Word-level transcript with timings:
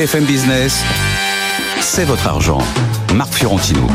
BFM 0.00 0.24
Business, 0.24 0.82
c'est 1.82 2.06
votre 2.06 2.26
argent. 2.26 2.62
Marc 3.12 3.34
Fiorentino. 3.34 3.86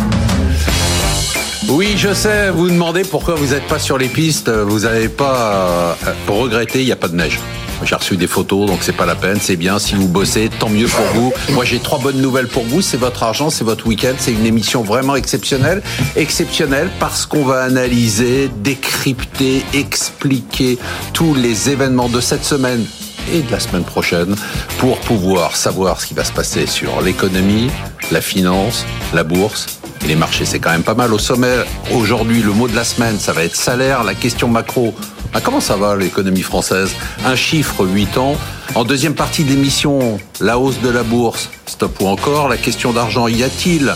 Oui, 1.68 1.96
je 1.98 2.14
sais, 2.14 2.52
vous 2.52 2.70
demandez 2.70 3.02
pourquoi 3.02 3.34
vous 3.34 3.56
n'êtes 3.56 3.66
pas 3.66 3.80
sur 3.80 3.98
les 3.98 4.08
pistes, 4.08 4.52
vous 4.52 4.82
n'avez 4.82 5.10
pas 5.10 5.36
euh, 5.36 5.94
regretté, 6.28 6.82
il 6.82 6.86
n'y 6.86 6.92
a 6.92 6.96
pas 6.96 7.08
de 7.08 7.16
neige. 7.16 7.40
J'ai 7.84 7.96
reçu 7.96 8.18
des 8.18 8.28
photos, 8.28 8.68
donc 8.68 8.84
c'est 8.84 8.96
pas 8.96 9.08
la 9.08 9.16
peine, 9.16 9.40
c'est 9.42 9.56
bien. 9.56 9.80
Si 9.80 9.96
vous 9.96 10.08
bossez, 10.08 10.52
tant 10.60 10.70
mieux 10.70 10.86
pour 10.86 11.06
vous. 11.16 11.34
Moi, 11.54 11.66
j'ai 11.66 11.80
trois 11.80 11.98
bonnes 11.98 12.22
nouvelles 12.22 12.50
pour 12.50 12.66
vous. 12.66 12.84
C'est 12.84 12.98
votre 12.98 13.24
argent, 13.24 13.50
c'est 13.50 13.64
votre 13.64 13.88
week-end. 13.88 14.14
C'est 14.20 14.32
une 14.32 14.46
émission 14.46 14.84
vraiment 14.84 15.16
exceptionnelle. 15.16 15.82
Exceptionnelle 16.16 16.92
parce 17.00 17.26
qu'on 17.26 17.44
va 17.44 17.64
analyser, 17.64 18.52
décrypter, 18.58 19.66
expliquer 19.74 20.78
tous 21.14 21.34
les 21.34 21.72
événements 21.72 22.10
de 22.10 22.22
cette 22.22 22.46
semaine 22.46 22.86
et 23.32 23.42
de 23.42 23.52
la 23.52 23.60
semaine 23.60 23.84
prochaine 23.84 24.36
pour 24.78 25.00
pouvoir 25.00 25.56
savoir 25.56 26.02
ce 26.02 26.08
qui 26.08 26.14
va 26.14 26.24
se 26.24 26.32
passer 26.32 26.68
sur 26.68 27.02
l'économie, 27.02 27.70
la 28.12 28.22
finance, 28.22 28.86
la 29.14 29.24
bourse 29.24 29.80
et 30.04 30.08
les 30.08 30.16
marchés. 30.16 30.46
C'est 30.46 30.60
quand 30.60 30.72
même 30.72 30.84
pas 30.84 30.96
mal. 30.96 31.14
Au 31.14 31.20
sommet, 31.20 31.56
aujourd'hui, 31.94 32.42
le 32.42 32.52
mot 32.52 32.68
de 32.68 32.76
la 32.76 32.84
semaine, 32.84 33.20
ça 33.20 33.34
va 33.34 33.44
être 33.44 33.56
salaire. 33.56 34.04
La 34.04 34.14
question 34.14 34.48
macro, 34.48 34.94
ah, 35.34 35.42
comment 35.42 35.60
ça 35.60 35.76
va 35.76 35.96
l'économie 35.96 36.44
française? 36.44 36.96
Un 37.26 37.36
chiffre, 37.36 37.86
8 37.86 38.18
ans. 38.18 38.38
En 38.74 38.84
deuxième 38.84 39.14
partie 39.14 39.44
de 39.44 39.50
l'émission, 39.50 40.20
la 40.42 40.58
hausse 40.58 40.82
de 40.82 40.90
la 40.90 41.04
bourse, 41.04 41.50
stop 41.66 42.02
ou 42.02 42.08
encore. 42.08 42.50
La 42.50 42.58
question 42.58 42.92
d'argent, 42.92 43.28
y 43.28 43.44
a-t-il 43.44 43.94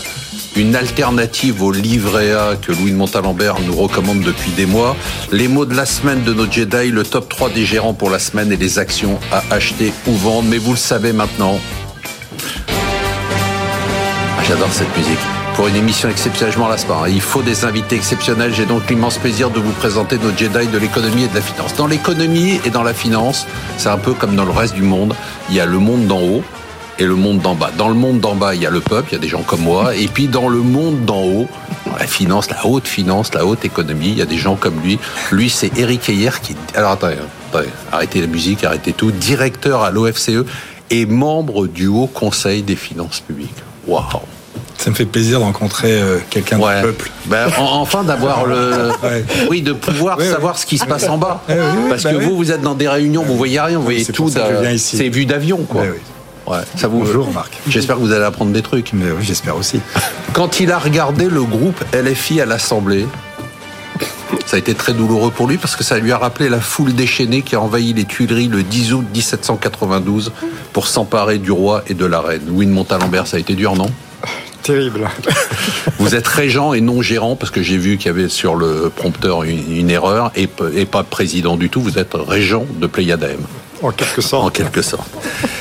une 0.56 0.74
alternative 0.74 1.62
au 1.62 1.72
livret 1.72 2.32
A 2.32 2.56
que 2.56 2.72
Louis 2.72 2.92
de 2.92 2.96
Montalembert 2.96 3.60
nous 3.60 3.74
recommande 3.74 4.20
depuis 4.20 4.52
des 4.52 4.66
mois? 4.66 4.96
Les 5.32 5.48
mots 5.48 5.66
de 5.66 5.74
la 5.74 5.86
semaine 5.86 6.22
de 6.22 6.32
nos 6.32 6.50
Jedi, 6.50 6.90
le 6.90 7.02
top 7.02 7.28
3 7.28 7.50
des 7.50 7.66
gérants 7.66 7.94
pour 7.94 8.10
la 8.10 8.18
semaine 8.18 8.52
et 8.52 8.56
les 8.56 8.78
actions 8.78 9.18
à 9.32 9.42
acheter 9.50 9.92
ou 10.06 10.12
vendre. 10.12 10.48
Mais 10.48 10.58
vous 10.58 10.72
le 10.72 10.78
savez 10.78 11.12
maintenant. 11.12 11.58
Ah, 14.38 14.42
j'adore 14.46 14.72
cette 14.72 14.96
musique. 14.96 15.39
Pour 15.54 15.68
une 15.68 15.76
émission 15.76 16.08
exceptionnelle, 16.08 16.54
je 16.54 16.58
m'en. 16.58 17.04
Il 17.06 17.20
faut 17.20 17.42
des 17.42 17.64
invités 17.64 17.96
exceptionnels. 17.96 18.54
J'ai 18.54 18.64
donc 18.66 18.88
l'immense 18.88 19.18
plaisir 19.18 19.50
de 19.50 19.60
vous 19.60 19.72
présenter 19.72 20.16
nos 20.16 20.30
Jedi 20.36 20.68
de 20.68 20.78
l'économie 20.78 21.24
et 21.24 21.28
de 21.28 21.34
la 21.34 21.42
finance. 21.42 21.74
Dans 21.74 21.86
l'économie 21.86 22.60
et 22.64 22.70
dans 22.70 22.82
la 22.82 22.94
finance, 22.94 23.46
c'est 23.76 23.88
un 23.88 23.98
peu 23.98 24.14
comme 24.14 24.36
dans 24.36 24.44
le 24.44 24.52
reste 24.52 24.74
du 24.74 24.82
monde. 24.82 25.14
Il 25.50 25.56
y 25.56 25.60
a 25.60 25.66
le 25.66 25.78
monde 25.78 26.06
d'en 26.06 26.20
haut, 26.20 26.42
et 27.00 27.04
le 27.04 27.14
monde 27.14 27.40
d'en 27.40 27.54
bas. 27.54 27.70
Dans 27.76 27.88
le 27.88 27.94
monde 27.94 28.20
d'en 28.20 28.34
bas, 28.34 28.54
il 28.54 28.62
y 28.62 28.66
a 28.66 28.70
le 28.70 28.80
peuple, 28.80 29.08
il 29.10 29.12
y 29.14 29.16
a 29.16 29.20
des 29.20 29.28
gens 29.28 29.42
comme 29.42 29.62
moi. 29.62 29.96
Et 29.96 30.06
puis 30.06 30.28
dans 30.28 30.48
le 30.48 30.58
monde 30.58 31.04
d'en 31.06 31.22
haut, 31.22 31.48
la 31.98 32.06
finance, 32.06 32.50
la 32.50 32.66
haute 32.66 32.86
finance, 32.86 33.32
la 33.34 33.46
haute 33.46 33.64
économie, 33.64 34.08
il 34.08 34.18
y 34.18 34.22
a 34.22 34.26
des 34.26 34.36
gens 34.36 34.54
comme 34.54 34.78
lui. 34.80 34.98
Lui, 35.32 35.48
c'est 35.48 35.76
Eric 35.78 36.08
Heyer 36.08 36.30
qui... 36.42 36.54
Alors 36.74 36.92
attendez, 36.92 37.16
arrêtez 37.90 38.20
la 38.20 38.26
musique, 38.26 38.64
arrêtez 38.64 38.92
tout. 38.92 39.10
Directeur 39.12 39.82
à 39.82 39.90
l'OFCE 39.90 40.44
et 40.90 41.06
membre 41.06 41.66
du 41.66 41.86
Haut 41.86 42.06
Conseil 42.06 42.62
des 42.62 42.76
finances 42.76 43.20
publiques. 43.20 43.50
Waouh 43.86 44.20
ça 44.80 44.88
me 44.88 44.94
fait 44.94 45.04
plaisir 45.04 45.40
de 45.40 45.44
rencontrer 45.44 46.00
euh, 46.00 46.18
quelqu'un 46.30 46.56
du 46.56 46.82
peuple. 46.82 47.10
Ben, 47.26 47.50
enfin 47.58 48.02
d'avoir 48.02 48.46
le, 48.46 48.90
oui, 49.50 49.60
de 49.60 49.74
pouvoir 49.74 50.20
savoir 50.20 50.58
ce 50.58 50.64
qui 50.64 50.78
se 50.78 50.86
passe 50.86 51.08
en 51.08 51.18
bas. 51.18 51.42
Parce 51.88 52.04
que 52.04 52.16
bah 52.16 52.24
vous, 52.24 52.36
vous 52.36 52.50
êtes 52.50 52.62
dans 52.62 52.74
des 52.74 52.88
réunions, 52.88 53.22
vous 53.22 53.36
voyez 53.36 53.60
rien, 53.60 53.76
vous 53.76 53.84
voyez 53.84 54.06
tout. 54.06 54.30
C'est 54.78 55.08
vu 55.08 55.26
d'avion, 55.26 55.58
quoi. 55.68 55.82
Ouais, 56.46 56.58
ça 56.76 56.88
vous. 56.88 57.00
Bonjour 57.00 57.30
Marc. 57.32 57.52
J'espère 57.68 57.96
que 57.96 58.00
vous 58.00 58.12
allez 58.12 58.24
apprendre 58.24 58.52
des 58.52 58.62
trucs. 58.62 58.92
Mais 58.92 59.10
oui, 59.10 59.22
j'espère 59.22 59.56
aussi. 59.56 59.80
Quand 60.32 60.58
il 60.58 60.72
a 60.72 60.78
regardé 60.78 61.26
le 61.26 61.44
groupe 61.44 61.84
LFI 61.92 62.40
à 62.40 62.46
l'Assemblée, 62.46 63.06
ça 64.46 64.56
a 64.56 64.58
été 64.58 64.74
très 64.74 64.92
douloureux 64.92 65.30
pour 65.30 65.46
lui 65.46 65.58
parce 65.58 65.76
que 65.76 65.84
ça 65.84 65.98
lui 65.98 66.10
a 66.10 66.18
rappelé 66.18 66.48
la 66.48 66.60
foule 66.60 66.94
déchaînée 66.94 67.42
qui 67.42 67.54
a 67.54 67.60
envahi 67.60 67.92
les 67.92 68.04
Tuileries 68.04 68.48
le 68.48 68.62
10 68.62 68.94
août 68.94 69.04
1792 69.12 70.32
pour 70.72 70.88
s'emparer 70.88 71.38
du 71.38 71.52
roi 71.52 71.84
et 71.86 71.94
de 71.94 72.06
la 72.06 72.20
reine. 72.20 72.42
Louis 72.48 72.66
de 72.66 72.72
Montalembert, 72.72 73.26
ça 73.26 73.36
a 73.36 73.40
été 73.40 73.54
dur, 73.54 73.76
non? 73.76 73.90
Terrible. 74.70 75.08
Vous 75.98 76.14
êtes 76.14 76.28
régent 76.28 76.74
et 76.74 76.80
non 76.80 77.02
gérant 77.02 77.34
parce 77.34 77.50
que 77.50 77.60
j'ai 77.60 77.76
vu 77.76 77.96
qu'il 77.96 78.06
y 78.06 78.10
avait 78.10 78.28
sur 78.28 78.54
le 78.54 78.88
prompteur 78.94 79.42
une, 79.42 79.90
erreur 79.90 80.30
et, 80.36 80.48
et, 80.74 80.86
pas 80.86 81.02
président 81.02 81.56
du 81.56 81.70
tout. 81.70 81.80
Vous 81.80 81.98
êtes 81.98 82.14
régent 82.14 82.64
de 82.80 82.86
Pléiade 82.86 83.36
en 83.82 83.90
quelque 83.90 84.20
sorte. 84.20 84.46
En 84.46 84.50
quelque 84.50 84.82
sorte. 84.82 85.10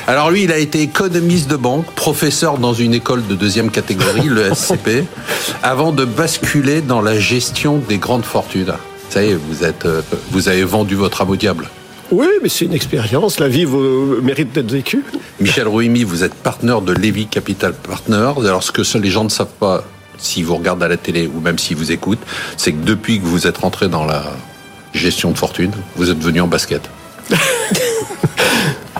Alors 0.06 0.30
lui, 0.30 0.44
il 0.44 0.52
a 0.52 0.59
été 0.59 0.81
économiste 0.81 1.50
de 1.50 1.56
banque, 1.56 1.86
professeur 1.96 2.59
dans 2.59 2.74
une 2.74 2.94
école 2.94 3.25
de 3.25 3.34
deuxième 3.34 3.72
catégorie, 3.72 4.28
le 4.28 4.53
SCP, 4.53 5.06
avant 5.64 5.92
de 5.92 6.06
basculer 6.06 6.81
dans 6.81 7.02
la 7.02 7.18
gestion 7.18 7.81
des 7.90 7.98
grandes 7.98 8.25
fortunes. 8.25 8.74
Ça 9.09 9.24
y 9.24 9.30
est, 9.30 9.34
vous, 9.34 9.64
êtes, 9.64 9.86
euh, 9.86 10.02
vous 10.30 10.50
avez 10.50 10.64
vendu 10.64 10.94
votre 10.94 11.22
âme 11.22 11.31
au 11.31 11.36
diable. 11.36 11.68
Oui, 12.12 12.28
mais 12.42 12.50
c'est 12.50 12.66
une 12.66 12.74
expérience. 12.74 13.40
La 13.40 13.47
vie 13.47 13.66
mérite 13.68 14.52
d'être 14.52 14.72
vécue. 14.72 15.03
Michel 15.40 15.68
Rouimi, 15.68 16.03
vous 16.03 16.24
êtes 16.24 16.34
partenaire 16.34 16.81
de 16.81 16.92
Levy 16.94 17.28
Capital 17.28 17.74
Partners. 17.74 18.34
Alors, 18.38 18.64
ce 18.64 18.72
que 18.72 18.81
les 18.97 19.09
gens 19.09 19.24
ne 19.24 19.30
savent 19.30 19.47
pas, 19.59 19.84
s'ils 20.18 20.46
vous 20.46 20.56
regardent 20.56 20.84
à 20.84 20.88
la 20.88 20.98
télé 20.98 21.30
ou 21.34 21.40
même 21.40 21.59
s'ils 21.59 21.78
vous 21.78 21.92
écoutent, 21.92 22.22
c'est 22.58 22.72
que 22.72 22.84
depuis 22.84 23.19
que 23.19 23.25
vous 23.25 23.46
êtes 23.46 23.58
rentré 23.58 23.88
dans 23.88 24.06
la 24.06 24.24
gestion 24.94 25.31
de 25.31 25.38
fortune, 25.38 25.72
vous 25.96 26.09
êtes 26.09 26.19
venu 26.19 26.42
en 26.42 26.48
basket. 26.48 26.81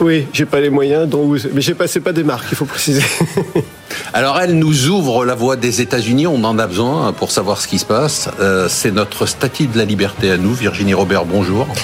Oui, 0.02 0.28
j'ai 0.32 0.46
pas 0.46 0.60
les 0.60 0.70
moyens, 0.70 1.08
donc, 1.08 1.38
mais 1.54 1.62
j'ai 1.62 1.74
passé 1.74 2.00
pas 2.00 2.14
des 2.14 2.24
marques, 2.24 2.48
il 2.52 2.56
faut 2.56 2.66
préciser. 2.66 3.04
Alors 4.14 4.40
elle 4.40 4.58
nous 4.58 4.88
ouvre 4.88 5.26
la 5.26 5.36
voie 5.36 5.56
des 5.56 5.82
États-Unis, 5.82 6.26
on 6.28 6.44
en 6.44 6.58
a 6.58 6.68
besoin 6.68 7.12
pour 7.12 7.32
savoir 7.32 7.60
ce 7.60 7.68
qui 7.68 7.80
se 7.80 7.86
passe. 7.86 8.30
Euh, 8.40 8.68
c'est 8.70 8.92
notre 8.92 9.26
statut 9.26 9.68
de 9.68 9.78
la 9.78 9.86
liberté 9.86 10.32
à 10.32 10.38
nous, 10.38 10.54
Virginie 10.54 10.94
Robert, 10.94 11.26
bonjour. 11.26 11.68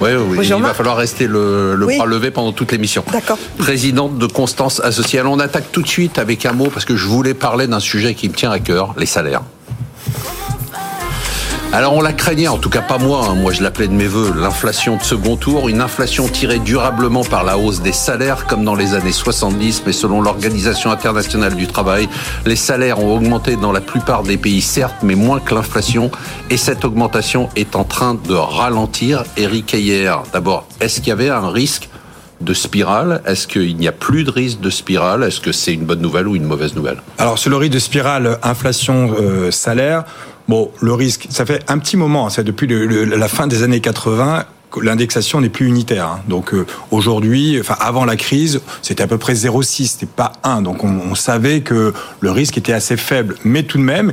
Oui, 0.00 0.10
oui, 0.14 0.46
il 0.46 0.54
va 0.54 0.74
falloir 0.74 0.96
rester 0.96 1.26
le, 1.26 1.76
bras 1.76 2.06
levé 2.06 2.30
pendant 2.30 2.52
toute 2.52 2.70
l'émission. 2.70 3.04
D'accord. 3.12 3.38
Présidente 3.58 4.16
de 4.16 4.26
Constance 4.26 4.80
Associée. 4.80 5.18
Alors 5.18 5.32
on 5.32 5.40
attaque 5.40 5.72
tout 5.72 5.82
de 5.82 5.88
suite 5.88 6.18
avec 6.18 6.46
un 6.46 6.52
mot 6.52 6.68
parce 6.72 6.84
que 6.84 6.96
je 6.96 7.08
voulais 7.08 7.34
parler 7.34 7.66
d'un 7.66 7.80
sujet 7.80 8.14
qui 8.14 8.28
me 8.28 8.34
tient 8.34 8.52
à 8.52 8.60
cœur, 8.60 8.94
les 8.96 9.06
salaires. 9.06 9.42
Alors 11.74 11.94
on 11.94 12.02
la 12.02 12.12
craignait, 12.12 12.48
en 12.48 12.58
tout 12.58 12.68
cas 12.68 12.82
pas 12.82 12.98
moi, 12.98 13.26
hein. 13.30 13.34
moi 13.34 13.50
je 13.50 13.62
l'appelais 13.62 13.88
de 13.88 13.94
mes 13.94 14.06
voeux, 14.06 14.30
l'inflation 14.36 14.98
de 14.98 15.02
second 15.02 15.36
tour, 15.36 15.70
une 15.70 15.80
inflation 15.80 16.28
tirée 16.28 16.58
durablement 16.58 17.24
par 17.24 17.44
la 17.44 17.56
hausse 17.56 17.80
des 17.80 17.94
salaires 17.94 18.46
comme 18.46 18.62
dans 18.62 18.74
les 18.74 18.92
années 18.92 19.10
70, 19.10 19.84
mais 19.86 19.92
selon 19.94 20.20
l'Organisation 20.20 20.90
internationale 20.90 21.54
du 21.54 21.66
travail, 21.66 22.10
les 22.44 22.56
salaires 22.56 23.02
ont 23.02 23.16
augmenté 23.16 23.56
dans 23.56 23.72
la 23.72 23.80
plupart 23.80 24.22
des 24.22 24.36
pays 24.36 24.60
certes, 24.60 24.96
mais 25.02 25.14
moins 25.14 25.40
que 25.40 25.54
l'inflation, 25.54 26.10
et 26.50 26.58
cette 26.58 26.84
augmentation 26.84 27.48
est 27.56 27.74
en 27.74 27.84
train 27.84 28.18
de 28.28 28.34
ralentir. 28.34 29.24
Eric 29.38 29.72
Ayer, 29.72 30.12
d'abord, 30.30 30.66
est-ce 30.82 31.00
qu'il 31.00 31.08
y 31.08 31.12
avait 31.12 31.30
un 31.30 31.48
risque 31.48 31.88
de 32.42 32.54
spirale? 32.54 33.22
Est-ce 33.24 33.46
qu'il 33.46 33.76
n'y 33.76 33.88
a 33.88 33.92
plus 33.92 34.24
de 34.24 34.30
risque 34.30 34.60
de 34.60 34.70
spirale? 34.70 35.22
Est-ce 35.22 35.40
que 35.40 35.52
c'est 35.52 35.72
une 35.72 35.84
bonne 35.84 36.00
nouvelle 36.00 36.28
ou 36.28 36.36
une 36.36 36.44
mauvaise 36.44 36.74
nouvelle? 36.74 37.02
Alors 37.18 37.38
sur 37.38 37.50
le 37.50 37.56
risque 37.56 37.72
de 37.72 37.78
spirale 37.78 38.38
inflation-salaire, 38.42 39.98
euh, 40.00 40.31
Bon, 40.52 40.70
le 40.82 40.92
risque, 40.92 41.28
ça 41.30 41.46
fait 41.46 41.64
un 41.66 41.78
petit 41.78 41.96
moment, 41.96 42.28
c'est 42.28 42.44
depuis 42.44 42.66
la 42.66 43.28
fin 43.28 43.46
des 43.46 43.62
années 43.62 43.80
80 43.80 44.44
l'indexation 44.82 45.40
n'est 45.40 45.48
plus 45.48 45.66
unitaire. 45.66 46.06
Hein. 46.06 46.20
Donc 46.28 46.52
euh, 46.52 46.66
aujourd'hui, 46.90 47.58
enfin 47.58 47.76
avant 47.80 48.04
la 48.04 48.16
crise, 48.16 48.60
c'était 48.82 49.02
à 49.02 49.06
peu 49.06 49.16
près 49.16 49.32
0,6, 49.32 49.86
c'était 49.86 50.04
pas 50.04 50.32
1. 50.44 50.60
Donc 50.60 50.84
on, 50.84 50.88
on, 51.10 51.14
savait 51.14 51.62
que 51.62 51.94
le 52.20 52.30
risque 52.30 52.58
était 52.58 52.74
assez 52.74 52.98
faible, 52.98 53.36
mais 53.44 53.62
tout 53.62 53.78
de 53.78 53.82
même, 53.82 54.12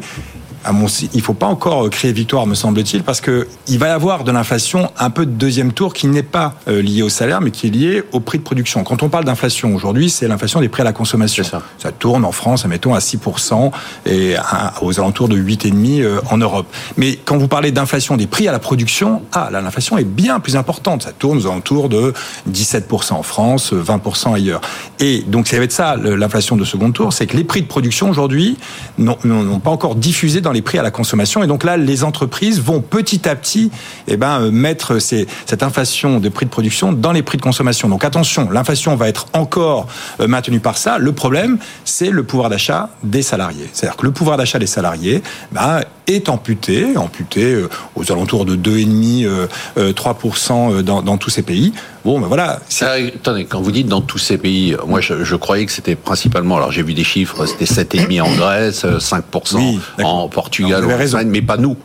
à 0.64 0.72
mon, 0.72 0.88
il 1.14 1.22
faut 1.22 1.34
pas 1.34 1.46
encore 1.46 1.90
créer 1.90 2.12
victoire, 2.12 2.46
me 2.46 2.56
semble-t-il, 2.56 3.04
parce 3.04 3.22
que 3.22 3.48
il 3.68 3.80
va 3.80 3.88
y 3.88 3.92
avoir 3.92 4.24
de 4.24 4.32
l'inflation 4.32 4.92
un 4.98 5.10
peu 5.10 5.26
de 5.26 5.32
deuxième 5.32 5.74
tour 5.74 5.94
qui 5.94 6.08
n'est 6.08 6.24
pas 6.24 6.56
euh, 6.68 6.82
lié 6.82 7.02
au 7.02 7.10
salaire, 7.10 7.42
mais 7.42 7.52
qui 7.52 7.68
est 7.68 7.70
lié 7.70 8.04
au 8.12 8.20
prix 8.20 8.38
de 8.38 8.44
production. 8.44 8.84
Quand 8.84 9.04
on 9.04 9.10
parle 9.10 9.26
d'inflation 9.26 9.74
aujourd'hui, 9.74 10.10
c'est 10.10 10.28
l'inflation 10.28 10.60
des 10.60 10.70
prix 10.70 10.82
à 10.82 10.86
la 10.86 10.94
consommation. 10.94 11.44
Ça. 11.44 11.62
ça. 11.78 11.92
tourne 11.92 12.26
en 12.26 12.32
France, 12.32 12.66
mettons 12.66 12.94
à 12.94 13.00
6% 13.00 13.72
et 14.06 14.36
aux 14.82 15.00
alentours 15.00 15.30
de 15.30 15.38
8,5% 15.38 16.02
euh, 16.02 16.22
en 16.30 16.38
Europe. 16.38 16.68
Mais 16.98 17.18
quand 17.24 17.38
vous 17.38 17.48
parlez 17.48 17.72
d'inflation 17.72 18.18
des 18.18 18.28
prix 18.28 18.48
à 18.48 18.52
la 18.52 18.60
production, 18.60 19.24
ah, 19.34 19.50
là, 19.52 19.62
l'inflation 19.62 19.98
est 19.98 20.04
bien 20.04 20.40
plus 20.40 20.56
importante. 20.56 21.04
Ça 21.04 21.12
tourne 21.12 21.38
aux 21.38 21.48
alentours 21.48 21.90
de 21.90 22.14
17% 22.50 23.14
en 23.14 23.24
France, 23.24 23.74
20% 23.74 24.34
ailleurs. 24.34 24.62
Et 25.00 25.24
donc, 25.28 25.48
ça 25.48 25.58
va 25.58 25.64
être 25.64 25.72
ça, 25.72 25.96
l'inflation 25.96 26.56
de 26.56 26.66
second 26.66 26.92
tour, 26.92 27.14
c'est 27.14 27.28
que 27.28 27.38
les 27.38 27.44
prix 27.44 27.62
de 27.62 27.68
production 27.68 28.10
aujourd'hui 28.10 28.58
n'ont 28.98 29.60
pas 29.60 29.72
encore 29.72 29.96
diffusé 29.96 30.42
dans 30.42 30.49
les 30.52 30.62
prix 30.62 30.78
à 30.78 30.84
la 30.84 30.92
consommation. 30.92 31.44
Et 31.44 31.48
donc 31.48 31.64
là, 31.64 31.78
les 31.78 32.04
entreprises 32.04 32.62
vont 32.62 32.82
petit 32.82 33.28
à 33.28 33.36
petit 33.36 33.72
eh 34.08 34.18
ben, 34.18 34.42
euh, 34.42 34.52
mettre 34.52 35.00
cette 35.00 35.64
inflation 35.64 36.20
de 36.20 36.30
prix 36.30 36.46
de 36.46 36.52
production 36.52 36.92
dans 36.92 37.12
les 37.12 37.24
prix 37.24 37.38
de 37.38 37.44
consommation. 37.44 37.90
Donc 37.90 38.04
attention, 38.04 38.50
l'inflation 38.50 38.96
va 38.96 39.10
être 39.10 39.28
encore 39.34 39.88
euh, 40.20 40.28
maintenue 40.28 40.60
par 40.60 40.78
ça. 40.78 40.98
Le 40.98 41.12
problème, 41.12 41.58
c'est 41.86 42.10
le 42.10 42.24
pouvoir 42.24 42.50
d'achat 42.50 42.90
des 43.04 43.22
salariés. 43.22 43.70
C'est-à-dire 43.74 43.98
que 43.98 44.06
le 44.06 44.12
pouvoir 44.12 44.38
d'achat 44.38 44.60
des 44.60 44.68
salariés 44.68 45.22
ben, 45.52 45.82
est 46.10 46.30
amputé, 46.30 46.98
amputé 46.98 47.54
euh, 47.54 47.70
aux 47.96 48.12
alentours 48.12 48.46
de 48.46 48.56
2,5, 48.56 49.48
3% 49.78 50.82
dans, 50.82 51.02
dans 51.02 51.18
tous 51.18 51.30
ces 51.30 51.42
pays. 51.42 51.74
Bon, 52.06 52.20
ben 52.20 52.28
voilà. 52.28 52.60
attendez, 52.82 53.46
quand 53.46 53.62
vous 53.62 53.72
dites 53.72 53.88
dans 53.88 54.02
tous 54.02 54.18
ces 54.18 54.38
pays, 54.38 54.76
moi 54.88 55.02
je, 55.02 55.24
je 55.24 55.36
croyais 55.36 55.66
que 55.66 55.72
c'était 55.72 55.96
principalement, 55.96 56.58
alors 56.58 56.72
j'ai 56.72 56.84
vu 56.84 56.94
des 56.94 57.04
chiffres, 57.04 57.46
c'était 57.46 57.66
7,5 57.66 58.22
en 58.22 58.36
Grèce, 58.36 58.86
5% 58.86 59.80
en 60.04 60.28
Portugal, 60.30 60.84
mais 61.28 61.42
pas 61.42 61.58
nous. 61.58 61.76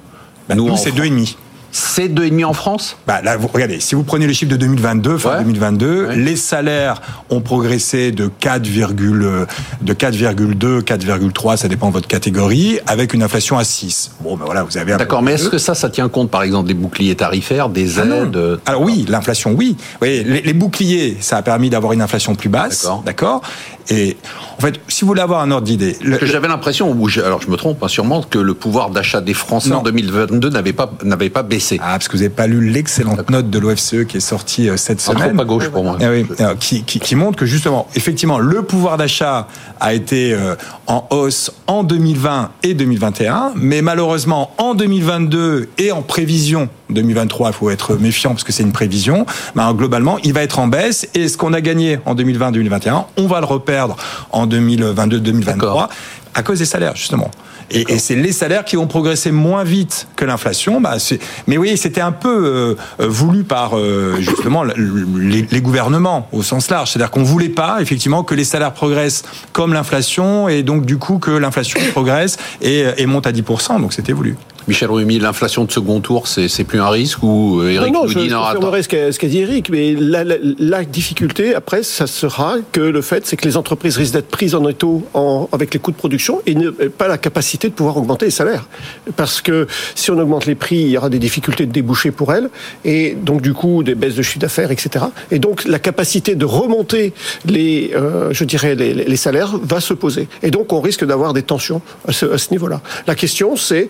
Bah, 0.49 0.55
nous, 0.55 0.77
c'est 0.77 0.93
2,5. 0.93 1.37
C'est 1.77 2.07
2,5 2.07 2.45
en 2.45 2.53
France? 2.53 2.97
Bah, 3.05 3.21
là, 3.21 3.37
vous, 3.37 3.49
regardez, 3.53 3.81
si 3.81 3.97
vous 3.97 4.05
prenez 4.05 4.29
les 4.29 4.33
chiffres 4.33 4.53
de 4.53 4.57
2022, 4.57 5.19
fin 5.19 5.43
2022, 5.43 6.11
les 6.13 6.37
salaires 6.37 7.03
ont 7.31 7.41
progressé 7.41 8.13
de 8.13 8.29
4, 8.29 8.63
de 8.63 9.93
4,2, 9.93 10.83
4,3, 10.83 11.57
ça 11.57 11.67
dépend 11.67 11.89
de 11.89 11.95
votre 11.95 12.07
catégorie, 12.07 12.79
avec 12.87 13.13
une 13.13 13.25
inflation 13.25 13.59
à 13.59 13.65
6. 13.65 14.13
Bon, 14.21 14.37
ben 14.37 14.45
voilà, 14.45 14.63
vous 14.63 14.79
avez. 14.79 14.97
D'accord, 14.97 15.21
mais 15.21 15.33
est-ce 15.33 15.49
que 15.49 15.59
ça, 15.59 15.75
ça 15.75 15.91
tient 15.91 16.09
compte, 16.09 16.31
par 16.31 16.45
exemple, 16.45 16.69
des 16.69 16.75
boucliers 16.75 17.17
tarifaires, 17.17 17.69
des 17.69 17.99
ah 17.99 18.05
aides 18.05 18.61
Alors 18.67 18.83
oui, 18.83 19.05
l'inflation, 19.09 19.51
oui. 19.51 19.77
oui 20.01 20.23
les, 20.25 20.43
les, 20.43 20.53
boucliers, 20.53 21.17
ça 21.19 21.39
a 21.39 21.43
permis 21.43 21.71
d'avoir 21.71 21.93
une 21.93 22.03
inflation 22.03 22.37
plus 22.37 22.51
basse, 22.51 22.89
d'accord. 23.05 23.43
Et 23.91 24.17
en 24.59 24.61
fait, 24.61 24.81
si 24.89 25.03
vous 25.03 25.09
voulez 25.09 25.21
avoir 25.21 25.41
un 25.41 25.51
ordre 25.51 25.67
d'idée, 25.67 25.97
j'avais 26.23 26.49
l'impression, 26.49 26.95
alors 27.25 27.43
je 27.43 27.51
me 27.51 27.57
trompe 27.57 27.79
pas 27.79 27.87
hein, 27.87 27.89
sûrement, 27.89 28.23
que 28.23 28.39
le 28.39 28.55
pouvoir 28.55 28.91
d'achat 28.91 29.21
des 29.21 29.35
Français 29.35 29.73
en 29.73 29.83
2022 29.83 30.49
n'avait 30.51 30.73
pas 30.73 30.91
n'avait 31.03 31.31
pas 31.31 31.43
baissé. 31.43 31.79
Ah, 31.83 31.93
parce 31.93 32.09
que 32.09 32.13
vous 32.13 32.23
n'avez 32.23 32.35
pas 32.35 32.47
lu 32.47 32.71
l'excellente 32.71 33.31
note 33.31 33.51
de 33.51 33.59
l'OFCE 33.59 34.05
qui 34.09 34.19
est 34.19 34.21
sortie 34.21 34.69
euh, 34.69 34.77
cette 34.77 35.01
semaine. 35.01 35.23
Un 35.23 35.35
trop 35.35 35.43
à 35.43 35.45
gauche 35.45 35.69
pour 35.69 35.85
moi. 35.85 35.99
Ah 36.01 36.07
oui, 36.11 36.27
qui, 36.61 36.85
qui, 36.85 37.01
qui, 37.01 37.15
montre 37.15 37.39
que 37.39 37.47
justement, 37.47 37.89
effectivement, 37.95 38.39
le 38.39 38.63
pouvoir 38.63 38.97
d'achat 38.97 39.49
a 39.81 39.95
été 39.95 40.33
euh, 40.33 40.55
en 40.87 41.07
hausse 41.11 41.53
en 41.67 41.83
2020 41.83 42.51
et 42.63 42.75
2021, 42.75 43.53
mais 43.57 43.83
malheureusement 43.83 44.53
en 44.59 44.75
2022 44.75 45.69
et 45.79 45.93
en 45.93 46.03
prévision 46.03 46.69
2023, 46.91 47.51
il 47.51 47.53
faut 47.55 47.71
être 47.71 47.97
méfiant 47.97 48.31
parce 48.31 48.45
que 48.45 48.53
c'est 48.53 48.63
une 48.63 48.73
prévision. 48.73 49.27
Ben, 49.55 49.73
globalement, 49.75 50.19
il 50.23 50.33
va 50.33 50.43
être 50.43 50.59
en 50.59 50.69
baisse 50.69 51.09
et 51.15 51.29
ce 51.29 51.37
qu'on 51.37 51.53
a 51.53 51.61
gagné 51.61 51.99
en 52.05 52.15
2020-2021, 52.15 53.05
on 53.17 53.27
va 53.27 53.41
le 53.41 53.47
en 54.33 54.47
2022-2023 54.47 55.89
à 56.35 56.43
cause 56.43 56.59
des 56.59 56.65
salaires 56.65 56.97
justement. 56.97 57.31
Et, 57.71 57.99
c'est 57.99 58.15
les 58.15 58.33
salaires 58.33 58.65
qui 58.65 58.77
vont 58.77 58.87
progresser 58.87 59.31
moins 59.31 59.65
vite 59.65 60.07
que 60.17 60.25
l'inflation. 60.25 60.81
Bah, 60.81 60.97
mais 61.47 61.57
oui, 61.57 61.77
c'était 61.77 62.01
un 62.01 62.13
peu 62.13 62.77
euh, 63.01 63.09
voulu 63.09 63.43
par 63.43 63.77
euh, 63.77 64.17
justement 64.19 64.65
les, 64.65 65.61
gouvernements 65.63 66.29
au 66.33 66.43
sens 66.43 66.71
large. 66.71 66.91
C'est-à-dire 66.91 67.11
qu'on 67.11 67.23
voulait 67.23 67.49
pas 67.49 67.79
effectivement 67.81 68.23
que 68.23 68.35
les 68.35 68.45
salaires 68.45 68.75
progressent 68.75 69.25
comme 69.53 69.73
l'inflation 69.73 70.49
et 70.49 70.63
donc 70.63 70.85
du 70.85 70.99
coup 70.99 71.19
que 71.19 71.31
l'inflation 71.31 71.81
progresse 71.93 72.37
et, 72.61 72.85
et 72.99 73.07
monte 73.07 73.27
à 73.27 73.33
10%. 73.33 73.81
Donc 73.81 73.95
c'était 73.95 74.13
voulu. 74.13 74.37
Michel 74.67 74.91
Rumi, 74.91 75.19
l'inflation 75.19 75.65
de 75.65 75.73
second 75.73 76.01
tour, 76.01 76.27
c'est 76.27 76.65
plus 76.65 76.81
un 76.81 76.89
risque 76.89 77.23
ou 77.23 77.61
euh, 77.61 77.71
Eric 77.71 77.93
non, 77.93 78.01
non, 78.01 78.07
dit 78.07 78.29
je, 78.29 79.11
ce 79.11 79.19
qu'a 79.19 79.29
dit 79.29 79.41
Eric, 79.41 79.69
mais 79.71 79.95
la, 79.95 80.85
difficulté 80.85 81.55
après, 81.55 81.83
ça 81.83 82.07
sera 82.07 82.57
que 82.73 82.81
le 82.81 83.03
fait, 83.03 83.27
c'est 83.27 83.37
que 83.37 83.47
les 83.47 83.57
entreprises 83.57 83.97
risquent 83.97 84.15
d'être 84.15 84.29
prises 84.29 84.55
en 84.55 84.67
étau 84.69 85.03
en, 85.13 85.49
avec 85.53 85.75
les 85.75 85.81
coûts 85.81 85.91
de 85.91 85.97
production 85.97 86.41
et 86.47 86.55
ne 86.55 86.71
pas 86.71 87.09
la 87.09 87.19
capacité 87.19 87.69
de 87.69 87.75
pouvoir 87.75 87.97
augmenter 87.97 88.27
les 88.27 88.31
salaires. 88.31 88.67
Parce 89.17 89.41
que 89.41 89.67
si 89.95 90.11
on 90.11 90.19
augmente 90.19 90.47
les 90.47 90.55
prix, 90.55 90.77
il 90.77 90.89
y 90.89 90.97
aura 90.97 91.11
des 91.11 91.19
difficultés 91.19 91.67
de 91.67 91.73
déboucher 91.73 92.11
pour 92.11 92.33
elles 92.33 92.49
et 92.85 93.15
donc 93.15 93.43
du 93.43 93.53
coup 93.53 93.83
des 93.83 93.95
baisses 93.95 94.15
de 94.15 94.23
chiffre 94.23 94.39
d'affaires, 94.39 94.71
etc. 94.71 95.07
Et 95.31 95.39
donc 95.39 95.65
la 95.65 95.79
capacité 95.79 96.35
de 96.35 96.45
remonter 96.45 97.13
les, 97.47 97.93
euh, 97.95 98.33
je 98.33 98.45
dirais, 98.45 98.75
les, 98.75 98.95
les, 98.95 99.17
salaires 99.17 99.59
va 99.63 99.81
se 99.81 99.95
poser. 99.95 100.29
Et 100.43 100.51
donc 100.51 100.73
on 100.73 100.81
risque 100.81 101.05
d'avoir 101.05 101.33
des 101.33 101.43
tensions 101.43 101.83
à 102.09 102.13
ce, 102.13 102.27
à 102.27 102.39
ce 102.39 102.51
niveau-là. 102.51 102.81
La 103.07 103.15
question, 103.15 103.57
c'est 103.57 103.89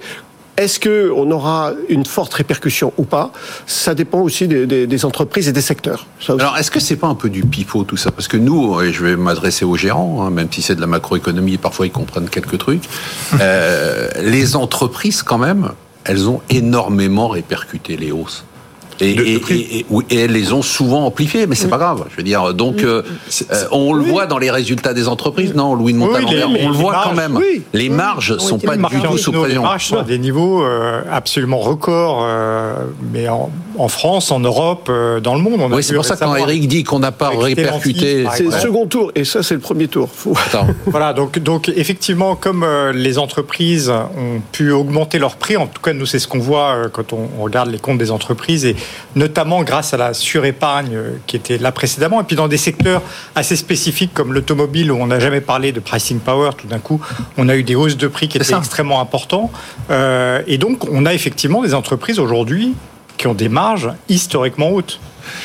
est-ce 0.57 0.79
qu'on 0.79 1.31
aura 1.31 1.73
une 1.89 2.07
forte 2.07 2.35
répercussion 2.35 2.93
ou 2.97 3.05
pas? 3.05 3.33
Ça 3.67 3.95
dépend 3.95 4.21
aussi 4.21 4.47
des, 4.47 5.05
entreprises 5.05 5.49
et 5.49 5.53
des 5.53 5.61
secteurs. 5.61 6.07
Alors, 6.29 6.57
est-ce 6.57 6.71
que 6.71 6.81
c'est 6.81 6.97
pas 6.97 7.09
un 7.09 7.15
peu 7.15 7.29
du 7.29 7.43
pifot 7.43 7.85
tout 7.85 7.97
ça? 7.97 8.13
Parce 8.13 8.29
que 8.29 8.37
nous, 8.37 8.81
et 8.81 8.93
je 8.93 9.05
vais 9.05 9.17
m'adresser 9.17 9.65
aux 9.65 9.77
gérants, 9.77 10.25
hein, 10.25 10.31
même 10.31 10.49
si 10.51 10.63
c'est 10.63 10.77
de 10.77 10.81
la 10.81 10.87
macroéconomie, 10.87 11.57
parfois 11.57 11.87
ils 11.87 11.93
comprennent 11.93 12.29
quelques 12.29 12.59
trucs. 12.59 12.85
Euh, 13.41 14.09
les 14.23 14.55
entreprises, 14.55 15.23
quand 15.23 15.39
même, 15.39 15.71
elles 16.05 16.29
ont 16.29 16.41
énormément 16.51 17.29
répercuté 17.29 17.97
les 17.97 18.13
hausses. 18.13 18.45
Et, 19.01 19.85
elles 20.11 20.33
les 20.33 20.53
ont 20.53 20.63
souvent 20.63 21.07
amplifiées, 21.07 21.47
mais 21.47 21.55
c'est 21.55 21.69
pas 21.69 21.79
grave. 21.79 22.05
Je 22.11 22.17
veux 22.17 22.23
dire, 22.23 22.55
donc 22.55 22.83
euh, 22.83 23.03
euh, 23.51 23.65
on 23.73 23.93
le 23.93 24.05
voit 24.05 24.27
dans 24.27 24.39
les 24.39 24.51
résultats 24.51 24.95
des 24.95 25.09
entreprises, 25.09 25.55
non, 25.55 25.75
Louis 25.75 25.93
de 25.93 25.99
Montalembert, 25.99 26.49
on 26.61 26.69
le 26.69 26.75
voit 26.75 27.03
quand 27.05 27.15
même. 27.15 27.39
Les 27.73 27.89
marges 27.89 28.37
sont 28.39 28.59
pas 28.59 28.77
du 28.77 28.83
tout 28.83 29.19
sous 29.19 29.33
pression. 29.33 29.49
Les 29.49 29.59
marges 29.59 29.87
sont 29.87 29.99
à 29.99 30.05
des 30.05 30.19
niveaux 30.19 30.65
euh, 30.65 31.03
absolument 31.11 31.59
records, 31.59 32.27
mais 33.13 33.29
en, 33.29 33.89
France, 33.89 34.31
en 34.31 34.41
Europe, 34.41 34.91
dans 35.23 35.35
le 35.35 35.41
monde. 35.41 35.61
On 35.61 35.73
oui, 35.73 35.83
c'est 35.83 35.95
pour 35.95 36.05
ça 36.05 36.17
que 36.17 36.25
quand 36.25 36.37
Eric 36.37 36.69
dit 36.69 36.85
qu'on 36.85 37.01
n'a 37.01 37.13
pas 37.13 37.31
répercuté, 37.31 38.27
c'est 38.35 38.45
le 38.45 38.51
second 38.53 38.87
tour, 38.87 39.13
et 39.15 39.25
ça 39.25 39.43
c'est 39.43 39.55
le 39.55 39.61
premier 39.61 39.89
tour. 39.89 40.09
voilà, 40.87 41.13
donc 41.13 41.39
donc 41.39 41.69
effectivement, 41.75 42.37
comme 42.37 42.67
les 42.95 43.19
entreprises 43.19 43.91
ont 43.91 44.41
pu 44.53 44.71
augmenter 44.71 45.19
leurs 45.19 45.37
prix, 45.37 45.57
en 45.57 45.67
tout 45.67 45.83
cas 45.83 45.93
nous 45.93 46.07
c'est 46.07 46.19
ce 46.19 46.29
qu'on 46.29 46.39
voit 46.39 46.89
quand 46.93 47.13
on, 47.13 47.29
on 47.39 47.43
regarde 47.43 47.71
les 47.71 47.79
comptes 47.79 47.99
des 47.99 48.11
entreprises 48.11 48.65
et 48.65 48.77
notamment 49.17 49.63
grâce 49.63 49.95
à 49.95 49.97
la 49.97 50.15
surépargne 50.15 50.99
qui 51.27 51.37
était 51.37 51.59
là 51.59 51.73
précédemment, 51.73 52.21
et 52.21 52.25
puis 52.25 52.37
dans 52.37 52.49
des 52.49 52.57
secteurs 52.57 53.03
assez 53.35 53.57
spécifiques 53.57 54.13
comme 54.15 54.33
l'automobile 54.33 54.91
où 54.93 54.97
on 54.97 55.07
n'a 55.07 55.21
jamais 55.21 55.41
parlé 55.41 55.73
de 55.73 55.81
pricing 55.81 56.19
power, 56.19 56.51
tout 56.57 56.67
d'un 56.67 56.79
coup 56.79 57.01
on 57.37 57.49
a 57.49 57.57
eu 57.57 57.63
des 57.63 57.75
hausses 57.75 57.97
de 57.97 58.09
prix 58.09 58.29
qui 58.29 58.39
étaient 58.39 58.55
extrêmement 58.55 59.01
importantes, 59.01 59.51
euh, 59.91 60.43
et 60.47 60.59
donc 60.59 60.89
on 60.91 61.07
a 61.07 61.15
effectivement 61.15 61.63
des 61.63 61.75
entreprises 61.75 62.19
aujourd'hui 62.19 62.75
qui 63.17 63.27
ont 63.27 63.35
des 63.35 63.49
marges 63.49 63.91
historiquement 64.09 64.71
hautes. 64.71 65.01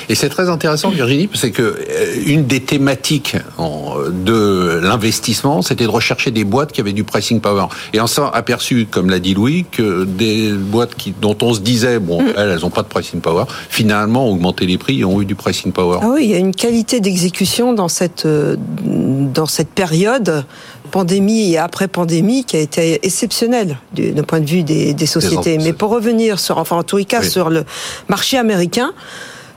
Et 0.09 0.15
c'est 0.15 0.29
très 0.29 0.49
intéressant, 0.49 0.89
Virginie, 0.89 1.29
c'est 1.33 1.51
que 1.51 1.61
euh, 1.61 2.23
une 2.25 2.45
des 2.45 2.61
thématiques 2.61 3.35
de 3.59 4.79
l'investissement, 4.81 5.61
c'était 5.61 5.85
de 5.85 5.89
rechercher 5.89 6.31
des 6.31 6.43
boîtes 6.43 6.71
qui 6.71 6.81
avaient 6.81 6.93
du 6.93 7.03
pricing 7.03 7.41
power. 7.41 7.65
Et 7.93 8.01
on 8.01 8.07
s'est 8.07 8.21
aperçu, 8.33 8.87
comme 8.89 9.09
l'a 9.09 9.19
dit 9.19 9.33
Louis, 9.33 9.65
que 9.71 10.03
des 10.05 10.51
boîtes 10.51 10.95
qui, 10.95 11.13
dont 11.19 11.37
on 11.41 11.53
se 11.53 11.59
disait, 11.59 11.99
bon, 11.99 12.21
mm. 12.21 12.33
elles, 12.37 12.49
elles 12.49 12.61
n'ont 12.61 12.69
pas 12.69 12.83
de 12.83 12.87
pricing 12.87 13.21
power, 13.21 13.45
finalement 13.69 14.27
ont 14.27 14.31
augmenté 14.31 14.65
les 14.65 14.77
prix 14.77 14.99
et 14.99 15.05
ont 15.05 15.21
eu 15.21 15.25
du 15.25 15.35
pricing 15.35 15.71
power. 15.71 15.99
Ah 16.01 16.09
oui, 16.13 16.25
il 16.25 16.29
y 16.29 16.35
a 16.35 16.37
une 16.37 16.55
qualité 16.55 16.99
d'exécution 16.99 17.73
dans 17.73 17.87
cette, 17.87 18.25
euh, 18.25 18.55
dans 18.83 19.45
cette 19.45 19.69
période 19.69 20.45
pandémie 20.89 21.53
et 21.53 21.57
après 21.57 21.87
pandémie 21.87 22.43
qui 22.43 22.57
a 22.57 22.59
été 22.59 23.05
exceptionnelle 23.05 23.77
d'un 23.93 24.23
point 24.23 24.39
de 24.39 24.45
vue 24.45 24.63
des, 24.63 25.05
sociétés. 25.05 25.57
Mais 25.59 25.73
pour 25.73 25.91
revenir 25.91 26.39
sur, 26.39 26.57
enfin 26.57 26.77
en 26.77 26.97
les 26.97 27.05
cas, 27.05 27.23
sur 27.23 27.49
le 27.49 27.63
marché 28.07 28.37
américain, 28.37 28.91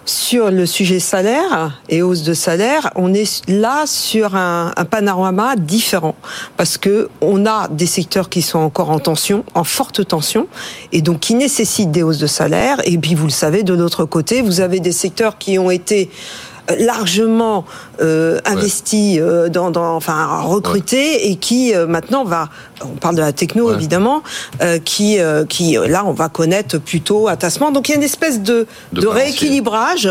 sur 0.04 0.50
le 0.50 0.66
sujet 0.66 0.98
salaire 0.98 1.80
et 1.88 2.02
hausse 2.02 2.22
de 2.22 2.34
salaire, 2.34 2.90
on 2.96 3.14
est 3.14 3.48
là 3.48 3.84
sur 3.86 4.34
un, 4.36 4.72
panorama 4.90 5.56
différent 5.56 6.14
parce 6.56 6.76
que 6.76 7.08
on 7.20 7.46
a 7.46 7.68
des 7.68 7.86
secteurs 7.86 8.28
qui 8.28 8.42
sont 8.42 8.58
encore 8.58 8.90
en 8.90 8.98
tension, 8.98 9.44
en 9.54 9.64
forte 9.64 10.06
tension, 10.06 10.48
et 10.92 11.02
donc 11.02 11.20
qui 11.20 11.34
nécessitent 11.34 11.90
des 11.90 12.02
hausses 12.02 12.18
de 12.18 12.26
salaire. 12.26 12.80
Et 12.84 12.98
puis 12.98 13.14
vous 13.14 13.26
le 13.26 13.30
savez, 13.30 13.62
de 13.62 13.74
l'autre 13.74 14.04
côté, 14.04 14.42
vous 14.42 14.60
avez 14.60 14.80
des 14.80 14.92
secteurs 14.92 15.38
qui 15.38 15.58
ont 15.58 15.70
été 15.70 16.10
largement 16.78 17.64
euh, 18.00 18.38
investi 18.44 19.20
euh, 19.20 19.48
dans, 19.48 19.70
dans, 19.70 19.96
enfin 19.96 20.42
recruté 20.42 21.30
et 21.30 21.36
qui 21.36 21.74
euh, 21.74 21.86
maintenant 21.86 22.24
va 22.24 22.48
on 22.84 22.96
parle 22.96 23.16
de 23.16 23.20
la 23.20 23.32
techno 23.32 23.72
évidemment 23.72 24.22
euh, 24.60 24.78
qui 24.78 25.18
qui 25.48 25.76
là 25.86 26.04
on 26.04 26.12
va 26.12 26.28
connaître 26.28 26.78
plutôt 26.78 27.28
un 27.28 27.36
tassement 27.36 27.70
donc 27.70 27.88
il 27.88 27.92
y 27.92 27.94
a 27.94 27.98
une 27.98 28.04
espèce 28.04 28.40
de, 28.40 28.66
de, 28.92 29.06
rééquilibrage 29.06 30.08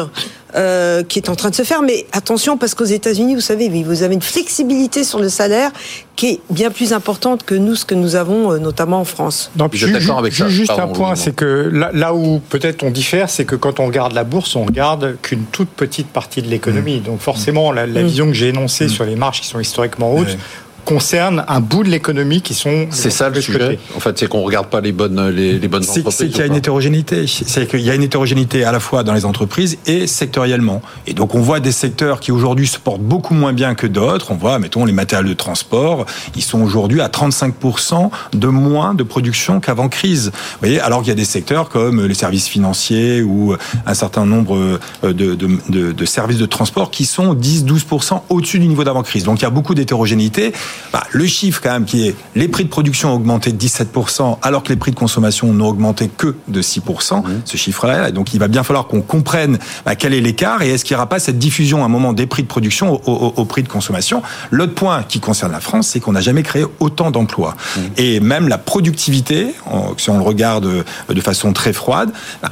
euh, 0.55 1.03
qui 1.03 1.20
est 1.20 1.29
en 1.29 1.36
train 1.36 1.50
de 1.50 1.55
se 1.55 1.63
faire. 1.63 1.81
Mais 1.81 2.05
attention, 2.12 2.58
parce 2.58 2.75
qu'aux 2.75 2.86
États-Unis, 2.86 3.36
vous 3.36 3.41
savez, 3.41 3.70
vous 3.84 4.03
avez 4.03 4.13
une 4.13 4.22
flexibilité 4.22 5.03
sur 5.03 5.20
le 5.20 5.29
salaire 5.29 5.72
qui 6.15 6.27
est 6.27 6.39
bien 6.50 6.70
plus 6.70 6.93
importante 6.93 7.43
que 7.43 7.55
nous, 7.55 7.75
ce 7.75 7.86
que 7.86 7.96
nous 7.96 8.15
avons, 8.15 8.60
notamment 8.60 9.00
en 9.00 9.05
France. 9.05 9.51
Non, 9.55 9.70
je 9.72 9.86
suis 9.86 9.91
d'accord 9.91 10.20
avec 10.20 10.34
ça. 10.34 10.50
Juste 10.50 10.72
un 10.72 10.88
point, 10.88 11.15
c'est 11.15 11.36
que 11.36 11.70
là, 11.72 11.89
là 11.93 12.13
où 12.13 12.39
peut-être 12.50 12.84
on 12.84 12.91
diffère, 12.91 13.29
c'est 13.29 13.46
que 13.46 13.55
quand 13.55 13.79
on 13.79 13.88
regarde 13.88 14.13
la 14.13 14.24
bourse, 14.24 14.55
on 14.55 14.65
regarde 14.65 15.17
qu'une 15.22 15.46
toute 15.46 15.70
petite 15.70 16.08
partie 16.08 16.41
de 16.41 16.48
l'économie. 16.48 17.00
Mmh. 17.00 17.03
Donc 17.03 17.20
forcément, 17.20 17.72
la, 17.72 17.88
la, 17.88 18.01
mmh. 18.01 18.05
vision 18.05 18.27
que 18.27 18.34
j'ai 18.34 18.50
énoncée 18.50 18.86
mmh. 18.86 18.89
sur 18.89 19.05
les 19.05 19.15
marges 19.15 19.41
qui 19.41 19.48
sont 19.48 19.60
historiquement 19.60 20.13
hautes, 20.13 20.38
concerne 20.85 21.43
un 21.47 21.59
bout 21.59 21.83
de 21.83 21.89
l'économie 21.89 22.41
qui 22.41 22.53
sont. 22.53 22.88
C'est 22.89 23.09
ça 23.09 23.29
le 23.29 23.41
sujet. 23.41 23.79
En 23.95 24.00
fait, 24.00 24.17
c'est 24.17 24.27
qu'on 24.27 24.41
regarde 24.41 24.67
pas 24.67 24.81
les 24.81 24.91
bonnes 24.91 25.29
les, 25.29 25.59
bonnes 25.67 25.83
entreprises. 25.83 26.15
C'est 26.17 26.27
qu'il 26.27 26.38
y 26.38 26.41
a 26.41 26.45
une 26.45 26.55
hétérogénéité. 26.55 27.25
C'est 27.27 27.67
qu'il 27.67 27.81
y 27.81 27.89
a 27.89 27.95
une 27.95 28.03
hétérogénéité 28.03 28.63
à 28.63 28.71
la 28.71 28.79
fois 28.79 29.03
dans 29.03 29.13
les 29.13 29.25
entreprises 29.25 29.77
et 29.85 30.07
sectoriellement. 30.07 30.81
Et 31.07 31.13
donc 31.13 31.35
on 31.35 31.41
voit 31.41 31.59
des 31.59 31.71
secteurs 31.71 32.19
qui 32.19 32.31
aujourd'hui 32.31 32.67
se 32.67 32.79
portent 32.79 33.01
beaucoup 33.01 33.33
moins 33.33 33.53
bien 33.53 33.75
que 33.75 33.88
d'autres. 33.88 34.31
On 34.31 34.35
voit, 34.35 34.59
mettons, 34.59 34.85
les 34.85 34.93
matériaux 34.93 35.27
de 35.27 35.33
transport, 35.33 36.05
ils 36.35 36.43
sont 36.43 36.61
aujourd'hui 36.61 37.01
à 37.01 37.07
35% 37.07 38.09
de 38.33 38.47
moins 38.47 38.93
de 38.93 39.03
production 39.03 39.59
qu'avant 39.59 39.89
crise. 39.89 40.31
Vous 40.33 40.57
voyez, 40.59 40.79
alors 40.79 41.00
qu'il 41.00 41.09
y 41.09 41.11
a 41.11 41.15
des 41.15 41.25
secteurs 41.25 41.69
comme 41.69 42.05
les 42.05 42.13
services 42.13 42.47
financiers 42.47 43.21
ou 43.21 43.55
un 43.85 43.93
certain 43.93 44.25
nombre 44.25 44.79
de, 45.03 45.11
de, 45.11 45.35
de, 45.35 45.91
de 45.91 46.05
services 46.05 46.38
de 46.38 46.45
transport 46.45 46.91
qui 46.91 47.05
sont 47.05 47.35
10-12% 47.35 48.21
au-dessus 48.29 48.59
du 48.59 48.67
niveau 48.67 48.83
d'avant 48.83 49.03
crise. 49.03 49.23
Donc 49.23 49.39
il 49.39 49.43
y 49.43 49.47
a 49.47 49.50
beaucoup 49.50 49.75
d'hétérogénéité. 49.75 50.53
Bah, 50.91 51.03
le 51.11 51.25
chiffre 51.25 51.61
quand 51.61 51.71
même 51.71 51.85
qui 51.85 52.07
est 52.07 52.15
les 52.35 52.47
prix 52.47 52.63
de 52.63 52.69
production 52.69 53.11
ont 53.11 53.15
augmenté 53.15 53.51
de 53.51 53.57
17% 53.57 54.37
alors 54.41 54.63
que 54.63 54.69
les 54.69 54.75
prix 54.75 54.91
de 54.91 54.95
consommation 54.95 55.53
n'ont 55.53 55.67
augmenté 55.67 56.09
que 56.09 56.35
de 56.47 56.61
6%, 56.61 57.23
mmh. 57.23 57.41
ce 57.45 57.57
chiffre-là. 57.57 58.11
Donc 58.11 58.33
il 58.33 58.39
va 58.39 58.47
bien 58.47 58.63
falloir 58.63 58.87
qu'on 58.87 59.01
comprenne 59.01 59.57
bah, 59.85 59.95
quel 59.95 60.13
est 60.13 60.21
l'écart 60.21 60.61
et 60.61 60.69
est-ce 60.69 60.85
qu'il 60.85 60.95
n'y 60.95 60.97
aura 60.99 61.09
pas 61.09 61.19
cette 61.19 61.39
diffusion 61.39 61.83
à 61.83 61.85
un 61.85 61.89
moment 61.89 62.13
des 62.13 62.27
prix 62.27 62.43
de 62.43 62.47
production 62.47 63.01
au, 63.05 63.45
prix 63.45 63.63
de 63.63 63.67
consommation. 63.67 64.21
L'autre 64.51 64.73
point 64.73 65.03
qui 65.03 65.19
concerne 65.19 65.51
la 65.51 65.59
France, 65.59 65.87
c'est 65.87 65.99
qu'on 65.99 66.13
n'a 66.13 66.21
jamais 66.21 66.43
créé 66.43 66.65
autant 66.79 67.11
d'emplois. 67.11 67.55
Mmh. 67.75 67.79
Et 67.97 68.19
même 68.19 68.47
la 68.47 68.57
productivité, 68.57 69.53
si 69.97 70.09
on 70.09 70.17
le 70.17 70.23
regarde 70.23 70.85
de 71.09 71.21
façon 71.21 71.53
très 71.53 71.73
froide, 71.73 72.11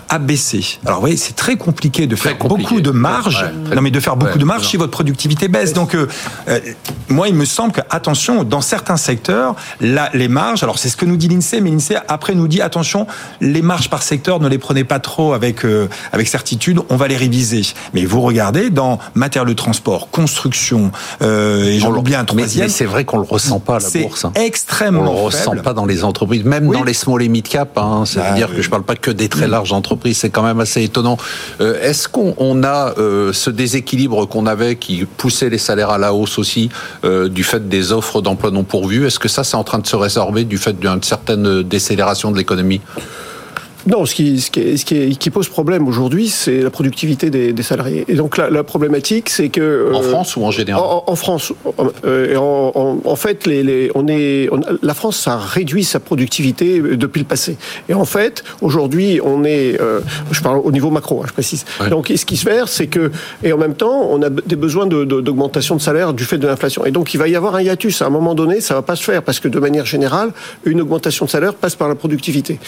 a 0.10 0.20
baissé. 0.20 0.80
Alors 0.86 0.98
vous 0.98 1.02
voyez, 1.02 1.18
c'est 1.18 1.36
très 1.36 1.56
compliqué 1.56 2.08
de 2.08 2.16
faire 2.16 2.38
beaucoup 2.38 2.82
de 2.82 2.92
marge. 2.92 3.46
non 3.74 3.82
mais 3.82 3.92
de 3.92 4.00
faire 4.00 4.16
beaucoup 4.16 4.38
de 4.38 4.46
marge 4.46 4.68
si 4.68 4.78
votre 4.78 4.92
productivité 4.92 5.48
baisse. 5.48 5.74
Donc 5.74 5.96
euh, 5.96 6.08
euh, 6.48 6.60
moi, 7.10 7.28
il 7.28 7.36
me 7.36 7.46
semble 7.46 7.72
que 7.72 7.82
attention, 7.90 8.09
dans 8.46 8.62
certains 8.62 8.98
secteurs, 8.98 9.56
là, 9.82 10.10
les 10.14 10.28
marges. 10.28 10.64
Alors 10.64 10.80
c'est 10.80 10.90
ce 10.90 10.98
que 10.98 11.06
nous 11.06 11.18
dit 11.18 11.28
l'Insee, 11.28 11.62
mais 11.62 11.70
l'Insee 11.70 11.96
après 12.08 12.36
nous 12.36 12.48
dit 12.48 12.62
attention, 12.62 13.08
les 13.42 13.62
marges 13.62 13.90
par 13.90 14.04
secteur, 14.04 14.40
ne 14.40 14.48
les 14.48 14.58
prenez 14.58 14.84
pas 14.84 15.00
trop 15.00 15.34
avec 15.34 15.66
euh, 15.66 15.88
avec 16.12 16.28
certitude. 16.28 16.80
On 16.90 16.96
va 16.96 17.08
les 17.08 17.18
réviser. 17.18 17.62
Mais 17.94 18.06
vous 18.06 18.22
regardez 18.22 18.70
dans 18.70 19.00
matière 19.16 19.46
de 19.46 19.54
transport, 19.54 20.10
construction, 20.10 20.92
et 21.22 21.80
j'en 21.80 21.96
oublie 21.96 22.16
un 22.16 22.26
troisième. 22.26 22.68
Mais, 22.68 22.72
c'est 22.72 22.86
vrai 22.86 23.06
qu'on 23.06 23.18
le 23.18 23.24
ressent 23.24 23.60
pas 23.60 23.78
à 23.78 23.80
la 23.80 23.90
bourse. 24.02 24.26
Hein. 24.26 24.32
Extrêmement. 24.36 25.02
On 25.02 25.04
le 25.04 25.26
ressent 25.26 25.56
pas 25.58 25.74
dans 25.74 25.86
les 25.86 26.04
entreprises, 26.04 26.44
même 26.44 26.72
dans 26.72 26.84
les 26.84 26.94
small 26.94 27.22
et 27.22 27.30
mid 27.30 27.48
cap. 27.48 27.78
Hein. 27.78 28.04
C'est-à-dire 28.06 28.48
bah, 28.48 28.56
que 28.56 28.62
je 28.62 28.70
parle 28.70 28.84
pas 28.84 28.96
que 28.96 29.12
des 29.12 29.30
très 29.30 29.48
larges 29.48 29.74
entreprises. 29.74 30.18
C'est 30.18 30.30
quand 30.30 30.44
même 30.44 30.60
assez 30.60 30.84
étonnant. 30.84 31.18
Est-ce 31.60 32.08
qu'on 32.08 32.64
a 32.64 32.94
ce 32.96 33.50
déséquilibre 33.50 34.28
qu'on 34.28 34.46
avait 34.46 34.76
qui 34.76 35.06
poussait 35.06 35.50
les 35.50 35.58
salaires 35.58 35.90
à 35.90 35.98
la 35.98 36.14
hausse 36.14 36.40
aussi 36.40 36.70
euh, 37.04 37.30
du 37.30 37.44
fait 37.44 37.68
des 37.70 37.92
offres 37.92 37.99
d'emploi 38.22 38.52
non 38.52 38.64
pourvues. 38.64 39.06
Est-ce 39.06 39.20
que 39.20 39.28
ça, 39.28 39.44
c'est 39.44 39.58
en 39.58 39.64
train 39.64 39.80
de 39.80 39.88
se 39.88 39.96
résorber 39.96 40.44
du 40.44 40.58
fait 40.58 40.80
d'une 40.80 41.04
certaine 41.04 41.64
décélération 41.64 42.32
de 42.32 42.38
l'économie? 42.38 42.82
Non, 43.90 44.06
ce 44.06 44.14
qui, 44.14 44.40
ce 44.40 44.52
qui, 44.52 44.78
ce 44.78 44.86
qui, 44.86 45.18
qui 45.18 45.30
pose 45.30 45.50
problème 45.50 45.88
aujourd'hui, 45.88 46.30
c'est 46.30 46.62
la 46.62 46.70
productivité 46.70 47.30
des, 47.30 47.54
des, 47.54 47.64
salariés. 47.64 48.06
Et 48.08 48.14
donc 48.14 48.38
la, 48.38 48.50
la 48.50 48.64
problématique, 48.64 49.30
c'est 49.30 49.50
que 49.50 49.62
euh, 49.62 49.94
en 49.94 50.02
France 50.02 50.36
ou 50.36 50.44
en 50.44 50.52
général 50.52 50.82
En, 50.84 51.04
en 51.08 51.16
France, 51.16 51.54
euh, 52.06 52.36
en, 52.36 52.72
en, 52.76 53.00
en, 53.04 53.16
fait, 53.16 53.48
les, 53.48 53.64
les, 53.64 53.92
on 53.96 54.08
est, 54.08 54.48
on, 54.52 54.62
la 54.82 54.94
France 54.94 55.28
a 55.28 55.38
réduit 55.38 55.84
sa 55.84 56.00
productivité 56.00 56.80
depuis 56.80 57.20
le 57.20 57.26
passé. 57.26 57.58
Et 57.90 57.94
en 57.94 58.06
fait, 58.06 58.44
aujourd'hui, 58.62 59.20
on 59.24 59.44
est, 59.44 59.80
euh, 59.82 60.02
je 60.32 60.42
parle 60.42 60.60
au 60.64 60.72
niveau 60.72 60.92
macro, 60.92 61.22
hein, 61.22 61.26
je 61.28 61.34
précise. 61.34 61.66
Ouais. 61.82 61.90
Donc, 61.90 62.12
ce 62.16 62.26
qui 62.26 62.38
se 62.38 62.48
fait, 62.48 62.68
c'est 62.68 62.88
que, 62.88 63.12
et 63.44 63.54
en 63.54 63.58
même 63.58 63.76
temps, 63.76 64.08
on 64.10 64.22
a 64.22 64.30
des 64.30 64.56
besoins 64.56 64.86
d'augmentation 64.86 65.76
de, 65.76 65.80
de, 65.80 65.84
salaire 65.84 66.14
du 66.14 66.26
fait 66.26 66.38
de 66.38 66.48
l'inflation. 66.48 66.86
Et 66.86 66.92
donc, 66.92 67.14
il 67.14 67.18
va 67.18 67.28
y 67.28 67.36
avoir 67.36 67.56
un 67.56 67.62
hiatus. 67.62 68.02
À 68.02 68.06
un 68.06 68.10
moment 68.10 68.36
donné, 68.36 68.62
ça 68.62 68.76
va 68.76 68.82
pas 68.82 68.96
se 68.96 69.04
faire 69.04 69.24
parce 69.24 69.40
que 69.40 69.48
de 69.48 69.60
manière 69.60 69.86
générale, 69.86 70.32
une 70.66 70.82
augmentation 70.82 71.26
de 71.26 71.32
salaire 71.32 71.54
passe 71.56 71.76
par 71.76 71.88
la 71.88 71.96
productivité. 71.96 72.60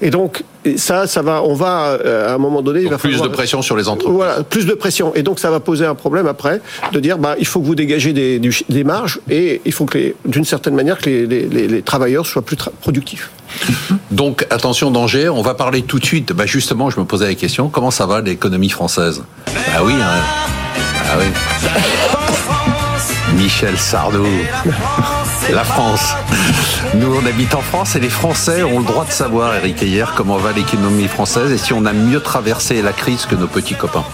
Et 0.00 0.10
donc 0.10 0.42
ça, 0.76 1.06
ça 1.06 1.22
va, 1.22 1.42
on 1.42 1.54
va 1.54 1.98
euh, 2.04 2.30
à 2.30 2.34
un 2.34 2.38
moment 2.38 2.62
donné, 2.62 2.82
il 2.82 2.88
va 2.88 2.98
plus 2.98 3.20
de 3.20 3.28
pression 3.28 3.62
sur 3.62 3.76
les 3.76 3.88
entreprises. 3.88 4.14
Voilà, 4.14 4.42
plus 4.42 4.66
de 4.66 4.74
pression, 4.74 5.14
et 5.14 5.22
donc 5.22 5.38
ça 5.38 5.50
va 5.50 5.60
poser 5.60 5.86
un 5.86 5.94
problème 5.94 6.26
après 6.26 6.60
de 6.92 7.00
dire, 7.00 7.18
bah, 7.18 7.34
il 7.38 7.46
faut 7.46 7.60
que 7.60 7.66
vous 7.66 7.74
dégagez 7.74 8.12
des, 8.12 8.40
des 8.40 8.84
marges 8.84 9.20
et 9.28 9.60
il 9.64 9.72
faut 9.72 9.86
que, 9.86 10.14
d'une 10.24 10.44
certaine 10.44 10.74
manière, 10.74 10.98
que 10.98 11.08
les, 11.10 11.26
les, 11.26 11.68
les, 11.68 11.82
travailleurs 11.82 12.26
soient 12.26 12.42
plus 12.42 12.56
productifs. 12.80 13.30
Donc 14.10 14.46
attention 14.50 14.90
danger, 14.90 15.28
on 15.28 15.42
va 15.42 15.54
parler 15.54 15.82
tout 15.82 15.98
de 15.98 16.04
suite. 16.04 16.32
Bah 16.32 16.46
justement, 16.46 16.90
je 16.90 17.00
me 17.00 17.04
posais 17.04 17.26
la 17.26 17.34
question, 17.34 17.68
comment 17.68 17.90
ça 17.90 18.06
va 18.06 18.20
l'économie 18.20 18.70
française? 18.70 19.22
Ah 19.74 19.84
oui, 19.84 19.94
hein. 19.94 20.22
ah 21.10 21.16
oui. 21.18 21.26
Michel 23.36 23.76
Sardou. 23.78 24.26
La 25.52 25.64
France. 25.64 26.14
Nous, 26.94 27.14
on 27.14 27.24
habite 27.26 27.54
en 27.54 27.60
France 27.60 27.94
et 27.96 28.00
les 28.00 28.08
Français 28.08 28.62
ont 28.62 28.78
le 28.78 28.84
droit 28.84 29.04
de 29.04 29.10
savoir, 29.10 29.54
Eric 29.54 29.82
hier, 29.82 30.14
comment 30.16 30.36
va 30.36 30.52
l'économie 30.52 31.08
française 31.08 31.52
et 31.52 31.58
si 31.58 31.72
on 31.72 31.84
a 31.84 31.92
mieux 31.92 32.20
traversé 32.20 32.82
la 32.82 32.92
crise 32.92 33.26
que 33.26 33.34
nos 33.34 33.46
petits 33.46 33.74
copains. 33.74 34.04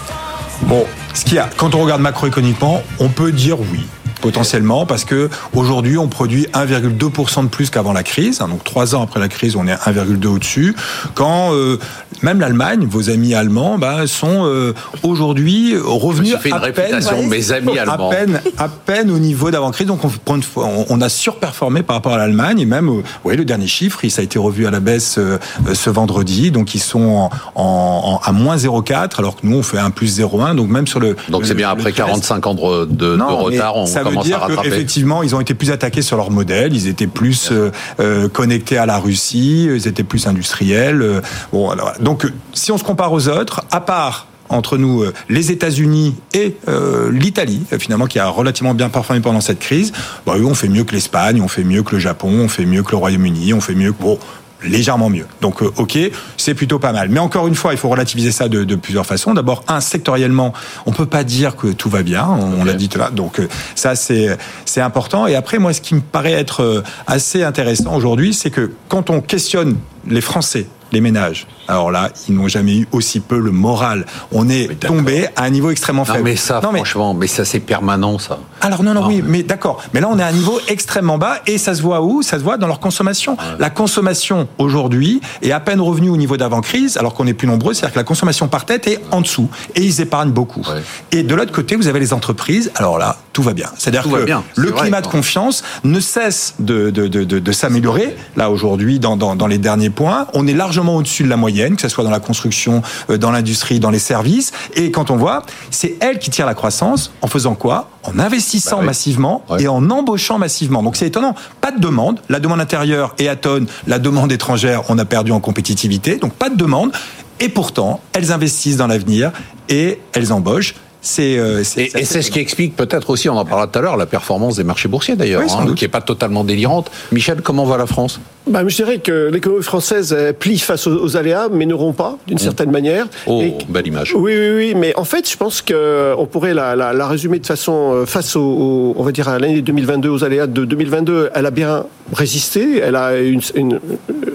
Bon, 0.63 0.85
ce 1.15 1.25
qu'il 1.25 1.35
y 1.35 1.39
a, 1.39 1.49
quand 1.57 1.75
on 1.75 1.83
regarde 1.83 2.03
macroéconomiquement, 2.03 2.83
on 2.99 3.09
peut 3.09 3.33
dire 3.33 3.61
oui 3.61 3.87
potentiellement 4.21 4.87
parce 4.87 5.05
que 5.05 5.29
aujourd'hui 5.55 5.99
on 5.99 6.09
produit 6.09 6.47
1,2% 6.53 7.45
de 7.45 7.49
plus 7.49 7.71
qu'avant 7.71 7.93
la 7.93 8.03
crise. 8.03 8.39
Donc 8.39 8.65
trois 8.65 8.95
ans 8.95 9.03
après 9.03 9.21
la 9.21 9.29
crise, 9.29 9.57
on 9.57 9.67
est 9.67 9.75
1,2 9.75 10.27
au-dessus. 10.27 10.75
Quand 11.15 11.53
euh, 11.55 11.79
même 12.23 12.41
l'Allemagne, 12.41 12.87
vos 12.89 13.11
amis 13.11 13.35
allemands, 13.35 13.79
bah, 13.79 14.07
sont 14.07 14.45
euh, 14.47 14.73
aujourd'hui 15.03 15.77
revenus 15.77 16.37
fait 16.37 16.49
une 16.49 16.55
à 16.55 16.59
réputation, 16.59 17.19
peine, 17.19 17.29
mes 17.29 17.53
amis 17.53 17.79
allemands, 17.79 18.11
à 18.11 18.15
peine, 18.15 18.41
à 18.59 18.69
peine 18.69 19.11
au 19.11 19.19
niveau 19.19 19.51
d'avant 19.51 19.71
crise. 19.71 19.87
Donc 19.87 20.01
on, 20.05 20.41
on, 20.89 21.01
a 21.01 21.09
surperformé 21.09 21.83
par 21.83 21.97
rapport 21.97 22.15
à 22.15 22.19
l'Allemagne 22.19 22.61
et 22.61 22.67
même, 22.67 22.89
euh, 22.89 23.03
oui, 23.25 23.37
le 23.37 23.45
dernier 23.45 23.67
chiffre, 23.67 24.05
il 24.05 24.11
ça 24.11 24.23
a 24.23 24.25
été 24.25 24.39
revu 24.39 24.67
à 24.67 24.71
la 24.71 24.81
baisse 24.81 25.17
euh, 25.19 25.39
ce 25.75 25.91
vendredi. 25.91 26.51
Donc 26.51 26.75
ils 26.75 26.81
sont 26.81 27.01
en, 27.09 27.31
en, 27.55 28.21
à 28.23 28.33
moins 28.33 28.57
0,4 28.57 29.19
alors 29.19 29.37
que 29.37 29.47
nous 29.47 29.59
on 29.59 29.63
fait 29.63 29.79
un 29.79 29.91
plus 29.91 30.19
0,1. 30.19 30.57
Donc 30.57 30.69
même 30.69 30.87
sur 30.87 31.01
le 31.01 31.17
donc 31.29 31.45
c'est 31.45 31.55
bien 31.55 31.71
après 31.71 31.93
45 31.93 32.47
ans 32.47 32.55
de, 32.55 32.85
de, 32.87 33.17
non, 33.17 33.29
de 33.29 33.33
retard, 33.33 33.77
on 33.77 33.87
ça 33.87 34.03
veut 34.11 34.17
dire 34.23 34.37
à 34.37 34.47
rattraper. 34.47 34.69
Effectivement, 34.69 35.23
ils 35.23 35.35
ont 35.35 35.41
été 35.41 35.55
plus 35.55 35.71
attaqués 35.71 36.03
sur 36.03 36.17
leur 36.17 36.31
modèle. 36.31 36.75
Ils 36.75 36.89
étaient 36.89 37.07
plus 37.07 37.51
euh, 37.51 38.29
connectés 38.29 38.79
à 38.79 38.87
la 38.87 38.99
Russie. 38.99 39.69
Ils 39.73 39.87
étaient 39.87 40.05
plus 40.05 40.27
industriels. 40.27 41.23
bon, 41.53 41.71
alors, 41.71 41.93
donc 42.01 42.27
si 42.53 42.73
on 42.73 42.79
se 42.79 42.85
compare 42.85 43.13
aux 43.13 43.29
autres, 43.29 43.65
à 43.71 43.81
part 43.81 44.27
entre 44.49 44.79
nous 44.79 45.05
les 45.29 45.51
États-Unis 45.51 46.15
et 46.33 46.57
euh, 46.69 47.11
l'Italie, 47.11 47.63
finalement, 47.79 48.07
qui 48.07 48.19
a 48.19 48.29
relativement 48.29 48.75
bien 48.75 48.89
performé 48.89 49.21
pendant 49.21 49.41
cette 49.41 49.59
crise, 49.59 49.93
bah, 50.27 50.35
oui, 50.37 50.45
on 50.45 50.55
fait 50.55 50.69
mieux 50.69 50.85
que 50.85 50.93
l'Espagne, 50.93 51.41
on 51.41 51.49
fait 51.49 51.65
mieux 51.65 51.83
que 51.83 51.93
le 51.93 51.99
Japon, 51.99 52.31
on 52.31 52.49
fait 52.49 52.67
mieux 52.67 52.83
que 52.83 52.93
le 52.93 52.99
Royaume-Uni, 52.99 53.55
on 53.55 53.61
fait 53.61 53.75
mieux 53.75 53.93
que... 53.93 54.03
Bon, 54.03 54.19
légèrement 54.63 55.11
mieux. 55.11 55.27
Donc, 55.41 55.63
euh, 55.63 55.71
ok, 55.77 55.99
c'est 56.37 56.55
plutôt 56.55 56.79
pas 56.79 56.93
mal. 56.93 57.09
Mais 57.09 57.21
encore 57.21 57.47
une 57.47 57.55
fois, 57.55 57.73
il 57.73 57.79
faut 57.79 57.89
relativiser 57.89 58.33
ça 58.33 58.49
de, 58.49 58.65
de 58.65 58.75
plusieurs 58.77 59.07
façons. 59.07 59.35
D'abord, 59.35 59.65
un, 59.69 59.81
sectoriellement, 59.81 60.53
on 60.87 60.93
peut 60.93 61.07
pas 61.07 61.25
dire 61.25 61.57
que 61.57 61.69
tout 61.69 61.91
va 61.91 62.03
bien. 62.03 62.27
On, 62.27 62.55
okay. 62.61 62.65
l'a 62.65 62.75
dit 62.75 62.91
là. 62.97 63.11
Donc, 63.11 63.41
euh, 63.41 63.49
ça, 63.75 63.95
c'est 63.95 64.37
c'est 64.65 64.81
important. 64.81 65.27
Et 65.27 65.35
après, 65.35 65.59
moi, 65.59 65.73
ce 65.73 65.81
qui 65.81 65.95
me 65.95 66.01
paraît 66.01 66.33
être 66.33 66.83
assez 67.07 67.43
intéressant 67.43 67.95
aujourd'hui, 67.95 68.35
c'est 68.35 68.51
que 68.51 68.73
quand 68.89 69.11
on 69.11 69.21
questionne 69.21 69.77
les 70.09 70.21
Français 70.21 70.67
les 70.93 71.01
ménages. 71.01 71.47
Alors 71.69 71.91
là, 71.91 72.11
ils 72.29 72.35
n'ont 72.35 72.49
jamais 72.49 72.77
eu 72.77 72.89
aussi 72.93 73.21
peu 73.21 73.39
le 73.41 73.51
moral. 73.51 74.07
On 74.33 74.49
est 74.49 74.79
tombé 74.79 75.27
à 75.35 75.43
un 75.43 75.51
niveau 75.51 75.71
extrêmement 75.71 76.05
faible. 76.05 76.19
Non 76.19 76.25
mais 76.25 76.37
ça, 76.37 76.61
non, 76.63 76.73
franchement, 76.73 77.15
mais, 77.15 77.27
ça 77.27 77.45
c'est 77.45 77.61
permanent 77.61 78.19
ça. 78.19 78.39
Alors 78.61 78.83
non, 78.83 78.95
non, 78.95 79.07
oui, 79.07 79.23
mais 79.27 79.43
d'accord. 79.43 79.83
Mais 79.93 80.01
là, 80.01 80.09
on 80.11 80.19
est 80.19 80.23
à 80.23 80.29
un 80.29 80.33
niveau 80.33 80.61
extrêmement 80.69 81.19
bas 81.19 81.41
et 81.47 81.59
ça 81.59 81.75
se 81.75 81.83
voit 81.83 82.03
où? 82.03 82.23
Ça 82.23 82.39
se 82.39 82.45
voit 82.45 82.57
dans 82.57 82.69
leur 82.69 82.81
consommation. 82.81 83.33
Ouais. 83.33 83.57
La 83.59 83.71
consommation 83.71 84.49
aujourd'hui 84.59 85.21
est 85.43 85.51
à 85.51 85.61
peine 85.61 85.81
revenue 85.81 86.09
au 86.09 86.17
niveau 86.17 86.37
d'avant-crise, 86.37 86.97
alors 86.97 87.15
qu'on 87.15 87.27
est 87.27 87.35
plus 87.35 87.49
nombreux. 87.49 87.75
C'est-à-dire 87.75 87.95
que 87.95 87.99
la 87.99 88.05
consommation 88.05 88.49
par 88.49 88.65
tête 88.65 88.87
est 88.87 89.01
en 89.11 89.21
dessous 89.21 89.49
et 89.75 89.83
ils 89.83 90.01
épargnent 90.01 90.31
beaucoup. 90.31 90.61
Ouais. 90.61 90.83
Et 91.11 91.23
de 91.25 91.35
l'autre 91.35 91.53
côté, 91.53 91.75
vous 91.75 91.89
avez 91.89 92.01
les 92.01 92.13
entreprises. 92.13 92.71
Alors 92.77 92.99
là, 92.99 93.17
tout 93.33 93.43
va 93.43 93.55
bien. 93.55 93.71
C'est-à-dire 93.77 94.05
que 94.05 94.25
bien. 94.25 94.45
le 94.55 94.71
vrai, 94.71 94.83
climat 94.83 95.01
de 95.01 95.09
confiance 95.09 95.65
ne 95.83 95.99
cesse 95.99 96.55
de, 96.61 96.91
de, 96.91 97.09
de, 97.09 97.25
de 97.25 97.53
s'améliorer. 97.53 98.17
Là 98.37 98.51
aujourd'hui, 98.51 99.01
dans, 99.01 99.17
dans, 99.17 99.35
dans 99.35 99.47
les 99.49 99.59
derniers 99.59 99.91
points, 99.97 100.29
on 100.35 100.47
est 100.47 100.55
largement 100.55 100.95
au-dessus 100.95 101.25
de 101.25 101.29
la 101.29 101.37
moyenne, 101.37 101.75
que 101.75 101.83
ce 101.83 101.89
soit 101.89 102.05
dans 102.05 102.11
la 102.11 102.21
construction, 102.21 102.83
euh, 103.11 103.19
dans 103.19 103.33
l'industrie, 103.33 103.81
dans 103.81 103.91
les 103.91 103.99
services. 103.99 104.53
Et 104.75 104.93
quand 104.93 105.11
on 105.11 105.17
voit, 105.17 105.43
c'est 105.73 105.97
elle 106.01 106.21
qui 106.21 106.31
tire 106.31 106.47
la 106.47 106.55
croissance 106.55 107.11
en 107.23 107.27
faisant 107.27 107.57
quoi? 107.57 107.89
En 108.05 108.21
investissant 108.21 108.77
bah 108.77 108.83
oui. 108.83 108.87
massivement 108.87 109.45
ouais. 109.49 109.65
et 109.65 109.69
en 109.69 109.91
embauchant 109.91 110.39
massivement. 110.39 110.85
Donc 110.85 110.95
c'est 110.97 111.09
étonnant. 111.09 111.35
Pas 111.61 111.73
de 111.73 111.81
demande. 111.81 112.21
La 112.29 112.39
demande 112.39 112.61
intérieure 112.61 113.15
est 113.19 113.27
à 113.27 113.35
tonne. 113.35 113.67
La 113.89 113.99
demande 113.99 114.31
étrangère, 114.31 114.83
on 114.89 114.99
a 114.99 115.05
perdu 115.05 115.33
en 115.33 115.41
compétitivité. 115.41 116.17
Donc 116.17 116.35
pas 116.35 116.51
de 116.51 116.57
demande. 116.57 116.93
Et 117.41 117.49
pourtant, 117.49 118.01
elles 118.13 118.31
investissent 118.31 118.77
dans 118.77 118.87
l'avenir 118.87 119.33
et 119.69 119.99
elles 120.13 120.33
embauchent. 120.33 120.75
C'est, 121.03 121.39
euh, 121.39 121.63
et, 121.77 122.01
et 122.01 122.05
c'est 122.05 122.23
ce 122.23 122.31
qui 122.33 122.41
explique 122.41 122.75
peut-être 122.75 123.11
aussi, 123.11 123.29
on 123.29 123.37
en 123.37 123.45
parlera 123.45 123.69
tout 123.69 123.79
à 123.79 123.83
l'heure, 123.83 123.97
la 123.97 124.07
performance 124.07 124.57
des 124.57 124.65
marchés 124.65 124.89
boursiers 124.89 125.15
d'ailleurs, 125.15 125.43
oui, 125.45 125.53
hein, 125.57 125.75
qui 125.77 125.85
n'est 125.85 125.89
pas 125.89 126.01
totalement 126.01 126.43
délirante. 126.43 126.91
Michel, 127.13 127.43
comment 127.43 127.65
va 127.65 127.77
la 127.77 127.87
France? 127.87 128.19
Bah, 128.47 128.63
Je 128.67 128.77
dirais 128.77 128.99
que 128.99 129.31
l'économie 129.33 129.63
française 129.63 130.17
plie 130.39 130.59
face 130.59 130.87
aux, 130.87 130.97
aux 130.97 131.17
aléas, 131.17 131.49
mais 131.51 131.67
ne 131.67 131.75
rompt 131.75 131.97
pas 131.97 132.19
d'une 132.27 132.37
mmh. 132.37 132.41
certaine 132.41 132.71
manière. 132.71 133.07
Oh, 133.27 133.41
et, 133.43 133.55
belle 133.69 133.87
image. 133.87 134.15
Oui, 134.15 134.33
oui, 134.37 134.51
oui, 134.57 134.75
mais 134.75 134.95
en 134.97 135.05
fait, 135.05 135.29
je 135.31 135.37
pense 135.37 135.63
qu'on 135.63 136.27
pourrait 136.31 136.55
la, 136.55 136.77
la, 136.77 136.93
la, 136.93 137.07
résumer 137.07 137.39
de 137.39 137.47
façon 137.47 137.93
euh, 137.95 138.07
face 138.07 138.37
au, 138.37 138.43
au 138.43 138.95
on 138.97 139.03
va 139.03 139.13
dire 139.13 139.29
à 139.29 139.39
l'année 139.39 139.63
2022, 139.63 140.09
aux 140.09 140.25
aléas 140.25 140.47
de 140.47 140.65
2022. 140.65 141.31
Elle 141.35 141.47
a 141.47 141.51
bien 141.51 141.87
résisté, 142.13 142.79
elle 142.79 142.97
a 142.97 143.17
une, 143.19 143.41
une, 143.55 143.81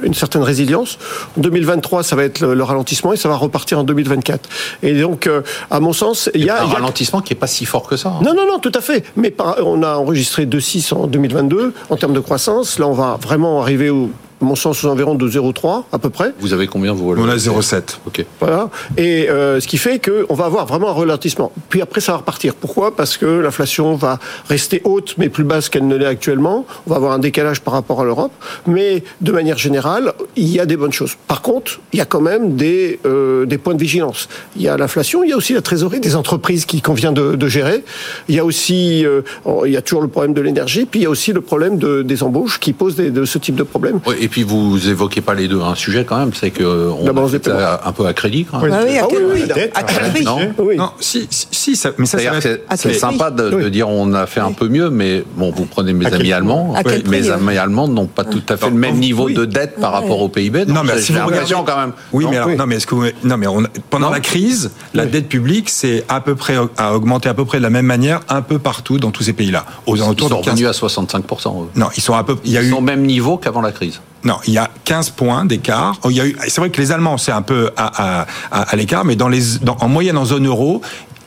une 0.04 0.14
certaine 0.14 0.44
résilience. 0.44 0.98
En 1.38 1.42
2023, 1.42 2.04
ça 2.04 2.16
va 2.16 2.24
être 2.24 2.40
le, 2.40 2.54
le, 2.54 2.64
ralentissement 2.64 3.14
et 3.14 3.18
ça 3.18 3.30
va 3.30 3.36
repartir 3.36 3.80
en 3.80 3.84
2024. 3.84 4.50
Et 4.84 5.00
donc, 5.00 5.28
euh, 5.28 5.42
à 5.70 5.80
mon 5.80 5.94
sens, 5.94 6.30
il 6.34 6.44
y 6.44 6.50
a 6.50 6.62
un 6.62 6.66
ralentissement 6.66 7.22
qui 7.22 7.34
est 7.34 7.38
pas 7.38 7.48
si 7.48 7.66
fort 7.66 7.88
que 7.88 7.98
ça. 7.98 8.10
Hein. 8.10 8.24
Non, 8.24 8.34
non, 8.34 8.46
non, 8.48 8.60
tout 8.60 8.72
à 8.76 8.82
fait. 8.82 9.06
Mais 9.16 9.32
par, 9.32 9.58
on 9.66 9.84
a 9.84 9.96
enregistré 9.96 10.46
2,6 10.46 10.94
en 10.94 11.08
2022 11.08 11.74
en 11.90 11.98
termes 11.98 12.14
de 12.14 12.20
croissance. 12.20 12.80
Là, 12.80 12.88
on 12.88 12.94
va 12.94 13.18
vraiment 13.22 13.62
arriver 13.62 13.90
au 13.90 14.01
mon 14.42 14.56
sens, 14.56 14.84
aux 14.84 14.88
environs 14.88 15.16
de 15.16 15.30
0,3 15.30 15.84
à 15.92 16.00
peu 16.00 16.10
près. 16.10 16.34
Vous 16.40 16.54
avez 16.54 16.68
combien 16.68 16.94
vous 16.94 17.14
On 17.18 17.30
a 17.30 17.36
0,7. 17.36 17.98
Ok. 18.06 18.26
Voilà. 18.40 18.70
Et 18.98 19.30
euh, 19.30 19.60
ce 19.60 19.68
qui 19.68 19.78
fait 19.78 20.00
qu'on 20.00 20.34
va 20.34 20.46
avoir 20.46 20.66
vraiment 20.66 20.90
un 20.90 20.94
ralentissement. 20.94 21.52
Puis 21.70 21.82
après, 21.82 22.02
ça 22.02 22.14
va 22.14 22.20
repartir. 22.20 22.56
Pourquoi? 22.56 22.96
Parce 22.96 23.18
que 23.18 23.26
l'inflation 23.26 23.96
va 23.96 24.20
rester 24.50 24.82
haute, 24.84 25.16
mais 25.18 25.30
plus 25.30 25.44
basse 25.44 25.70
qu'elle 25.70 25.88
ne 25.88 25.96
l'est 25.96 26.06
actuellement. 26.06 26.66
On 26.88 26.90
va 26.90 26.96
avoir 26.98 27.14
un 27.14 27.20
décalage 27.20 27.62
par 27.62 27.74
rapport 27.74 28.02
à 28.02 28.04
l'Europe. 28.06 28.32
Mais 28.68 29.04
de 29.22 29.32
manière 29.32 29.58
générale, 29.58 30.14
il 30.36 30.50
y 30.50 30.60
a 30.60 30.66
des 30.66 30.78
bonnes 30.78 30.94
choses. 30.94 31.16
Par 31.28 31.42
contre, 31.42 31.80
il 31.94 32.00
y 32.00 32.02
a 32.02 32.06
quand 32.06 32.22
même 32.22 32.56
des, 32.56 33.00
euh, 33.06 33.46
des 33.46 33.58
points 33.58 33.74
de 33.76 33.80
vigilance. 33.82 34.28
Il 34.56 34.62
y 34.62 34.68
a 34.68 34.78
l'inflation, 34.78 35.24
il 35.24 35.30
y 35.30 35.34
a 35.34 35.38
aussi 35.38 35.54
la 35.54 35.62
trésorerie 35.62 36.00
des 36.00 36.16
entreprises 36.16 36.66
qui 36.66 36.82
convient 36.82 37.12
de, 37.12 37.36
de 37.36 37.48
gérer. 37.48 37.84
Il 38.28 38.36
y 38.36 38.40
a 38.40 38.46
aussi, 38.46 39.06
euh, 39.06 39.22
il 39.66 39.72
y 39.72 39.78
a 39.78 39.82
toujours 39.82 40.02
le 40.02 40.08
problème 40.08 40.34
de 40.34 40.42
l'énergie, 40.42 40.86
puis 40.86 41.02
il 41.02 41.04
y 41.04 41.06
a 41.06 41.10
aussi 41.10 41.34
le 41.34 41.42
problème 41.42 41.78
de, 41.78 42.02
des 42.02 42.24
embauches 42.24 42.60
qui 42.60 42.74
posent 42.74 42.96
des, 42.96 43.12
de 43.12 43.26
ce 43.26 43.38
type 43.38 43.56
de 43.56 43.64
problème. 43.64 44.00
Ouais, 44.08 44.16
et 44.20 44.28
puis 44.32 44.44
vous 44.44 44.90
évoquez 44.90 45.22
pas 45.22 45.34
les 45.36 45.48
deux. 45.48 45.62
Un 45.62 45.76
sujet 45.76 46.06
quand 46.06 46.18
même, 46.18 46.34
c'est 46.34 46.50
que 46.50 46.64
on 46.64 47.04
des 47.04 47.10
a 47.22 47.28
fait 47.28 47.46
ça 47.46 47.82
un 47.86 47.92
peu 47.92 48.06
à 48.08 48.14
crédit. 48.14 48.46
Quand 48.50 48.60
même. 48.60 48.72
Ah 48.74 48.82
oui, 48.84 48.98
à 48.98 49.04
Ah 49.04 49.08
oui, 49.34 49.44
dette, 49.54 49.72
À 49.78 49.84
prix 49.84 50.24
Non 50.24 50.40
Oui. 50.58 50.78
Non, 50.78 50.92
si, 51.00 51.28
si, 51.30 51.48
si, 51.52 51.76
ça, 51.76 51.92
mais 51.98 52.06
ça, 52.06 52.18
c'est 52.40 52.64
c'est 52.76 52.94
sympa 52.94 53.30
de, 53.30 53.70
dire 53.70 53.90
on 53.90 54.14
a 54.14 54.26
fait 54.26 54.40
un 54.40 54.54
peu 54.54 54.68
mieux, 54.68 54.90
mais 54.90 55.24
bon, 55.36 55.52
vous 55.52 55.66
prenez 55.66 55.94
mes 55.94 56.08
amis 56.08 56.32
allemands. 56.34 56.74
Mes 57.08 57.30
amis 57.30 57.58
allemands 57.58 57.88
n'ont 57.88 58.08
pas 58.08 58.24
tout 58.24 58.42
à 58.50 58.58
fait 58.58 58.70
le 58.70 58.76
même 58.76 58.96
niveau 58.98 59.30
de 59.30 59.46
dette 59.46 59.76
par 59.80 59.92
rapport 59.92 60.22
au 60.22 60.30
PIB. 60.30 60.66
Non, 60.66 60.82
mais 60.84 60.94
vous 61.00 61.14
l'impression 61.14 61.64
quand 61.64 61.78
même. 61.78 61.92
Oui, 62.14 62.26
mais 62.30 62.38
alors, 62.38 62.50
non, 62.50 62.66
mais 62.66 62.76
est-ce 62.78 62.88
que 62.88 62.96
vous, 62.96 63.06
non, 63.24 63.38
mais 63.38 63.48
on- 63.48 63.64
pendant 63.90 64.10
la 64.10 64.20
crise, 64.22 64.72
la 64.94 65.06
dette 65.06 65.28
publique, 65.28 65.70
c'est 65.70 66.06
à 66.08 66.22
peu 66.22 66.36
près 66.36 66.56
a 66.78 66.96
augmenté 66.96 67.28
à 67.30 67.34
peu 67.34 67.46
près 67.46 67.58
de 67.58 67.64
la 67.64 67.70
même 67.70 67.86
manière 67.86 68.22
un 68.30 68.42
peu 68.42 68.60
partout 68.60 68.98
dans 68.98 69.12
tous 69.12 69.24
ces 69.24 69.34
pays-là, 69.34 69.66
aux 69.86 69.96
ils 69.96 70.02
alentours 70.02 70.30
sont 70.30 70.40
de 70.40 70.46
15. 70.46 70.54
revenus 70.54 70.70
à 70.70 70.74
65%. 70.74 71.64
eux. 71.64 71.68
Non, 71.76 71.88
ils 71.98 72.02
sont 72.02 72.14
à 72.14 72.24
peu. 72.24 72.36
Il 72.46 72.52
y 72.52 72.58
a 72.58 72.62
Ils 72.62 72.68
eu 72.68 72.72
sont 72.72 72.78
au 72.78 72.82
même 72.82 73.04
niveau 73.04 73.38
qu'avant 73.38 73.62
la 73.62 73.72
crise. 73.72 74.00
Non, 74.24 74.38
il 74.48 74.54
y 74.54 74.58
a 74.58 74.70
15 74.86 75.12
points 75.12 75.46
d'écart. 75.46 76.00
Oh. 76.04 76.10
C'est 76.48 76.60
vrai 76.60 76.70
que 76.70 76.80
les 76.80 76.92
Allemands, 76.92 77.18
c'est 77.18 77.32
un 77.32 77.42
peu 77.42 77.72
à, 77.76 78.26
à, 78.52 78.76
l'écart, 78.76 79.04
mais 79.06 79.16
dans 79.16 79.30
les 79.30 79.60
en 79.80 79.88
moyenne 79.88 80.18
en 80.18 80.26
zone 80.26 80.48
euro. 80.48 80.82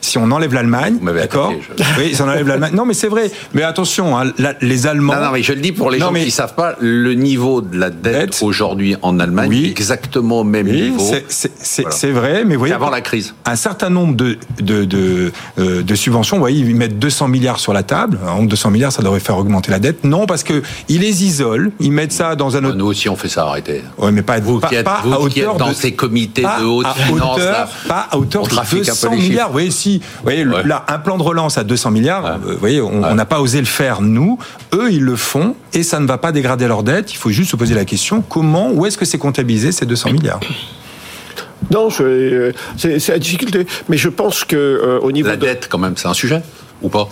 Si 0.05 0.19
on 0.19 0.29
enlève 0.29 0.53
l'Allemagne, 0.53 0.99
d'accord 1.15 1.51
je- 1.51 1.83
Oui, 1.99 2.13
si 2.13 2.21
on 2.21 2.25
enlève 2.27 2.47
l'Allemagne. 2.47 2.73
Non, 2.75 2.85
mais 2.85 2.93
c'est 2.93 3.07
vrai. 3.07 3.31
Mais 3.55 3.63
attention, 3.63 4.17
hein, 4.17 4.31
la- 4.37 4.53
les 4.61 4.85
Allemands. 4.85 5.15
Non, 5.15 5.21
non, 5.25 5.31
mais 5.33 5.41
je 5.41 5.51
le 5.53 5.59
dis 5.61 5.71
pour 5.71 5.89
les 5.89 5.97
Non, 5.97 6.07
gens 6.07 6.11
mais- 6.11 6.19
qui 6.21 6.25
ne 6.27 6.31
savent 6.31 6.53
pas, 6.53 6.75
le 6.79 7.13
niveau 7.15 7.61
de 7.61 7.75
la 7.77 7.89
dette, 7.89 8.13
Dette. 8.13 8.39
aujourd'hui 8.43 8.95
en 9.01 9.19
Allemagne 9.19 9.49
Oui. 9.49 9.65
est 9.65 9.69
exactement 9.71 10.41
au 10.41 10.43
même 10.43 10.67
Oui, 10.67 10.81
niveau 10.91 10.99
c'est- 11.27 11.81
Voilà. 11.81 12.19
vrai, 12.19 12.45
mais 12.45 12.53
vous 12.53 12.59
voyez, 12.59 12.73
qu'avant 12.73 12.91
la 12.91 13.01
crise. 13.01 13.33
un 13.45 13.55
certain 13.55 13.89
nombre 13.89 14.15
de, 14.15 14.37
de, 14.61 14.85
de, 14.85 15.31
euh, 15.57 15.81
de 15.81 15.95
subventions, 15.95 16.37
vous 16.37 16.41
voyez, 16.43 16.59
ils 16.61 16.75
mettent 16.75 16.99
200 16.99 17.27
milliards 17.27 17.59
sur 17.59 17.73
la 17.73 17.81
table. 17.83 18.19
Alors, 18.23 18.41
200 18.43 18.69
milliards, 18.69 18.91
ça 18.91 19.01
devrait 19.01 19.19
faire 19.19 19.37
augmenter 19.37 19.71
la 19.71 19.79
dette. 19.79 20.03
Non, 20.03 20.27
parce 20.27 20.43
que 20.43 20.61
ils 20.87 21.01
les 21.01 21.23
isolent, 21.23 21.71
ils 21.79 21.91
mettent 21.91 22.11
ça 22.13 22.35
dans 22.35 22.55
un 22.57 22.63
autre. 22.63 22.75
Nous 22.77 22.85
aussi, 22.85 23.09
on 23.09 23.15
fait 23.15 23.27
ça, 23.29 23.47
arrêtez. 23.47 23.81
Ouais, 23.97 24.11
mais 24.11 24.21
pas, 24.21 24.39
Vous 24.39 24.59
pas, 24.59 24.67
qui 24.67 24.75
êtes, 24.75 24.85
pas 24.85 25.01
vous 25.03 25.13
à 25.25 25.29
qui 25.29 25.39
êtes 25.39 25.47
hauteur 25.47 25.57
dans 25.57 25.73
ces 25.73 25.93
comités 25.93 26.43
pas 26.43 26.59
de 26.59 26.65
haute 26.65 26.85
à 26.85 26.93
finance, 26.93 27.37
hauteur, 27.37 27.51
là, 27.51 27.69
pas 27.87 28.07
à 28.11 28.17
hauteur 28.17 28.43
de 28.43 28.49
trafique 28.49 28.81
un 28.87 28.91
peu 28.91 28.91
200 28.91 29.09
les 29.11 29.17
chiffres. 29.17 29.29
milliards. 29.29 29.47
Vous 29.47 29.53
voyez, 29.53 29.71
si, 29.71 29.94
vous 29.99 30.23
voyez, 30.23 30.45
Ouais. 30.45 30.63
là, 30.65 30.85
un 30.87 30.99
plan 30.99 31.17
de 31.17 31.23
relance 31.23 31.57
à 31.57 31.63
200 31.63 31.91
milliards, 31.91 32.23
Ouais. 32.23 32.53
vous 32.53 32.57
voyez, 32.59 32.81
on 32.81 33.01
Ouais. 33.03 33.13
n'a 33.13 33.25
pas 33.25 33.39
osé 33.39 33.59
le 33.59 33.65
faire 33.65 34.01
nous. 34.01 34.37
Eux, 34.73 34.91
ils 34.91 35.03
le 35.03 35.15
font 35.15 35.55
et 35.73 35.83
ça 35.83 35.99
ne 35.99 36.05
va 36.07 36.17
pas 36.17 36.31
dégrader 36.31 36.67
leur 36.67 36.83
dette. 36.83 37.13
Il 37.13 37.17
faut 37.17 37.29
juste 37.31 37.51
se 37.51 37.55
poser 37.55 37.73
la 37.75 37.85
question 37.85 38.21
comment, 38.21 38.71
où 38.71 38.85
est-ce 38.85 38.97
que 38.97 39.05
c'est 39.05 39.17
comptabilisé 39.17 39.71
ces 39.71 39.85
200 39.85 40.11
milliards? 40.11 40.39
Non, 41.71 41.89
euh, 42.01 42.51
c'est 42.77 42.99
c'est 42.99 43.11
la 43.13 43.19
difficulté. 43.19 43.65
Mais 43.89 43.97
je 43.97 44.09
pense 44.09 44.43
que 44.43 44.55
euh, 44.55 44.99
au 45.01 45.11
niveau 45.11 45.29
La 45.29 45.35
de... 45.35 45.41
dette, 45.41 45.67
quand 45.69 45.79
même, 45.79 45.97
c'est 45.97 46.07
un 46.07 46.13
sujet 46.13 46.41
ou 46.81 46.89
pas? 46.89 47.07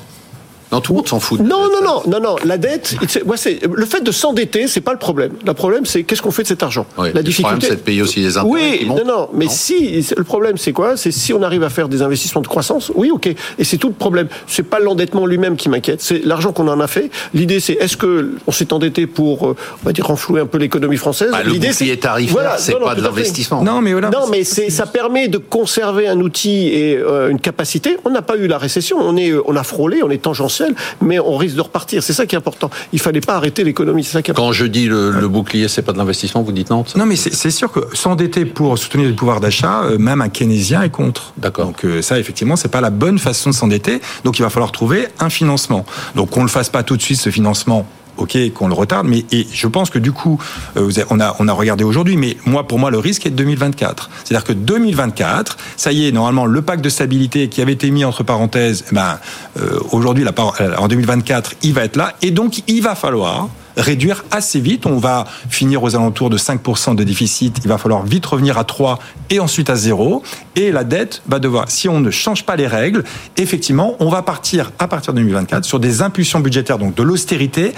Non, 0.73 0.81
tout 0.81 0.93
le 0.93 0.97
monde 0.97 1.07
s'en 1.07 1.19
fout. 1.19 1.39
de 1.39 1.47
Non, 1.47 1.61
la 1.67 1.85
non, 1.85 2.01
non, 2.07 2.19
non, 2.19 2.19
non. 2.31 2.35
La 2.45 2.57
dette, 2.57 2.95
c'est- 3.07 3.23
moi, 3.25 3.37
c'est 3.37 3.59
le 3.71 3.85
fait 3.85 4.01
de 4.01 4.11
s'endetter, 4.11 4.67
c'est 4.67 4.81
pas 4.81 4.91
le 4.93 4.97
problème. 4.97 5.33
Le 5.45 5.53
problème, 5.53 5.85
c'est 5.85 6.03
qu'est-ce 6.03 6.21
qu'on 6.21 6.31
fait 6.31 6.41
de 6.43 6.47
cet 6.47 6.63
argent? 6.63 6.85
Oui, 6.97 7.09
la 7.13 7.21
le 7.21 7.31
problème, 7.31 7.61
c'est 7.61 7.69
de 7.71 7.75
payer 7.75 8.01
aussi 8.01 8.19
les 8.21 8.37
intérêts 8.37 8.49
Oui, 8.51 8.85
non, 8.87 9.05
non. 9.05 9.29
Mais 9.33 9.45
Non 9.45 9.51
si 9.51 10.01
c'est- 10.03 10.17
le 10.17 10.23
problème, 10.23 10.57
c'est 10.57 10.71
quoi? 10.73 10.97
C'est 10.97 11.11
si 11.11 11.31
on 11.31 11.43
arrive 11.43 11.61
à 11.63 11.69
faire 11.69 11.87
des 11.89 12.01
investissements 12.01 12.41
de 12.41 12.47
croissance. 12.47 12.91
Oui, 12.95 13.11
ok. 13.11 13.27
Et 13.27 13.63
c'est 13.63 13.77
tout 13.77 13.89
le 13.89 13.93
problème. 13.93 14.27
C'est 14.47 14.63
pas 14.63 14.79
l'endettement 14.79 15.25
lui-même 15.27 15.55
qui 15.57 15.69
m'inquiète. 15.69 16.01
C'est 16.01 16.25
l'argent 16.25 16.51
qu'on 16.53 16.67
en 16.67 16.79
a 16.79 16.87
fait. 16.87 17.11
L'idée, 17.35 17.59
c'est 17.59 17.73
est-ce 17.73 17.95
que 17.97 18.31
on 18.47 18.51
s'est 18.51 18.73
endetté 18.73 19.05
pour, 19.05 19.47
euh, 19.49 19.55
on 19.83 19.85
va 19.85 19.93
dire, 19.93 20.07
renflouer 20.07 20.41
un 20.41 20.45
peu 20.47 20.57
l'économie 20.57 20.97
française? 20.97 21.29
Bah, 21.31 21.43
L'idée, 21.43 21.67
bouclier 21.69 21.97
tarifaire, 21.97 22.33
Voilà, 22.33 22.57
c'est 22.57 22.73
pas 22.79 22.95
de 22.95 23.01
l'investissement. 23.01 23.61
Non, 23.63 23.81
mais 23.81 23.91
voilà. 23.91 24.09
Non, 24.09 24.27
mais 24.31 24.43
c'est, 24.43 24.69
ça 24.69 24.85
permet 24.85 25.27
de 25.27 25.37
conserver 25.37 26.07
un 26.07 26.19
outil 26.19 26.69
et 26.69 26.97
euh, 26.97 27.29
une 27.29 27.39
capacité. 27.39 27.97
On 28.05 28.09
n'a 28.09 28.21
pas 28.21 28.37
eu 28.37 28.47
la 28.47 28.57
récession, 28.57 28.97
on 28.99 29.15
est, 29.17 29.33
on 29.45 29.55
a 29.55 29.63
frôlé, 29.63 30.01
on 30.03 30.09
est 30.09 30.21
tangentiel, 30.21 30.62
mais 31.01 31.19
on 31.19 31.37
risque 31.37 31.55
de 31.55 31.61
repartir. 31.61 32.03
C'est 32.03 32.13
ça 32.13 32.25
qui 32.25 32.35
est 32.35 32.37
important. 32.37 32.69
Il 32.91 32.99
fallait 32.99 33.21
pas 33.21 33.35
arrêter 33.35 33.63
l'économie. 33.63 34.03
C'est 34.03 34.13
ça 34.13 34.21
qui 34.21 34.31
est 34.31 34.33
important. 34.33 34.47
Quand 34.47 34.53
je 34.53 34.65
dis 34.65 34.85
le, 34.85 35.11
le 35.11 35.27
bouclier, 35.27 35.67
c'est 35.67 35.81
pas 35.81 35.93
de 35.93 35.97
l'investissement, 35.97 36.41
vous 36.41 36.51
dites 36.51 36.69
non 36.69 36.83
Non, 36.95 37.05
mais 37.05 37.15
c'est 37.15 37.33
c'est 37.33 37.51
sûr 37.51 37.71
que 37.71 37.81
s'endetter 37.93 38.45
pour 38.45 38.77
soutenir 38.77 39.09
le 39.09 39.15
pouvoir 39.15 39.39
d'achat, 39.39 39.83
euh, 39.83 39.97
même 39.97 40.21
un 40.21 40.29
keynésien 40.29 40.81
est 40.81 40.89
contre. 40.89 41.33
D'accord. 41.37 41.65
Donc 41.65 41.83
euh, 41.83 42.01
ça, 42.01 42.19
effectivement, 42.19 42.55
c'est 42.55 42.71
pas 42.71 42.81
la 42.81 42.89
bonne 42.89 43.19
façon 43.19 43.49
de 43.49 43.55
s'endetter. 43.55 43.99
Donc 44.23 44.39
il 44.39 44.43
va 44.43 44.49
falloir 44.49 44.71
trouver 44.71 45.07
un 45.19 45.29
financement. 45.29 45.85
Donc 46.15 46.29
qu'on 46.29 46.43
le 46.43 46.49
fasse 46.49 46.69
pas 46.69 46.83
tout 46.83 46.95
de 46.95 47.01
suite 47.01 47.19
ce 47.19 47.29
financement. 47.29 47.85
Ok, 48.17 48.37
qu'on 48.53 48.67
le 48.67 48.73
retarde, 48.73 49.07
mais 49.07 49.25
et 49.31 49.47
je 49.51 49.67
pense 49.67 49.89
que 49.89 49.97
du 49.97 50.11
coup, 50.11 50.39
euh, 50.77 50.91
on 51.09 51.19
a 51.19 51.35
on 51.39 51.47
a 51.47 51.53
regardé 51.53 51.83
aujourd'hui, 51.83 52.15
mais 52.15 52.37
moi 52.45 52.67
pour 52.67 52.77
moi 52.77 52.91
le 52.91 52.99
risque 52.99 53.25
est 53.25 53.31
de 53.31 53.35
2024. 53.35 54.09
C'est-à-dire 54.23 54.45
que 54.45 54.53
2024, 54.53 55.57
ça 55.77 55.91
y 55.91 56.07
est, 56.07 56.11
normalement 56.11 56.45
le 56.45 56.61
pacte 56.61 56.83
de 56.83 56.89
stabilité 56.89 57.49
qui 57.49 57.61
avait 57.61 57.73
été 57.73 57.89
mis 57.89 58.05
entre 58.05 58.23
parenthèses, 58.23 58.85
eh 58.91 58.95
ben 58.95 59.17
euh, 59.59 59.79
aujourd'hui 59.91 60.25
euh, 60.25 60.75
en 60.77 60.87
2024, 60.87 61.55
il 61.63 61.73
va 61.73 61.83
être 61.85 61.95
là, 61.95 62.13
et 62.21 62.31
donc 62.31 62.61
il 62.67 62.81
va 62.81 62.95
falloir 62.95 63.49
réduire 63.77 64.23
assez 64.31 64.59
vite. 64.59 64.85
On 64.85 64.97
va 64.97 65.25
finir 65.49 65.83
aux 65.83 65.95
alentours 65.95 66.29
de 66.29 66.37
5% 66.37 66.95
de 66.95 67.03
déficit. 67.03 67.59
Il 67.63 67.67
va 67.67 67.77
falloir 67.77 68.03
vite 68.03 68.25
revenir 68.25 68.57
à 68.57 68.63
3 68.63 68.99
et 69.29 69.39
ensuite 69.39 69.69
à 69.69 69.75
0. 69.75 70.23
Et 70.55 70.71
la 70.71 70.83
dette 70.83 71.21
va 71.27 71.39
devoir, 71.39 71.69
si 71.69 71.89
on 71.89 71.99
ne 71.99 72.11
change 72.11 72.45
pas 72.45 72.55
les 72.55 72.67
règles, 72.67 73.03
effectivement, 73.37 73.95
on 73.99 74.09
va 74.09 74.21
partir 74.21 74.71
à 74.79 74.87
partir 74.87 75.13
de 75.13 75.19
2024 75.19 75.65
sur 75.65 75.79
des 75.79 76.01
impulsions 76.01 76.39
budgétaires, 76.39 76.77
donc 76.77 76.95
de 76.95 77.03
l'austérité 77.03 77.73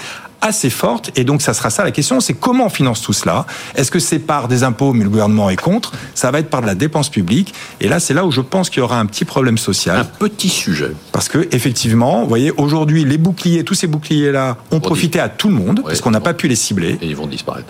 assez 0.46 0.70
forte. 0.70 1.10
Et 1.16 1.24
donc, 1.24 1.42
ça 1.42 1.54
sera 1.54 1.70
ça 1.70 1.84
la 1.84 1.90
question, 1.90 2.20
c'est 2.20 2.34
comment 2.34 2.66
on 2.66 2.68
finance 2.70 3.02
tout 3.02 3.12
cela? 3.12 3.46
Est-ce 3.74 3.90
que 3.90 3.98
c'est 3.98 4.18
par 4.18 4.48
des 4.48 4.62
impôts, 4.62 4.92
mais 4.92 5.04
le 5.04 5.10
gouvernement 5.10 5.50
est 5.50 5.56
contre? 5.56 5.92
Ça 6.14 6.30
va 6.30 6.40
être 6.40 6.50
par 6.50 6.62
de 6.62 6.66
la 6.66 6.74
dépense 6.74 7.08
publique. 7.08 7.54
Et 7.80 7.88
là, 7.88 8.00
c'est 8.00 8.14
là 8.14 8.24
où 8.24 8.30
je 8.30 8.40
pense 8.40 8.70
qu'il 8.70 8.80
y 8.80 8.82
aura 8.82 8.98
un 8.98 9.06
petit 9.06 9.24
problème 9.24 9.58
social. 9.58 9.98
Un 9.98 10.04
petit 10.04 10.48
sujet. 10.48 10.92
Parce 11.12 11.28
que 11.28 11.48
effectivement, 11.52 12.22
vous 12.22 12.28
voyez, 12.28 12.52
aujourd'hui, 12.56 13.04
les 13.04 13.18
boucliers, 13.18 13.64
tous 13.64 13.74
ces 13.74 13.86
boucliers-là, 13.86 14.56
ont 14.70 14.80
profité 14.80 15.20
à 15.20 15.28
tout 15.28 15.48
le 15.48 15.54
monde 15.54 15.82
parce 15.84 16.00
qu'on 16.00 16.10
n'a 16.10 16.20
pas 16.20 16.34
pu 16.34 16.48
les 16.48 16.56
cibler. 16.56 16.98
Et 17.02 17.06
ils 17.06 17.16
vont 17.16 17.26
disparaître. 17.26 17.68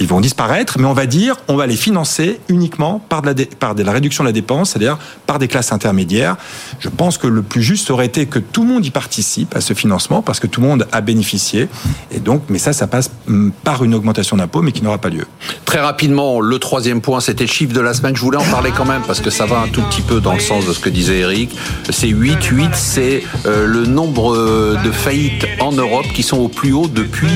Ils 0.00 0.08
vont 0.08 0.20
disparaître, 0.20 0.78
mais 0.78 0.86
on 0.86 0.92
va 0.92 1.06
dire, 1.06 1.36
on 1.48 1.56
va 1.56 1.66
les 1.66 1.76
financer 1.76 2.40
uniquement 2.48 3.00
par 3.08 3.22
de 3.22 3.82
la, 3.82 3.92
réduction 3.92 4.24
de 4.24 4.28
la 4.28 4.32
dépense, 4.32 4.70
c'est-à-dire 4.70 4.98
par 5.26 5.38
des 5.38 5.48
classes 5.48 5.72
intermédiaires. 5.72 6.36
Je 6.80 6.88
pense 6.88 7.16
que 7.16 7.26
le 7.26 7.42
plus 7.42 7.62
juste 7.62 7.90
aurait 7.90 8.06
été 8.06 8.26
que 8.26 8.38
tout 8.40 8.64
le 8.64 8.68
monde 8.68 8.84
y 8.84 8.90
participe 8.90 9.54
à 9.54 9.60
ce 9.60 9.72
financement 9.72 10.20
parce 10.20 10.40
que 10.40 10.46
tout 10.46 10.60
le 10.60 10.66
monde 10.66 10.88
a 10.90 11.00
bénéficié. 11.00 11.68
Et 12.10 12.18
donc, 12.18 12.42
mais 12.48 12.58
ça, 12.58 12.72
ça 12.72 12.86
passe 12.86 13.10
hum, 13.28 13.52
par 13.62 13.84
une 13.84 13.94
augmentation 13.94 14.36
d'impôts, 14.36 14.62
mais 14.62 14.72
qui 14.72 14.82
n'aura 14.82 14.98
pas 14.98 15.10
lieu. 15.10 15.26
Très 15.64 15.80
rapidement, 15.80 16.40
le 16.40 16.58
troisième 16.58 17.00
point, 17.00 17.20
c'était 17.20 17.46
chiffre 17.46 17.72
de 17.72 17.80
la 17.80 17.94
semaine. 17.94 18.16
Je 18.16 18.20
voulais 18.20 18.38
en 18.38 18.44
parler 18.44 18.72
quand 18.76 18.84
même 18.84 19.02
parce 19.06 19.20
que 19.20 19.30
ça 19.30 19.46
va 19.46 19.60
un 19.60 19.68
tout 19.68 19.82
petit 19.82 20.02
peu 20.02 20.20
dans 20.20 20.34
le 20.34 20.40
sens 20.40 20.66
de 20.66 20.72
ce 20.72 20.80
que 20.80 20.88
disait 20.88 21.20
Eric. 21.20 21.56
C'est 21.90 22.08
8, 22.08 22.42
8, 22.42 22.70
c'est 22.74 23.22
euh, 23.46 23.66
le 23.66 23.86
nombre 23.86 24.36
de 24.82 24.90
faillites 24.90 25.46
en 25.60 25.72
Europe 25.72 26.06
qui 26.14 26.22
sont 26.22 26.38
au 26.38 26.48
plus 26.48 26.72
haut 26.72 26.88
depuis 26.88 27.30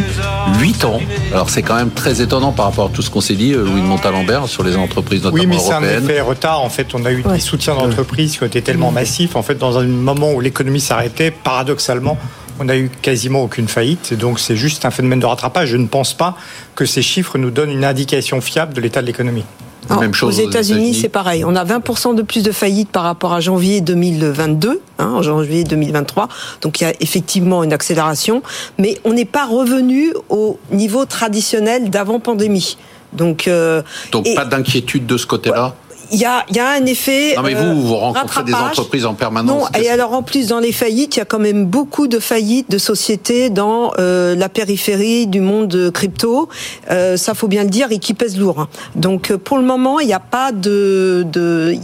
8 0.61 0.85
ans. 0.85 1.01
Alors 1.33 1.51
c'est 1.51 1.63
quand 1.63 1.77
même 1.77 1.91
très 1.91 2.21
étonnant 2.21 2.48
par 2.53 2.67
rapport 2.67 2.87
à 2.87 2.89
tout 2.91 3.03
ce 3.03 3.11
qu'on 3.11 3.21
s'est 3.21 3.35
dit, 3.35 3.53
euh, 3.53 3.65
Louis 3.65 3.81
de 3.81 3.87
Montalembert, 3.87 4.47
sur 4.49 4.63
les 4.63 4.77
entreprises 4.77 5.23
notamment 5.25 5.41
Oui, 5.43 5.47
mais 5.47 5.59
c'est 5.59 5.73
un 5.73 5.81
européennes. 5.81 6.05
effet 6.05 6.21
retard. 6.21 6.61
En 6.63 6.69
fait, 6.71 6.95
on 6.95 7.05
a 7.05 7.11
eu 7.13 7.23
Ouais. 7.25 7.35
des 7.35 7.41
soutiens 7.41 7.75
d'entreprises 7.75 8.37
qui 8.37 8.43
ont 8.43 8.47
été 8.47 8.63
tellement 8.63 8.91
massifs. 8.91 9.37
En 9.37 9.43
fait, 9.43 9.57
dans 9.57 9.79
un 9.79 9.85
moment 9.85 10.33
où 10.33 10.41
l'économie 10.41 10.81
s'arrêtait, 10.81 11.31
paradoxalement, 11.31 12.17
on 12.61 12.65
n'a 12.65 12.77
eu 12.77 12.91
quasiment 13.03 13.43
aucune 13.43 13.69
faillite. 13.69 14.11
Et 14.13 14.17
donc, 14.17 14.41
c'est 14.41 14.57
juste 14.57 14.85
un 14.85 14.91
phénomène 14.91 15.21
de 15.21 15.27
rattrapage. 15.27 15.69
Je 15.69 15.77
ne 15.77 15.87
pense 15.87 16.15
pas 16.15 16.37
que 16.75 16.85
ces 16.87 17.03
chiffres 17.03 17.39
nous 17.39 17.51
donnent 17.51 17.71
une 17.71 17.85
indication 17.85 18.41
fiable 18.41 18.75
de 18.75 18.81
l'état 18.81 19.01
de 19.01 19.07
l'économie. 19.07 19.45
Alors, 19.91 20.03
Même 20.03 20.15
chose 20.15 20.39
aux 20.39 20.43
États-Unis, 20.49 20.95
c'est 20.95 21.09
pareil. 21.09 21.45
On 21.45 21.55
a 21.57 21.65
20% 21.65 22.15
de 22.15 22.23
plus 22.23 22.43
de 22.43 22.53
faillites 22.53 22.91
par 22.91 23.05
rapport 23.05 23.33
à 23.33 23.41
janvier 23.41 23.81
2022, 23.81 24.81
hein, 24.99 25.07
en 25.15 25.23
janvier 25.23 25.65
2023. 25.65 26.29
Donc 26.61 26.81
il 26.81 26.85
y 26.85 26.87
a 26.87 26.93
effectivement 27.01 27.63
une 27.65 27.73
accélération, 27.73 28.43
mais 28.79 28.99
on 29.05 29.13
n'est 29.13 29.25
pas 29.25 29.47
revenu 29.47 30.13
au 30.29 30.59
niveau 30.71 31.05
traditionnel 31.05 31.91
d'avant 31.91 32.21
pandémie. 32.21 32.77
Donc, 33.15 33.49
euh, 33.49 33.83
Donc 34.13 34.27
et- 34.27 34.35
pas 34.35 34.45
d'inquiétude 34.45 35.07
de 35.07 35.17
ce 35.17 35.27
côté-là? 35.27 35.75
Il 36.13 36.19
y 36.19 36.25
a, 36.25 36.45
y 36.53 36.59
a 36.59 36.71
un 36.71 36.87
effet. 36.87 37.35
Non, 37.37 37.43
mais 37.43 37.55
vous, 37.55 37.83
vous 37.83 37.97
rencontrez 37.97 38.45
des 38.45 38.55
entreprises 38.55 39.07
en 39.07 39.15
permanence. 39.15 39.71
Non, 39.73 39.81
et 39.81 39.89
alors 39.89 40.13
en 40.13 40.23
plus, 40.23 40.49
dans 40.49 40.61
les 40.61 40.73
faillites, 40.73 41.17
il 41.17 41.19
y 41.19 41.23
a 41.23 41.25
quand 41.25 41.39
même 41.39 41.67
beaucoup 41.67 42.09
de 42.09 42.19
faillites 42.19 42.71
de 42.71 42.79
sociétés 42.79 43.51
dans 43.51 43.93
euh, 43.99 44.35
la 44.35 44.49
périphérie 44.49 45.27
du 45.27 45.41
monde 45.41 45.91
crypto. 45.93 46.49
Euh, 46.91 47.17
ça, 47.17 47.35
faut 47.35 47.49
bien 47.49 47.65
le 47.65 47.71
dire, 47.71 47.89
et 47.91 47.99
qui 47.99 48.15
pèsent 48.15 48.39
lourd. 48.39 48.61
Hein. 48.61 48.69
Donc, 48.95 49.33
pour 49.37 49.59
le 49.59 49.65
moment, 49.65 50.01
il 50.01 50.07
n'y 50.07 50.13
a 50.13 50.21
pas 50.21 50.53
de, 50.53 51.27
de 51.31 51.75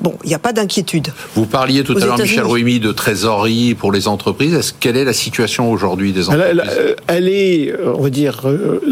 bon, 0.00 0.14
il 0.24 0.28
n'y 0.28 0.34
a 0.34 0.38
pas 0.38 0.52
d'inquiétude. 0.52 1.08
Vous 1.34 1.46
parliez 1.46 1.82
tout 1.82 1.96
à 1.96 2.04
l'heure, 2.04 2.18
Michel 2.18 2.44
Ruimi, 2.44 2.80
de 2.80 2.92
trésorerie 2.92 3.74
pour 3.74 3.92
les 3.92 4.08
entreprises. 4.08 4.54
Est-ce 4.54 4.72
quelle 4.78 4.96
est 4.96 5.04
la 5.04 5.12
situation 5.12 5.70
aujourd'hui 5.70 6.12
des 6.12 6.28
entreprises? 6.28 6.62
elle, 7.06 7.28
est, 7.28 7.74
on 7.84 8.02
va 8.02 8.10
dire, 8.10 8.42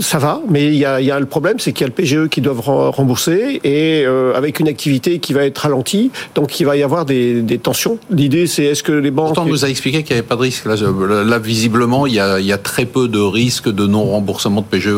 ça 0.01 0.19
va, 0.19 0.41
mais 0.49 0.67
il 0.67 0.77
y 0.77 0.85
a, 0.85 1.01
y 1.01 1.11
a 1.11 1.19
le 1.19 1.27
problème, 1.27 1.59
c'est 1.59 1.73
qu'il 1.73 1.83
y 1.83 1.85
a 1.85 1.89
le 1.89 1.95
PGE 1.95 2.29
qui 2.29 2.41
doivent 2.41 2.61
rembourser 2.61 3.61
et 3.65 4.05
avec 4.35 4.61
une 4.61 4.69
qui 4.79 5.33
va 5.33 5.45
être 5.45 5.59
ralentie, 5.59 6.11
donc 6.35 6.59
il 6.61 6.65
va 6.65 6.77
y 6.77 6.83
avoir 6.83 7.05
des, 7.05 7.61
tensions. 7.63 7.99
L'idée, 8.11 8.47
c'est 8.47 8.65
est-ce 8.65 8.83
que 8.83 8.93
les 8.93 9.11
banques... 9.11 9.29
Pourtant, 9.29 9.45
on 9.45 9.49
nous 9.49 9.65
a 9.65 9.69
expliqué 9.69 10.03
qu'il 10.03 10.15
n'y 10.15 10.21
avait 10.21 10.29
pas 10.29 10.37
de 10.37 10.41
risque. 10.41 10.65
Là, 10.67 11.39
visiblement, 11.39 12.07
il 12.07 12.15
y, 12.15 12.21
a, 12.21 12.59
très 12.59 12.87
peu 12.87 13.09
de 13.09 13.19
risques 13.19 13.69
de 13.69 13.87
non-remboursement 13.87 14.61
de 14.61 14.67
PGE. 14.67 14.89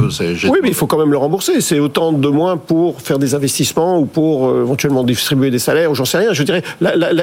Oui, 0.45 0.59
mais 0.63 0.69
il 0.69 0.75
faut 0.75 0.87
quand 0.87 0.99
même 0.99 1.11
le 1.11 1.19
rembourser. 1.19 1.61
C'est 1.61 1.79
autant 1.79 2.13
de 2.13 2.29
moins 2.29 2.57
pour 2.57 3.01
faire 3.01 3.19
des 3.19 3.35
investissements 3.35 3.99
ou 3.99 4.07
pour 4.07 4.49
euh, 4.49 4.63
éventuellement 4.63 5.05
distribuer 5.05 5.51
des 5.51 5.59
salaires, 5.59 5.91
ou 5.91 5.95
j'en 5.95 6.05
sais 6.05 6.19
rien. 6.19 6.33
Je 6.33 6.43
dirais, 6.43 6.63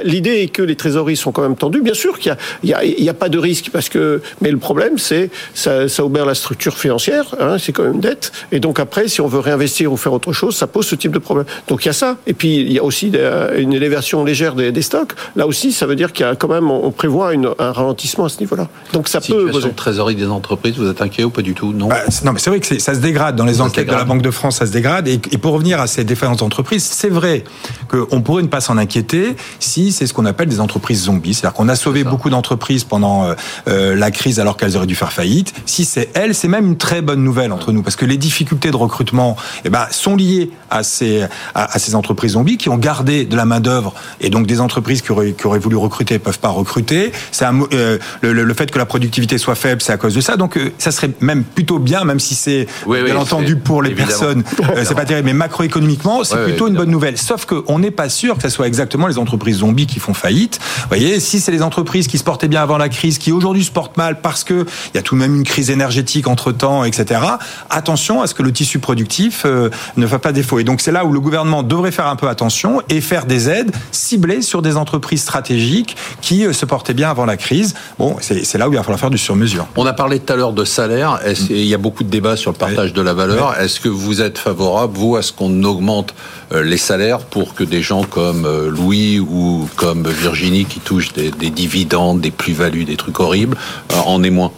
l'idée 0.03 0.41
est 0.41 0.47
que 0.47 0.61
les 0.61 0.75
trésoreries 0.75 1.15
sont 1.15 1.31
quand 1.31 1.41
même 1.41 1.55
tendues. 1.55 1.81
Bien 1.81 1.93
sûr 1.93 2.19
qu'il 2.19 2.35
n'y 2.63 2.73
a, 2.73 2.79
a, 2.79 3.13
pas 3.13 3.29
de 3.29 3.37
risque, 3.37 3.69
parce 3.71 3.89
que... 3.89 4.21
mais 4.41 4.51
le 4.51 4.57
problème, 4.57 4.97
c'est 4.97 5.29
ça, 5.53 5.87
ça 5.87 6.05
obère 6.05 6.25
la 6.25 6.35
structure 6.35 6.77
financière, 6.77 7.35
hein, 7.39 7.57
c'est 7.59 7.71
quand 7.71 7.83
même 7.83 7.95
une 7.95 7.99
dette. 7.99 8.31
Et 8.51 8.59
donc 8.59 8.79
après, 8.79 9.07
si 9.07 9.21
on 9.21 9.27
veut 9.27 9.39
réinvestir 9.39 9.91
ou 9.91 9.97
faire 9.97 10.13
autre 10.13 10.33
chose, 10.33 10.55
ça 10.55 10.67
pose 10.67 10.85
ce 10.85 10.95
type 10.95 11.11
de 11.11 11.19
problème. 11.19 11.45
Donc 11.67 11.85
il 11.85 11.87
y 11.87 11.89
a 11.89 11.93
ça. 11.93 12.17
Et 12.27 12.33
puis 12.33 12.46
il 12.55 12.71
y 12.71 12.79
a 12.79 12.83
aussi 12.83 13.11
une 13.57 13.73
élévation 13.73 14.23
légère 14.23 14.55
des, 14.55 14.81
stocks. 14.81 15.13
Là 15.35 15.47
aussi, 15.47 15.71
ça 15.71 15.85
veut 15.85 15.95
dire 15.95 16.13
qu'il 16.13 16.25
y 16.25 16.29
a 16.29 16.35
quand 16.35 16.47
même, 16.47 16.69
on 16.69 16.91
prévoit 16.91 17.31
un 17.59 17.71
ralentissement 17.71 18.25
à 18.25 18.29
ce 18.29 18.39
niveau-là. 18.39 18.67
Donc 18.93 19.07
ça 19.07 19.21
Situation 19.21 19.51
peut. 19.51 19.61
de 19.61 19.73
trésorerie 19.73 20.15
des 20.15 20.27
entreprises, 20.27 20.75
vous 20.77 20.89
êtes 20.89 21.01
inquiet 21.01 21.23
ou 21.23 21.29
pas 21.29 21.41
du 21.41 21.53
tout? 21.53 21.73
Non. 21.73 21.87
Bah, 21.87 22.01
non, 22.23 22.33
mais 22.33 22.39
c'est 22.39 22.49
vrai 22.49 22.59
que 22.59 22.79
ça 22.79 22.93
se 22.93 22.99
dégrade 22.99 23.35
dans 23.35 23.45
les 23.45 23.61
enquêtes 23.61 23.87
de 23.87 23.93
la 23.93 24.03
Banque 24.03 24.21
de 24.21 24.31
France, 24.31 24.57
ça 24.57 24.65
se 24.65 24.71
dégrade. 24.71 25.07
Et, 25.07 25.17
pour 25.37 25.53
revenir 25.53 25.79
à 25.79 25.87
ces 25.87 26.03
différentes 26.03 26.41
entreprises, 26.41 26.83
c'est 26.83 27.09
vrai 27.09 27.43
qu'on 27.87 28.21
pourrait 28.21 28.43
ne 28.43 28.47
pas 28.47 28.61
s'en 28.61 28.77
inquiéter 28.77 29.35
si 29.59 29.91
c'est 29.91 30.07
ce 30.07 30.13
qu'on 30.13 30.25
appelle 30.25 30.47
des 30.47 30.59
entreprises 30.59 31.03
zombies. 31.03 31.33
C'est-à-dire 31.33 31.55
qu'on 31.55 31.69
a 31.69 31.75
sauvé 31.75 32.03
beaucoup 32.03 32.29
d'entreprises 32.29 32.83
pendant 32.83 33.25
euh, 33.25 33.33
euh, 33.67 33.95
la 33.95 34.11
crise 34.11 34.39
alors 34.39 34.57
qu'elles 34.57 34.77
auraient 34.77 34.87
dû 34.87 34.95
faire 34.95 35.11
faillite. 35.11 35.53
Si 35.65 35.85
c'est 35.85 36.09
elles, 36.13 36.35
c'est 36.35 36.47
même 36.47 36.67
une 36.67 36.77
très 36.77 37.01
bonne 37.01 37.23
nouvelle 37.23 37.51
entre 37.51 37.71
nous 37.71 37.83
parce 37.83 37.95
que 37.95 38.05
les 38.05 38.17
difficultés 38.17 38.71
de 38.71 38.75
recrutement, 38.75 39.35
eh 39.65 39.69
ben, 39.69 39.85
sont 39.91 40.15
liées 40.15 40.51
à 40.69 40.83
ces 40.83 41.23
à, 41.53 41.75
à 41.75 41.79
ces 41.79 41.95
entreprises 41.95 42.36
zombies 42.37 42.57
qui 42.57 42.69
ont 42.69 42.77
gardé 42.77 43.25
de 43.25 43.35
la 43.35 43.45
main 43.45 43.59
d'œuvre 43.59 43.93
et 44.21 44.29
donc 44.29 44.45
des 44.45 44.61
entreprises 44.61 45.01
qui 45.01 45.11
auraient, 45.11 45.31
qui 45.31 45.47
auraient 45.47 45.59
voulu 45.59 45.75
recruter 45.75 46.19
peuvent 46.19 46.39
pas 46.39 46.49
recruter. 46.49 47.11
C'est 47.31 47.45
euh, 47.45 47.97
le, 48.21 48.33
le, 48.33 48.53
fait 48.53 48.69
que 48.69 48.77
la 48.77 48.85
productivité 48.85 49.37
soit 49.37 49.55
faible, 49.55 49.81
c'est 49.81 49.93
à 49.93 49.97
cause 49.97 50.13
de 50.13 50.21
ça. 50.21 50.37
Donc 50.37 50.57
euh, 50.57 50.71
ça 50.77 50.91
serait 50.91 51.11
même 51.21 51.43
plutôt 51.43 51.79
bien, 51.79 52.03
même 52.03 52.19
si 52.19 52.35
c'est 52.35 52.67
bien 52.85 53.15
entendu 53.15 53.55
pour 53.55 53.81
les 53.81 53.91
personnes, 53.91 54.43
euh, 54.59 54.83
c'est 54.85 54.95
pas 54.95 55.05
terrible, 55.05 55.27
mais 55.27 55.33
macroéconomiquement, 55.33 56.23
c'est 56.23 56.43
plutôt 56.43 56.67
une 56.67 56.75
bonne 56.75 56.91
nouvelle. 56.91 57.17
Sauf 57.17 57.45
qu'on 57.45 57.79
n'est 57.79 57.91
pas 57.91 58.09
sûr 58.09 58.35
que 58.35 58.43
ce 58.43 58.49
soit 58.49 58.67
exactement 58.67 59.07
les 59.07 59.17
entreprises 59.17 59.57
zombies 59.57 59.87
qui 59.87 59.99
font 59.99 60.13
faillite. 60.13 60.59
Vous 60.61 60.87
voyez, 60.89 61.19
si 61.19 61.39
c'est 61.39 61.51
les 61.51 61.63
entreprises 61.63 62.07
qui 62.07 62.17
se 62.17 62.23
portaient 62.23 62.47
bien 62.47 62.61
avant 62.61 62.77
la 62.77 62.89
crise, 62.89 63.17
qui 63.17 63.31
aujourd'hui 63.31 63.63
se 63.63 63.71
portent 63.71 63.97
mal 63.97 64.21
parce 64.21 64.43
que 64.43 64.65
il 64.93 64.95
y 64.95 64.97
a 64.97 65.01
tout 65.01 65.15
de 65.15 65.19
même 65.19 65.35
une 65.35 65.43
crise 65.43 65.69
énergétique 65.69 66.27
entre 66.27 66.51
temps, 66.51 66.83
etc. 66.83 67.21
Attention 67.69 68.21
à 68.21 68.27
ce 68.27 68.33
que 68.33 68.43
le 68.43 68.51
tissu 68.51 68.79
productif 68.79 69.45
ne 69.45 70.07
fasse 70.07 70.21
pas 70.21 70.31
défaut. 70.31 70.59
Et 70.59 70.63
donc 70.63 70.81
c'est 70.81 70.91
là 70.91 71.05
où 71.05 71.11
le 71.11 71.19
gouvernement 71.19 71.63
devrait 71.63 71.91
faire 71.91 72.07
un 72.07 72.15
peu 72.15 72.26
attention 72.27 72.81
et 72.89 73.01
faire 73.01 73.25
des 73.25 73.49
aides 73.49 73.71
ciblées 73.91 74.41
sur 74.41 74.61
des 74.61 74.77
entreprises 74.77 75.21
stratégiques 75.21 75.95
qui 76.21 76.45
euh, 76.45 76.53
se 76.53 76.65
portaient 76.65 76.93
bien 76.93 77.09
avant 77.09 77.25
la 77.25 77.37
crise. 77.37 77.75
Bon, 77.99 78.17
c'est 78.21 78.57
là 78.57 78.67
où 78.67 78.73
il 78.73 78.77
va 78.77 78.83
falloir 78.83 78.99
faire 78.99 79.09
du 79.09 79.17
sur-mesure. 79.17 79.67
On 79.75 79.85
a 79.85 79.93
parlé 79.93 80.19
tout 80.19 80.33
à 80.33 80.35
l'heure 80.35 80.53
de 80.53 80.65
salaire. 80.65 81.19
Il 81.49 81.65
y 81.65 81.73
a 81.73 81.77
beaucoup 81.77 82.03
de 82.03 82.09
débats 82.09 82.37
sur 82.37 82.51
le 82.51 82.57
partage 82.57 82.93
de 82.93 83.01
la 83.01 83.13
valeur? 83.13 83.59
Est-ce 83.59 83.79
que 83.79 83.89
vous 83.89 84.21
êtes 84.21 84.37
favorable, 84.37 84.97
vous, 84.97 85.15
à 85.15 85.21
ce 85.21 85.31
qu'on 85.31 85.63
augmente 85.63 86.13
euh, 86.51 86.63
les 86.63 86.77
salaires 86.77 87.19
pour 87.19 87.53
que 87.53 87.63
des 87.63 87.81
gens 87.81 88.03
comme 88.03 88.45
euh, 88.45 88.69
Louis 88.69 89.19
ou 89.19 89.67
comme 89.75 90.07
Virginie, 90.07 90.65
qui 90.65 90.79
touchent 90.79 91.13
des, 91.13 91.31
dividendes, 91.31 92.21
des 92.21 92.31
plus-values, 92.31 92.85
des 92.85 92.97
trucs 92.97 93.19
horribles, 93.19 93.57
en 94.05 94.23
aient 94.23 94.29
moins? 94.29 94.51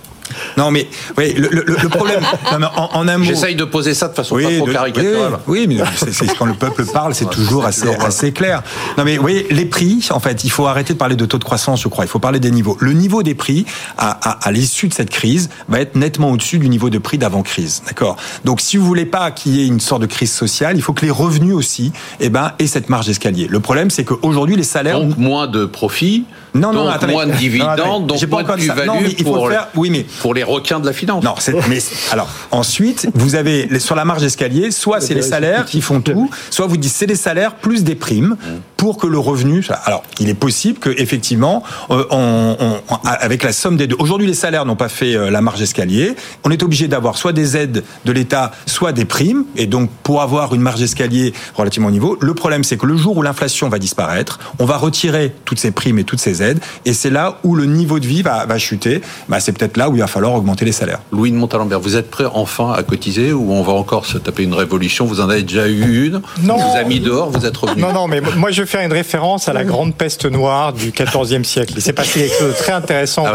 Non, 0.58 0.72
mais 0.72 0.88
oui, 1.18 1.34
le, 1.34 1.50
le, 1.50 1.63
le 1.63 1.89
problème, 1.89 2.22
en, 2.76 3.08
un 3.08 3.18
mot. 3.18 3.24
J'essaye 3.24 3.56
de 3.56 3.63
poser 3.63 3.94
ça 3.94 4.08
de 4.08 4.13
façon 4.13 4.36
pas 4.36 4.50
trop 4.58 4.65
caricaturale. 4.65 5.39
Oui, 5.48 5.65
mais 5.68 5.78
c'est, 5.96 6.36
quand 6.38 6.46
le 6.46 6.54
peuple 6.54 6.86
parle, 6.86 7.15
c'est 7.15 7.30
toujours 7.30 7.65
assez, 7.65 7.88
assez 7.96 8.32
clair. 8.32 8.62
Non, 8.98 9.04
mais 9.04 9.15
vous 9.15 9.22
voyez, 9.22 9.48
les 9.50 9.65
prix, 9.65 10.08
en 10.12 10.20
fait, 10.20 10.44
il 10.44 10.50
faut 10.50 10.68
arrêter 10.68 10.94
de 10.94 10.98
parler 10.98 11.15
de 11.15 11.26
taux 11.26 11.38
de 11.38 11.44
croissance, 11.44 11.82
je 11.82 11.88
crois. 11.88 12.06
Il 12.06 12.10
faut 12.10 12.20
parler 12.20 12.39
des 12.39 12.52
niveaux. 12.52 12.78
Le 12.80 12.94
niveau 12.94 13.24
des 13.24 13.36
prix, 13.36 13.65
à, 13.98 14.10
à, 14.30 14.48
à 14.48 14.52
l'issue 14.52 14.88
de 14.88 14.94
cette 14.94 15.10
crise, 15.10 15.50
va 15.68 15.80
être 15.80 15.96
nettement 15.96 16.32
au-dessus 16.32 16.60
du 16.60 16.70
niveau 16.70 16.89
de 16.89 16.98
prix 16.98 17.18
d'avant-crise. 17.18 17.84
D'accord? 17.88 18.18
Donc, 18.46 18.62
si 18.62 18.78
vous 18.78 18.86
voulez 18.86 19.06
pas 19.06 19.32
qu'il 19.32 19.56
y 19.56 19.63
ait 19.63 19.68
une 19.68 19.80
sorte 19.80 20.02
de 20.02 20.08
crise 20.08 20.32
sociale, 20.32 20.76
il 20.76 20.82
faut 20.82 20.94
que 20.94 21.06
les 21.06 21.12
revenus 21.12 21.54
aussi 21.54 21.92
eh 22.20 22.30
ben, 22.30 22.54
aient 22.60 22.68
cette 22.68 22.89
marge 22.89 23.08
d'escalier. 23.08 23.48
Le 23.48 23.60
problème, 23.60 23.89
c'est 23.89 24.04
qu'aujourd'hui, 24.04 24.56
les 24.56 24.63
salaires. 24.63 25.00
Donc, 25.00 25.18
moins 25.18 25.48
de 25.48 25.65
profits. 25.65 26.26
Non, 26.56 26.74
non, 26.74 26.86
donc 26.86 27.08
moins 27.10 27.28
de 27.28 27.34
dividendes, 27.34 28.08
donc 28.08 28.28
moins 28.28 28.44
de 28.44 28.52
plus-value 28.54 29.24
pour, 29.24 29.52
oui, 29.76 29.89
mais, 29.92 30.06
pour 30.19 30.34
les 30.34 30.43
requins 30.43 30.79
de 30.79 30.86
la 30.86 30.93
finance. 30.93 31.23
Non, 31.23 31.36
mais 31.69 31.79
alors 32.12 32.29
ensuite, 32.51 33.08
vous 33.13 33.36
avez 33.36 33.79
sur 33.79 33.95
la 33.95 34.05
marge 34.05 34.21
d'escalier, 34.21 34.71
soit 34.71 35.01
c'est 35.01 35.13
les 35.13 35.21
salaires 35.21 35.65
qui 35.65 35.82
font 35.82 36.01
tout, 36.01 36.29
soit 36.49 36.67
vous 36.67 36.77
dites 36.77 36.91
c'est 36.91 37.05
les 37.05 37.15
salaires 37.15 37.55
plus 37.55 37.84
des 37.84 37.95
primes 37.95 38.38
pour 38.80 38.98
que 38.98 39.08
le 39.08 39.20
revenu. 39.20 39.68
Alors, 39.84 40.04
il 40.22 40.30
est 40.30 40.34
possible 40.34 40.80
que 40.80 40.89
effectivement, 40.89 41.63
euh, 41.92 42.06
on, 42.12 42.78
avec 43.04 43.44
la 43.44 43.52
somme 43.52 43.76
des 43.76 43.88
deux. 43.88 43.98
Aujourd'hui, 44.00 44.26
les 44.26 44.34
salaires 44.34 44.63
n'ont 44.63 44.78
pas 44.78 44.88
fait 44.88 45.15
euh, 45.15 45.30
la 45.30 45.42
marge 45.42 45.60
d'escalier. 45.60 46.15
On 46.46 46.50
est 46.50 46.63
obligé 46.63 46.88
d'avoir 46.88 47.18
soit 47.18 47.34
des 47.34 47.58
aides 47.58 47.84
de 48.06 48.12
l'État, 48.13 48.52
soit 48.65 48.94
des 48.94 49.04
primes, 49.04 49.44
et 49.58 49.68
donc 49.68 49.89
pour 50.02 50.22
avoir 50.22 50.56
une 50.56 50.62
marge 50.62 50.80
d'escalier 50.80 51.34
relativement 51.56 51.89
au 51.89 51.92
niveau. 51.92 52.18
Le 52.22 52.34
problème, 52.34 52.63
c'est 52.63 52.78
que 52.78 52.86
le 52.86 52.96
jour 52.96 53.18
où 53.18 53.22
l'inflation 53.22 53.68
va 53.68 53.80
disparaître, 53.80 54.39
on 54.60 54.65
va 54.65 54.78
retirer 54.78 55.36
toutes 55.44 55.60
ces 55.60 55.72
primes 55.72 56.00
et 56.00 56.06
toutes 56.06 56.22
ces 56.22 56.42
aides, 56.42 56.62
et 56.86 56.94
c'est 56.94 57.10
là 57.10 57.39
où 57.44 57.56
le 57.56 57.65
niveau 57.65 58.00
de 58.00 58.08
vie 58.08 58.22
va, 58.22 58.46
va 58.46 58.58
chuter. 58.58 59.02
Bah, 59.28 59.42
c'est 59.42 59.52
peut-être 59.52 59.76
là 59.76 59.89
où 59.89 59.96
il 59.96 60.00
va 60.00 60.08
falloir 60.08 60.34
augmenter 60.36 60.63
les 60.63 60.72
salaires. 60.72 61.02
Louis 61.12 61.32
de 61.32 61.36
Montalembert, 61.36 61.82
vous 61.82 61.98
êtes 61.98 62.10
prêt 62.10 62.28
enfin 62.34 62.72
à 62.72 62.82
cotiser 62.84 63.34
ou 63.34 63.52
on 63.52 63.62
va 63.62 63.74
encore 63.74 64.06
se 64.06 64.18
taper 64.18 64.44
une 64.44 64.54
révolution? 64.54 65.06
Vous 65.06 65.20
en 65.20 65.30
avez 65.30 65.44
déjà 65.44 65.68
eu 65.68 66.08
une? 66.08 66.22
Non. 66.44 66.56
vous 66.56 66.78
a 66.78 66.84
mis 66.86 67.02
dehors, 67.02 67.30
vous 67.30 67.46
êtes 67.46 67.58
revenu. 67.58 67.82
Non, 67.82 67.92
non, 67.92 68.08
mais 68.08 68.22
moi 68.38 68.52
je 68.52 68.68
faire 68.69 68.82
une 68.82 68.93
référence 68.93 69.49
à 69.49 69.53
la 69.53 69.63
grande 69.63 69.95
peste 69.95 70.25
noire 70.25 70.73
du 70.73 70.91
XIVe 70.91 71.43
siècle. 71.43 71.73
Il 71.75 71.82
s'est 71.82 71.93
passé 71.93 72.21
quelque 72.21 72.38
chose 72.38 72.53
de 72.53 72.58
très 72.58 72.73
intéressant. 72.73 73.23
Ah 73.25 73.34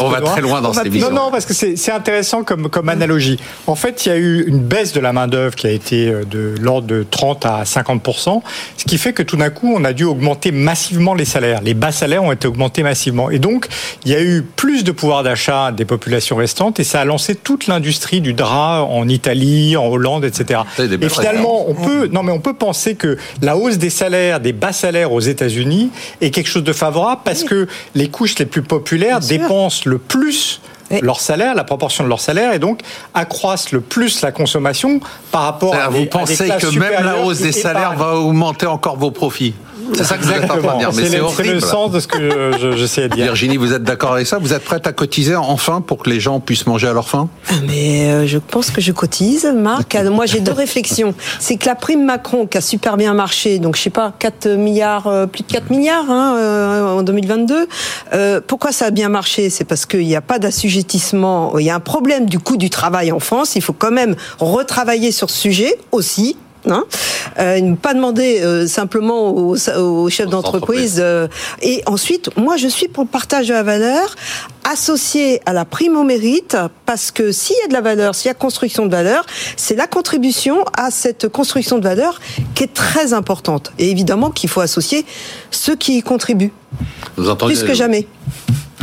on 0.00 0.08
va 0.08 0.20
très 0.20 0.40
loin 0.40 0.60
dans 0.60 0.72
cette 0.72 0.86
émission. 0.86 1.10
Non, 1.10 1.24
non, 1.24 1.30
parce 1.30 1.44
que 1.44 1.54
c'est 1.54 1.92
intéressant 1.92 2.44
comme, 2.44 2.68
comme 2.68 2.88
analogie. 2.88 3.38
En 3.66 3.74
fait, 3.74 4.06
il 4.06 4.08
y 4.10 4.12
a 4.12 4.16
eu 4.16 4.44
une 4.46 4.60
baisse 4.60 4.92
de 4.92 5.00
la 5.00 5.12
main-d'œuvre 5.12 5.56
qui 5.56 5.66
a 5.66 5.70
été 5.70 6.08
euh, 6.08 6.24
de 6.24 6.54
l'ordre 6.60 6.86
de 6.86 7.04
30 7.08 7.46
à 7.46 7.64
50 7.64 8.00
ce 8.76 8.84
qui 8.84 8.98
fait 8.98 9.12
que 9.12 9.22
tout 9.22 9.36
d'un 9.36 9.50
coup, 9.50 9.72
on 9.74 9.84
a 9.84 9.92
dû 9.92 10.04
augmenter 10.04 10.52
massivement 10.52 11.14
les 11.14 11.24
salaires. 11.24 11.60
Les 11.62 11.74
bas 11.74 11.92
salaires 11.92 12.22
ont 12.22 12.32
été 12.32 12.46
augmentés 12.46 12.82
massivement. 12.82 13.30
Et 13.30 13.38
donc, 13.38 13.66
il 14.04 14.12
y 14.12 14.14
a 14.14 14.22
eu 14.22 14.42
plus 14.42 14.84
de 14.84 14.92
pouvoir 14.92 15.22
d'achat 15.22 15.72
des 15.72 15.84
populations 15.84 16.36
restantes 16.36 16.80
et 16.80 16.84
ça 16.84 17.00
a 17.00 17.04
lancé 17.04 17.34
toute 17.34 17.66
l'industrie 17.66 18.20
du 18.20 18.32
drap 18.32 18.82
en 18.82 19.08
Italie, 19.08 19.76
en 19.76 19.86
Hollande, 19.86 20.24
etc. 20.24 20.60
Et 20.78 21.08
finalement, 21.08 21.68
on 21.68 21.74
peut, 21.74 22.08
non 22.12 22.22
mais 22.22 22.32
on 22.32 22.40
peut 22.40 22.54
penser 22.54 22.94
que 22.94 23.16
la 23.42 23.56
hausse 23.56 23.78
des 23.78 23.90
salaires, 23.90 24.40
des 24.40 24.52
bas 24.60 24.72
salaires 24.72 25.12
aux 25.12 25.20
États-Unis 25.20 25.90
est 26.20 26.30
quelque 26.30 26.48
chose 26.48 26.64
de 26.64 26.72
favorable 26.72 27.22
parce 27.24 27.44
que 27.44 27.66
les 27.94 28.08
couches 28.08 28.38
les 28.38 28.46
plus 28.46 28.62
populaires 28.62 29.20
dépensent 29.20 29.82
le 29.86 29.98
plus 29.98 30.60
leur 31.02 31.20
salaire, 31.20 31.54
la 31.54 31.64
proportion 31.64 32.04
de 32.04 32.08
leur 32.08 32.20
salaire, 32.20 32.52
et 32.52 32.58
donc 32.58 32.80
accroissent 33.14 33.72
le 33.72 33.80
plus 33.80 34.22
la 34.22 34.32
consommation 34.32 35.00
par 35.30 35.42
rapport 35.42 35.74
à. 35.74 35.88
Vous 35.88 36.06
pensez 36.06 36.48
que 36.48 36.78
même 36.78 37.04
la 37.04 37.18
hausse 37.18 37.40
des 37.40 37.52
salaires 37.52 37.94
va 37.94 38.16
augmenter 38.16 38.66
encore 38.66 38.96
vos 38.96 39.10
profits? 39.10 39.54
C'est 39.94 40.04
ça 40.04 40.16
que 40.16 40.24
vous 40.24 40.32
êtes 40.32 40.44
en 40.44 40.58
train 40.58 40.74
de 40.74 40.78
dire, 40.78 40.90
mais 40.94 41.08
c'est 41.08 41.20
horrible. 41.20 41.44
C'est 41.44 41.54
le 41.54 41.60
sens 41.60 41.90
de 41.90 42.00
ce 42.00 42.06
que 42.06 42.74
j'essaie 42.76 43.08
de 43.08 43.14
dire. 43.14 43.24
Virginie, 43.24 43.56
vous 43.56 43.72
êtes 43.72 43.82
d'accord 43.82 44.12
avec 44.12 44.26
ça? 44.26 44.38
Vous 44.38 44.52
êtes 44.52 44.64
prête 44.64 44.86
à 44.86 44.92
cotiser 44.92 45.36
enfin 45.36 45.80
pour 45.80 45.98
que 45.98 46.10
les 46.10 46.20
gens 46.20 46.40
puissent 46.40 46.66
manger 46.66 46.88
à 46.88 46.92
leur 46.92 47.08
faim? 47.08 47.28
Ah, 47.48 47.54
Mais 47.66 48.10
euh, 48.10 48.26
je 48.26 48.38
pense 48.38 48.70
que 48.70 48.80
je 48.80 48.92
cotise, 48.92 49.52
Marc. 49.54 49.96
Moi, 50.10 50.26
j'ai 50.26 50.40
deux 50.40 50.52
réflexions. 50.52 51.14
C'est 51.38 51.56
que 51.56 51.66
la 51.66 51.74
prime 51.74 52.04
Macron, 52.04 52.46
qui 52.46 52.58
a 52.58 52.60
super 52.60 52.96
bien 52.96 53.14
marché, 53.14 53.58
donc 53.58 53.76
je 53.76 53.82
sais 53.82 53.90
pas, 53.90 54.12
4 54.18 54.48
milliards, 54.50 55.06
euh, 55.06 55.26
plus 55.26 55.42
de 55.42 55.52
4 55.52 55.70
milliards 55.70 56.10
hein, 56.10 56.36
euh, 56.38 56.98
en 56.98 57.02
2022. 57.02 57.68
pourquoi 58.46 58.72
ça 58.72 58.86
a 58.86 58.90
bien 58.90 59.08
marché? 59.08 59.50
C'est 59.50 59.64
parce 59.64 59.86
qu'il 59.86 60.06
n'y 60.06 60.16
a 60.16 60.20
pas 60.20 60.38
d'assujettissement. 60.38 61.58
Il 61.58 61.66
y 61.66 61.70
a 61.70 61.74
un 61.74 61.80
problème 61.80 62.26
du 62.26 62.38
coût 62.38 62.56
du 62.56 62.70
travail 62.70 63.12
en 63.12 63.20
France. 63.20 63.56
Il 63.56 63.62
faut 63.62 63.72
quand 63.72 63.90
même 63.90 64.16
retravailler 64.38 65.12
sur 65.12 65.30
ce 65.30 65.38
sujet 65.38 65.78
aussi 65.92 66.36
Hein 66.68 66.84
euh, 67.38 67.60
ne 67.60 67.76
pas 67.76 67.94
demander 67.94 68.40
euh, 68.40 68.66
simplement 68.66 69.30
aux, 69.30 69.56
aux 69.56 70.10
chefs 70.10 70.28
d'entreprise. 70.28 70.98
Euh, 71.02 71.28
et 71.62 71.82
ensuite, 71.86 72.36
moi, 72.36 72.56
je 72.56 72.68
suis 72.68 72.88
pour 72.88 73.04
le 73.04 73.08
partage 73.08 73.48
de 73.48 73.54
la 73.54 73.62
valeur 73.62 74.14
associé 74.70 75.40
à 75.46 75.52
la 75.52 75.64
prime 75.64 75.96
au 75.96 76.04
mérite, 76.04 76.56
parce 76.86 77.10
que 77.10 77.32
s'il 77.32 77.56
y 77.56 77.64
a 77.64 77.68
de 77.68 77.72
la 77.72 77.80
valeur, 77.80 78.14
s'il 78.14 78.28
y 78.28 78.30
a 78.30 78.34
construction 78.34 78.84
de 78.84 78.90
valeur, 78.90 79.24
c'est 79.56 79.74
la 79.74 79.86
contribution 79.86 80.64
à 80.76 80.90
cette 80.90 81.28
construction 81.28 81.78
de 81.78 81.84
valeur 81.84 82.20
qui 82.54 82.64
est 82.64 82.74
très 82.74 83.12
importante. 83.14 83.72
Et 83.78 83.90
évidemment 83.90 84.30
qu'il 84.30 84.50
faut 84.50 84.60
associer 84.60 85.06
ceux 85.50 85.76
qui 85.76 85.98
y 85.98 86.02
contribuent. 86.02 86.52
Vous 87.16 87.30
entendez 87.30 87.54
Plus 87.54 87.64
que 87.64 87.74
jamais. 87.74 88.06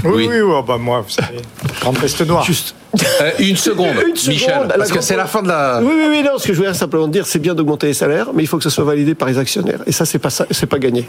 Oui, 0.03 0.27
oui, 0.27 0.27
oui, 0.29 0.39
oh, 0.41 0.63
bah 0.63 0.77
moi, 0.77 1.01
vous 1.01 1.09
savez, 1.13 1.39
grande 1.81 1.97
peste 1.99 2.25
noire. 2.25 2.43
Juste. 2.43 2.75
Euh, 3.21 3.31
une 3.39 3.57
seconde, 3.57 3.87
Une 4.07 4.15
seconde, 4.15 4.33
Michel, 4.33 4.67
parce 4.77 4.91
que 4.91 5.01
c'est 5.01 5.15
la 5.15 5.25
fin 5.25 5.41
de 5.43 5.49
la. 5.49 5.81
Oui, 5.81 5.91
oui, 5.93 6.05
oui, 6.09 6.23
non, 6.23 6.37
ce 6.37 6.47
que 6.47 6.53
je 6.53 6.57
voulais 6.57 6.73
simplement 6.73 7.07
dire, 7.07 7.25
c'est 7.25 7.39
bien 7.39 7.53
d'augmenter 7.53 7.87
les 7.87 7.93
salaires, 7.93 8.27
mais 8.33 8.43
il 8.43 8.47
faut 8.47 8.57
que 8.57 8.63
ce 8.63 8.69
soit 8.69 8.83
validé 8.85 9.13
par 9.13 9.27
les 9.27 9.37
actionnaires. 9.37 9.79
Et 9.85 9.91
ça, 9.91 10.05
c'est 10.05 10.19
pas 10.19 10.29
ça, 10.29 10.45
c'est 10.51 10.65
pas 10.65 10.79
gagné. 10.79 11.07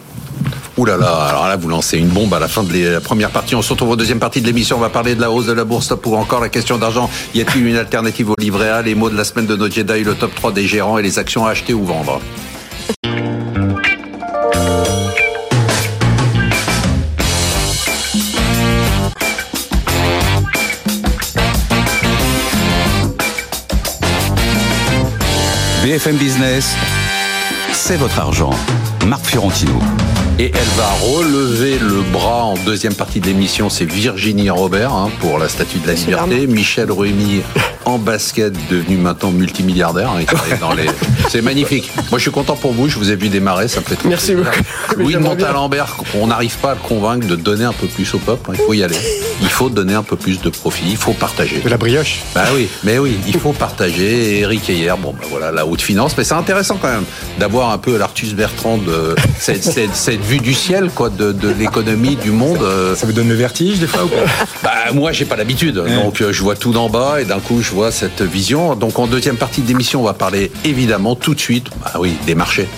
Ouh 0.77 0.85
là 0.85 0.97
là, 0.97 1.11
alors 1.29 1.49
là, 1.49 1.57
vous 1.57 1.69
lancez 1.69 1.99
une 1.99 2.09
bombe 2.09 2.33
à 2.35 2.39
la 2.39 2.47
fin 2.47 2.63
de 2.63 2.89
la 2.89 3.01
première 3.01 3.31
partie. 3.31 3.55
On 3.55 3.63
se 3.63 3.71
retrouve 3.73 3.91
en 3.91 3.97
deuxième 3.97 4.21
partie 4.21 4.41
de 4.41 4.47
l'émission. 4.47 4.77
On 4.77 4.81
va 4.81 4.91
parler 4.91 5.15
de 5.15 5.21
la 5.21 5.31
hausse 5.31 5.47
de 5.47 5.53
la 5.53 5.65
bourse 5.65 5.93
pour 6.01 6.17
encore 6.19 6.41
la 6.41 6.49
question 6.49 6.79
d'argent. 6.79 7.11
Y 7.35 7.41
a-t-il 7.41 7.67
une 7.67 7.77
alternative 7.77 8.31
au 8.31 8.35
livret 8.39 8.69
A? 8.69 8.83
Les 8.83 8.95
mots 8.95 9.11
de 9.11 9.17
la 9.17 9.25
semaine 9.25 9.47
de 9.47 9.57
notre 9.57 9.75
Jedi, 9.75 10.05
le 10.05 10.15
top 10.15 10.35
3 10.35 10.53
des 10.53 10.67
gérants 10.67 10.99
et 10.99 11.03
les 11.03 11.19
actions 11.19 11.47
à 11.47 11.51
acheter 11.51 11.75
ou 11.75 11.85
vendre. 11.85 12.21
BFM 25.83 26.17
Business, 26.17 26.75
c'est 27.73 27.97
votre 27.97 28.19
argent. 28.19 28.51
Marc 29.07 29.27
Fiorentino. 29.27 29.79
Et 30.41 30.51
elle 30.53 30.69
va 30.77 30.89
relever 31.01 31.79
le 31.79 32.03
bras 32.13 32.45
en 32.45 32.55
deuxième 32.55 32.95
partie 32.95 33.21
de 33.21 33.27
l'émission. 33.27 33.71
C'est 33.71 33.85
Virginie 33.85 34.51
Robert 34.51 34.93
hein, 34.93 35.11
pour 35.21 35.39
la 35.39 35.49
Statue 35.49 35.79
de 35.79 35.87
la 35.87 35.93
Liberté. 35.95 36.47
Michel 36.49 36.91
Remy 36.91 37.43
en 37.89 37.99
basket, 37.99 38.53
devenu 38.71 38.97
maintenant 38.97 39.31
multimilliardaire. 39.31 40.11
hein, 40.11 40.17
il 40.21 40.27
travaille 40.27 40.59
dans 40.59 40.73
les... 40.75 40.87
C'est 41.29 41.43
magnifique. 41.43 41.91
Moi, 42.11 42.19
je 42.19 42.23
suis 42.23 42.31
content 42.31 42.55
pour 42.57 42.73
vous. 42.73 42.89
Je 42.89 42.99
vous 42.99 43.11
ai 43.11 43.17
vu 43.17 43.29
démarrer. 43.29 43.69
Ça 43.69 43.81
me 43.81 43.85
fait 43.85 43.99
Merci 44.05 44.33
plaisir. 44.35 44.45
beaucoup. 44.53 45.01
Louis 45.03 45.15
de. 45.15 45.19
Montalembert, 45.19 45.97
on 46.15 46.27
n'arrive 46.27 46.57
pas 46.59 46.73
à 46.73 46.75
le 46.75 46.81
convaincre 46.81 47.27
de 47.27 47.37
donner 47.37 47.65
un 47.65 47.73
peu 47.73 47.87
plus 47.87 48.13
au 48.15 48.19
peuple. 48.19 48.51
hein, 48.51 48.55
Il 48.59 48.65
faut 48.65 48.75
y 48.75 48.83
aller. 48.83 48.97
Il 49.41 49.49
faut 49.49 49.69
donner 49.71 49.95
un 49.95 50.03
peu 50.03 50.17
plus 50.17 50.41
de 50.41 50.49
profit. 50.51 50.85
Il 50.89 50.97
faut 50.97 51.13
partager. 51.13 51.61
De 51.61 51.69
la 51.69 51.77
brioche. 51.77 52.21
Bah 52.35 52.45
oui, 52.55 52.69
mais 52.85 52.99
oui, 52.99 53.17
il 53.27 53.39
faut 53.39 53.53
partager. 53.53 54.37
Et 54.37 54.41
Eric 54.41 54.69
Heyer, 54.71 54.95
bon, 55.01 55.13
bah 55.13 55.27
voilà, 55.31 55.51
la 55.53 55.67
haute 55.67 55.81
finance. 55.83 56.15
Mais 56.17 56.25
c'est 56.25 56.35
intéressant 56.35 56.79
quand 56.81 56.89
même 56.89 57.05
d'avoir 57.39 57.71
un 57.71 57.79
peu 57.79 57.97
l'Artus 57.99 58.35
Bertrand 58.35 58.79
de 58.79 59.15
cette, 59.39 59.65
cette- 59.65 59.95
cette 59.97 60.21
vue 60.23 60.39
du 60.41 60.55
ciel, 60.55 60.91
quoi, 60.95 61.09
de, 61.11 61.33
de 61.33 61.49
l'économie, 61.51 62.17
du 62.17 62.31
monde. 62.31 62.59
euh. 62.63 62.95
Ça 62.97 63.07
vous 63.07 63.13
donne 63.13 63.29
le 63.29 63.35
vertige 63.35 63.79
des 63.79 63.87
fois 63.87 64.05
ou 64.05 64.09
pas? 64.09 64.17
Bah, 64.63 64.93
moi, 64.93 65.13
j'ai 65.13 65.25
pas 65.25 65.37
l'habitude. 65.37 65.77
Donc, 65.77 66.21
euh, 66.21 66.33
je 66.33 66.43
vois 66.43 66.57
tout 66.57 66.73
d'en 66.73 66.89
bas 66.89 67.21
et 67.21 67.25
d'un 67.25 67.41
coup, 67.41 67.61
je 67.63 67.71
vois 67.71 67.78
cette 67.91 68.23
vision. 68.23 68.75
Donc, 68.75 68.99
en 68.99 69.07
deuxième 69.07 69.37
partie 69.37 69.63
de 69.63 69.69
l'émission, 69.69 70.01
on 70.01 70.05
va 70.05 70.15
parler 70.15 70.51
évidemment 70.65 71.15
tout 71.15 71.35
de 71.35 71.41
suite, 71.41 71.67
bah 71.83 71.93
oui, 71.99 72.17
des 72.27 72.35
marchés. 72.35 72.69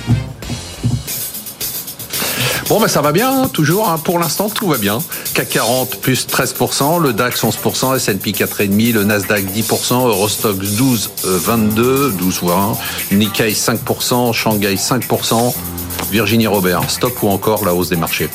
Bon, 2.68 2.78
bah, 2.80 2.86
ça 2.86 3.00
va 3.00 3.10
bien, 3.10 3.42
hein, 3.42 3.48
toujours. 3.48 3.88
hein. 3.90 3.98
Pour 3.98 4.20
l'instant, 4.20 4.48
tout 4.48 4.68
va 4.68 4.78
bien. 4.78 5.00
CAC 5.34 5.48
40 5.48 5.96
plus 5.96 6.28
13%, 6.28 7.00
le 7.02 7.12
DAX 7.12 7.42
11%, 7.42 7.96
S&P 7.96 8.30
4,5%, 8.30 8.92
le 8.92 9.02
Nasdaq 9.02 9.44
10%, 9.44 10.06
Eurostox 10.06 10.76
12, 10.76 11.10
euh, 11.24 11.38
22, 11.42 12.12
12 12.12 12.40
20, 12.44 12.78
Nikkei 13.12 13.52
5%, 13.52 14.32
Shanghai 14.32 14.76
5%, 14.76 15.52
Virginie 16.12 16.46
Robert, 16.46 16.88
stop 16.88 17.20
ou 17.24 17.28
encore 17.28 17.64
la 17.64 17.74
hausse 17.74 17.88
des 17.88 17.96
marchés 17.96 18.28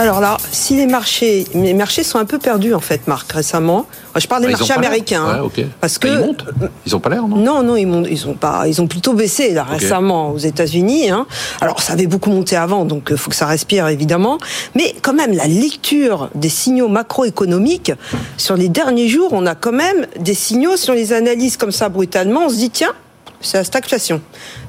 Alors 0.00 0.20
là, 0.20 0.36
si 0.52 0.76
les 0.76 0.86
marchés, 0.86 1.44
les 1.54 1.74
marchés 1.74 2.04
sont 2.04 2.18
un 2.18 2.24
peu 2.24 2.38
perdus 2.38 2.72
en 2.72 2.78
fait, 2.80 3.06
Marc, 3.08 3.32
récemment. 3.32 3.86
Je 4.16 4.26
parle 4.28 4.42
des 4.42 4.48
Ah, 4.48 4.54
ont 4.54 4.58
marchés 4.58 4.72
américains. 4.74 5.24
hein. 5.24 5.42
Ouais. 5.42 5.66
Parce 5.80 5.98
Bah, 5.98 6.08
que 6.08 6.14
ils 6.14 6.18
montent 6.20 6.44
Ils 6.86 6.94
ont 6.94 7.00
pas 7.00 7.08
l'air, 7.10 7.26
non? 7.26 7.36
Non, 7.36 7.62
non, 7.64 7.74
ils, 7.76 7.86
montent- 7.86 8.06
ils 8.08 8.28
ont 8.28 8.34
pas, 8.34 8.68
ils 8.68 8.80
ont 8.80 8.86
plutôt 8.86 9.12
baissé 9.14 9.52
là 9.52 9.64
récemment 9.64 10.30
aux 10.30 10.38
États-Unis. 10.38 11.10
Hein. 11.10 11.26
Alors 11.60 11.80
ça 11.82 11.94
avait 11.94 12.06
beaucoup 12.06 12.30
monté 12.30 12.54
avant, 12.56 12.84
donc 12.84 13.08
il 13.10 13.16
faut 13.16 13.28
que 13.30 13.36
ça 13.36 13.46
respire 13.46 13.88
évidemment. 13.88 14.38
Mais 14.76 14.94
quand 15.02 15.14
même, 15.14 15.32
la 15.32 15.48
lecture 15.48 16.30
des 16.36 16.48
signaux 16.48 16.88
macroéconomiques 16.88 17.92
sur 18.36 18.56
les 18.56 18.68
derniers 18.68 19.08
jours, 19.08 19.30
on 19.32 19.46
a 19.46 19.56
quand 19.56 19.72
même 19.72 20.06
des 20.20 20.34
signaux. 20.34 20.76
Si 20.76 20.88
on 20.90 20.94
les 20.94 21.12
analyse 21.12 21.56
comme 21.56 21.72
ça 21.72 21.88
brutalement, 21.88 22.42
on 22.46 22.48
se 22.50 22.56
dit 22.56 22.70
tiens. 22.70 22.92
C'est 23.40 23.56
la 23.58 23.64
stagflation. 23.64 24.20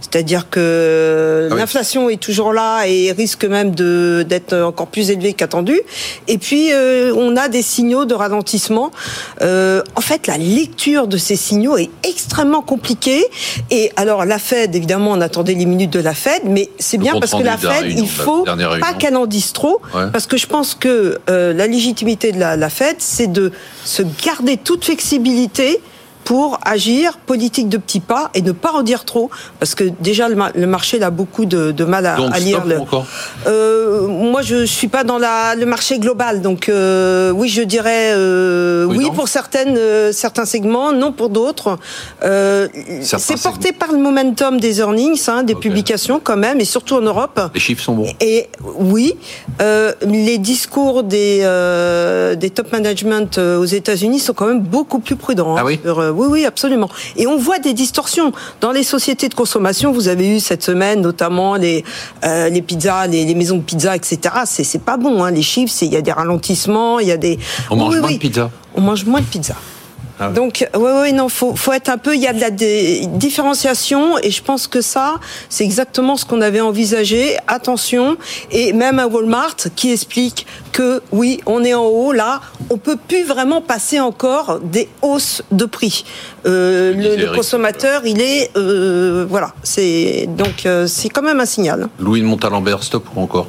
C'est-à-dire 0.02 0.50
que 0.50 1.48
Ah 1.50 1.54
oui. 1.54 1.60
l'inflation 1.60 2.10
est 2.10 2.20
toujours 2.22 2.54
là 2.54 2.86
et 2.86 3.12
risque 3.12 3.46
même 3.46 3.74
de 3.74 4.24
d'être 4.28 4.56
encore 4.56 4.88
plus 4.88 5.10
élevée 5.10 5.34
qu'attendu. 5.34 5.80
Et 6.28 6.38
puis 6.38 6.72
euh, 6.72 7.12
on 7.16 7.36
a 7.36 7.48
des 7.50 7.62
signaux 7.64 8.06
de 8.06 8.14
ralentissement. 8.14 8.92
Euh, 9.42 9.82
en 9.96 10.02
fait, 10.02 10.28
la 10.28 10.38
lecture 10.38 11.08
de 11.08 11.18
ces 11.18 11.36
signaux 11.36 11.78
est 11.78 11.90
extrêmement 12.04 12.62
compliquée. 12.62 13.26
Et 13.72 13.92
alors 13.96 14.24
la 14.26 14.38
Fed, 14.40 14.76
évidemment, 14.76 15.12
on 15.12 15.22
attendait 15.22 15.56
les 15.56 15.66
minutes 15.66 15.92
de 15.94 16.00
la 16.02 16.14
Fed, 16.14 16.44
mais 16.46 16.70
c'est 16.78 16.98
bien 17.00 17.20
parce 17.20 17.32
que 17.34 17.42
la 17.44 17.58
Fed, 17.58 17.70
réunion, 17.86 18.04
il 18.04 18.10
faut 18.10 18.44
pas 18.44 18.54
réunion. 18.56 18.98
qu'elle 19.00 19.16
en 19.18 19.26
dise 19.26 19.52
trop, 19.54 19.82
Ouais. 19.96 20.12
parce 20.14 20.28
que 20.28 20.38
je 20.38 20.46
pense 20.46 20.76
que 20.76 21.18
euh, 21.30 21.54
la 21.54 21.66
légitimité 21.68 22.32
de 22.32 22.40
la, 22.40 22.56
la 22.56 22.70
Fed, 22.70 22.98
c'est 23.00 23.32
de 23.32 23.52
se 23.84 24.04
garder 24.26 24.58
toute 24.58 24.86
flexibilité 24.86 25.80
pour 26.24 26.60
agir, 26.64 27.18
politique 27.26 27.70
de 27.70 27.78
petits 27.78 28.00
pas, 28.00 28.30
et 28.36 28.42
ne 28.42 28.52
pas 28.52 28.72
en 28.74 28.84
dire 28.84 29.04
trop, 29.06 29.32
parce 29.60 29.74
que 29.74 29.86
déjà 30.00 30.30
le, 30.30 30.36
ma- 30.36 30.52
le 30.54 30.68
marché 30.68 30.98
il 30.98 31.04
a 31.04 31.10
beaucoup 31.10 31.46
de, 31.46 31.72
de 31.72 31.86
mal 31.86 32.06
à, 32.06 32.16
Donc, 32.18 32.36
à 32.36 32.40
lire. 32.40 32.58
stop 32.60 32.70
le- 32.70 32.80
encore 32.80 33.06
Euh, 33.48 34.08
moi, 34.08 34.42
je 34.42 34.66
suis 34.66 34.88
pas 34.88 35.04
dans 35.04 35.18
la, 35.18 35.56
le 35.56 35.66
marché 35.66 35.98
global, 35.98 36.42
donc 36.42 36.70
euh, 36.70 37.32
oui, 37.32 37.50
je 37.50 37.62
dirais 37.64 38.12
euh, 38.14 38.86
Oui, 38.86 39.10
pour 39.16 39.28
certaines, 39.28 39.76
euh, 39.78 40.12
certains 40.12 40.46
segments, 40.46 40.92
non 40.92 41.12
pour 41.12 41.30
d'autres. 41.30 41.78
Euh, 42.24 42.68
c'est 43.02 43.42
porté 43.42 43.72
par 43.72 43.92
le 43.92 43.98
momentum 43.98 44.60
des 44.60 44.80
earnings, 44.80 45.20
hein, 45.28 45.44
des 45.44 45.56
publications 45.56 46.20
quand 46.24 46.38
même, 46.38 46.60
et 46.60 46.66
surtout 46.66 46.96
en 46.96 47.02
Europe. 47.02 47.40
Les 47.54 47.60
chiffres 47.60 47.84
sont 47.84 47.96
bons. 47.96 48.14
Et 48.22 48.50
oui, 48.76 49.16
euh, 49.62 49.94
les 50.02 50.38
discours 50.38 51.04
des, 51.04 51.40
euh, 51.44 52.36
des 52.36 52.50
top 52.50 52.72
management 52.72 53.38
aux 53.40 53.66
États-Unis 53.66 54.20
sont 54.20 54.34
quand 54.34 54.46
même 54.48 54.62
beaucoup 54.62 55.00
plus 55.00 55.16
prudents. 55.16 55.54
hein, 55.56 55.60
Ah 55.62 55.66
oui 55.66 55.80
sur, 55.84 56.00
oui, 56.20 56.28
oui, 56.30 56.46
absolument. 56.46 56.90
Et 57.16 57.28
on 57.28 57.38
voit 57.38 57.60
des 57.60 57.74
distorsions 57.74 58.34
dans 58.60 58.72
les 58.72 58.84
sociétés 58.84 59.30
de 59.30 59.34
consommation. 59.34 59.92
Vous 59.92 60.08
avez 60.10 60.36
eu 60.36 60.40
cette 60.40 60.64
semaine 60.64 61.02
notamment 61.02 61.56
les 61.56 61.84
euh, 62.26 62.50
les 62.50 62.62
pizzas, 62.62 63.08
les, 63.08 63.24
les 63.26 63.36
maisons 63.36 63.58
de 63.58 63.62
pizza, 63.62 63.96
etc. 63.96 64.20
C'est 64.46 64.66
c'est 64.66 64.84
pas 64.84 64.98
bon. 64.98 65.24
Hein, 65.24 65.32
les 65.32 65.42
chiffres, 65.42 65.74
il 65.82 65.94
y 65.94 65.96
a 65.96 66.02
des 66.02 66.12
ralentissements, 66.12 67.00
il 67.00 67.08
y 67.08 67.12
a 67.12 67.18
des. 67.18 67.40
On 67.70 67.78
mange 67.78 67.94
oui, 67.94 68.00
moins 68.02 68.10
oui. 68.10 68.16
de 68.16 68.20
pizza. 68.20 68.52
On 68.76 68.82
mange 68.82 69.06
moins 69.06 69.22
de 69.22 69.26
pizza. 69.26 69.56
Ah. 70.20 70.30
Donc, 70.30 70.68
oui, 70.76 70.92
oui, 71.02 71.14
non, 71.14 71.30
faut, 71.30 71.56
faut 71.56 71.72
être 71.72 71.90
un 71.90 71.98
peu. 71.98 72.14
Il 72.16 72.22
y 72.22 72.28
a 72.28 72.34
de 72.34 72.40
la 72.42 72.50
dé- 72.50 73.06
différenciation, 73.14 74.18
et 74.20 74.32
je 74.32 74.44
pense 74.44 74.68
que 74.68 74.82
ça, 74.82 75.16
c'est 75.50 75.64
exactement 75.64 76.18
ce 76.18 76.26
qu'on 76.26 76.42
avait 76.42 76.60
envisagé. 76.62 77.38
Attention, 77.48 78.18
et 78.52 78.74
même 78.74 79.00
à 79.00 79.08
Walmart 79.08 79.56
qui 79.76 79.92
explique 79.92 80.46
que 80.72 81.02
oui, 81.12 81.40
on 81.46 81.64
est 81.64 81.74
en 81.74 81.86
haut 81.86 82.12
là, 82.12 82.42
on 82.70 82.78
peut 82.78 82.98
plus 83.08 83.24
vraiment 83.24 83.62
passer 83.62 84.00
encore 84.00 84.60
des 84.60 84.88
hausses 85.02 85.42
de 85.52 85.66
prix. 85.66 86.04
Euh, 86.46 86.94
le, 86.94 87.36
consommateur, 87.36 88.02
il 88.06 88.22
est, 88.22 88.52
euh, 88.58 89.26
voilà, 89.30 89.54
c'est 89.64 90.28
donc 90.28 90.66
euh, 90.66 90.86
c'est 90.88 91.10
quand 91.10 91.22
même 91.22 91.40
un 91.40 91.46
signal. 91.46 91.88
Louis 92.00 92.22
de 92.22 92.26
Montalembert, 92.26 92.84
stop 92.84 93.06
ou 93.16 93.22
encore? 93.22 93.48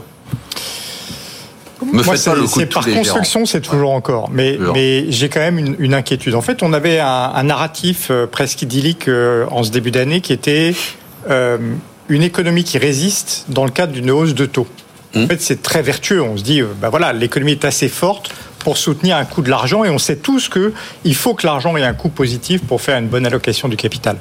Me 1.87 1.93
Moi, 1.93 2.03
faites 2.03 2.13
pas 2.13 2.17
c'est 2.17 2.35
le 2.35 2.43
coup 2.43 2.49
c'est 2.49 2.67
de 2.67 2.73
par 2.73 2.83
tous 2.85 2.91
les 2.91 2.97
construction, 2.97 3.47
c'est 3.47 3.61
toujours 3.61 3.91
encore. 3.93 4.31
Mais, 4.31 5.11
j'ai 5.11 5.29
quand 5.29 5.41
même 5.41 5.59
une, 5.59 5.77
une 5.79 5.95
inquiétude. 5.95 6.35
En 6.35 6.43
fait, 6.43 6.63
on 6.63 6.73
avait 6.73 7.01
un, 7.01 7.33
un 7.35 7.43
narratif 7.43 8.09
euh, 8.11 8.27
presque 8.27 8.63
idyllique 8.63 9.09
euh, 9.09 9.47
en 9.51 9.63
ce 9.63 9.71
début 9.71 9.91
d'année 9.91 10.21
qui 10.21 10.33
était 10.33 10.75
euh, 11.29 11.59
une 12.09 12.23
économie 12.23 12.65
qui 12.65 12.79
résiste 12.79 13.47
dans 13.49 13.65
le 13.65 13.71
cadre 13.71 13.93
d'une 13.93 14.11
hausse 14.11 14.35
de 14.35 14.47
taux. 14.47 14.67
En 15.17 15.21
Hum. 15.23 15.27
fait, 15.29 15.41
c'est 15.41 15.61
très 15.63 15.83
vertueux. 15.83 16.23
On 16.23 16.37
se 16.37 16.43
dit, 16.45 16.63
bah 16.81 16.89
voilà, 16.89 17.13
l'économie 17.13 17.53
est 17.53 17.65
assez 17.65 17.89
forte 17.89 18.31
pour 18.61 18.77
soutenir 18.77 19.17
un 19.17 19.25
coût 19.25 19.43
de 19.43 19.51
l'argent 19.51 19.83
et 19.85 19.91
on 19.91 19.99
sait 19.99 20.17
tous 20.17 20.49
que 20.49 20.73
il 21.05 21.15
faut 21.17 21.35
que 21.35 21.47
l'argent 21.47 21.77
ait 21.77 21.83
un 21.83 21.95
coût 21.95 22.11
positif 22.11 22.61
pour 22.63 22.81
faire 22.81 22.99
une 22.99 23.09
bonne 23.09 23.27
allocation 23.27 23.69
du 23.69 23.77
capital. 23.77 24.19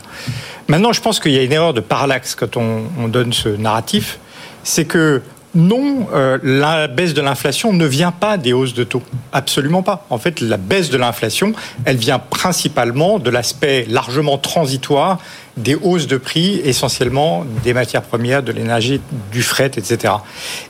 Maintenant, 0.67 0.91
je 0.93 1.01
pense 1.01 1.19
qu'il 1.19 1.31
y 1.33 1.37
a 1.37 1.43
une 1.43 1.51
erreur 1.51 1.73
de 1.75 1.81
parallaxe 1.81 2.33
quand 2.35 2.57
on, 2.57 2.83
on 2.99 3.07
donne 3.07 3.33
ce 3.33 3.49
narratif, 3.49 4.17
c'est 4.63 4.85
que 4.85 5.21
non, 5.55 6.07
euh, 6.13 6.37
la 6.43 6.87
baisse 6.87 7.13
de 7.13 7.21
l'inflation 7.21 7.73
ne 7.73 7.85
vient 7.85 8.11
pas 8.11 8.37
des 8.37 8.53
hausses 8.53 8.73
de 8.73 8.83
taux. 8.83 9.01
Absolument 9.31 9.81
pas. 9.81 10.05
En 10.09 10.19
fait, 10.19 10.41
la 10.41 10.57
baisse 10.57 10.89
de 10.89 10.97
l'inflation, 10.97 11.53
elle 11.85 11.97
vient 11.97 12.19
principalement 12.19 13.17
de 13.19 13.29
l'aspect 13.29 13.85
largement 13.89 14.37
transitoire 14.37 15.17
des 15.59 15.75
hausses 15.75 16.07
de 16.07 16.17
prix, 16.17 16.61
essentiellement 16.63 17.45
des 17.63 17.73
matières 17.73 18.01
premières, 18.01 18.43
de 18.43 18.51
l'énergie, 18.51 19.01
du 19.31 19.43
fret, 19.43 19.71
etc. 19.77 20.13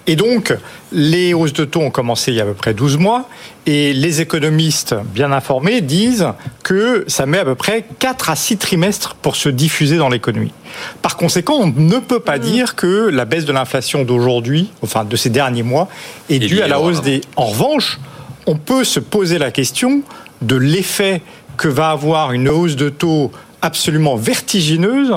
Et 0.08 0.16
donc, 0.16 0.54
les 0.92 1.34
hausses 1.34 1.54
de 1.54 1.66
taux 1.66 1.82
ont 1.82 1.92
commencé 1.92 2.32
il 2.32 2.38
y 2.38 2.40
a 2.40 2.44
à 2.44 2.48
peu 2.48 2.54
près 2.54 2.74
12 2.74 2.98
mois, 2.98 3.30
et 3.66 3.94
les 3.94 4.22
économistes 4.22 4.96
bien 5.14 5.32
informés 5.32 5.82
disent 5.82 6.28
que 6.64 7.06
ça 7.08 7.26
met 7.26 7.40
à 7.40 7.46
peu 7.46 7.56
près 7.56 7.86
4 8.00 8.30
à 8.30 8.36
6 8.36 8.58
trimestres 8.58 9.16
pour 9.16 9.36
se 9.36 9.50
diffuser 9.50 9.98
dans 9.98 10.10
l'économie. 10.10 10.54
Par 11.02 11.18
conséquent, 11.18 11.56
on 11.56 11.68
ne 11.68 12.00
peut 12.00 12.20
pas 12.20 12.38
mmh. 12.38 12.42
dire 12.42 12.76
que 12.76 13.10
la 13.10 13.26
baisse 13.26 13.46
de 13.46 13.54
l'inflation 13.54 14.04
d'aujourd'hui, 14.04 14.72
enfin 14.82 15.06
de 15.06 15.16
ces 15.16 15.30
derniers 15.30 15.64
mois, 15.64 15.88
est 16.30 16.40
due 16.40 16.62
à 16.62 16.68
la 16.68 16.80
hausse 16.80 17.02
des... 17.02 17.22
En 17.36 17.46
revanche, 17.46 18.00
on 18.48 18.56
peut 18.56 18.84
se 18.84 19.00
poser 19.00 19.38
la 19.38 19.52
question 19.52 20.02
de 20.42 20.56
l'effet 20.56 21.22
que 21.58 21.68
va 21.68 21.90
avoir 21.90 22.32
une 22.32 22.50
hausse 22.50 22.76
de 22.76 22.90
taux 22.90 23.32
absolument 23.62 24.16
vertigineuse 24.16 25.14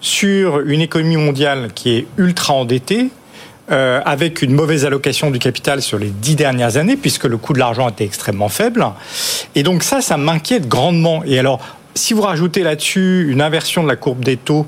sur 0.00 0.60
une 0.60 0.80
économie 0.80 1.16
mondiale 1.16 1.70
qui 1.74 1.90
est 1.90 2.06
ultra 2.18 2.54
endettée, 2.54 3.10
euh, 3.70 4.00
avec 4.04 4.42
une 4.42 4.52
mauvaise 4.52 4.84
allocation 4.84 5.30
du 5.30 5.38
capital 5.38 5.80
sur 5.80 5.98
les 5.98 6.10
dix 6.10 6.34
dernières 6.34 6.76
années, 6.76 6.96
puisque 6.96 7.24
le 7.24 7.36
coût 7.36 7.52
de 7.52 7.60
l'argent 7.60 7.88
était 7.88 8.04
extrêmement 8.04 8.48
faible. 8.48 8.84
Et 9.54 9.62
donc 9.62 9.84
ça, 9.84 10.00
ça 10.00 10.16
m'inquiète 10.16 10.68
grandement. 10.68 11.22
Et 11.24 11.38
alors, 11.38 11.60
si 11.94 12.12
vous 12.12 12.22
rajoutez 12.22 12.64
là-dessus 12.64 13.28
une 13.30 13.40
inversion 13.40 13.82
de 13.84 13.88
la 13.88 13.96
courbe 13.96 14.24
des 14.24 14.36
taux, 14.36 14.66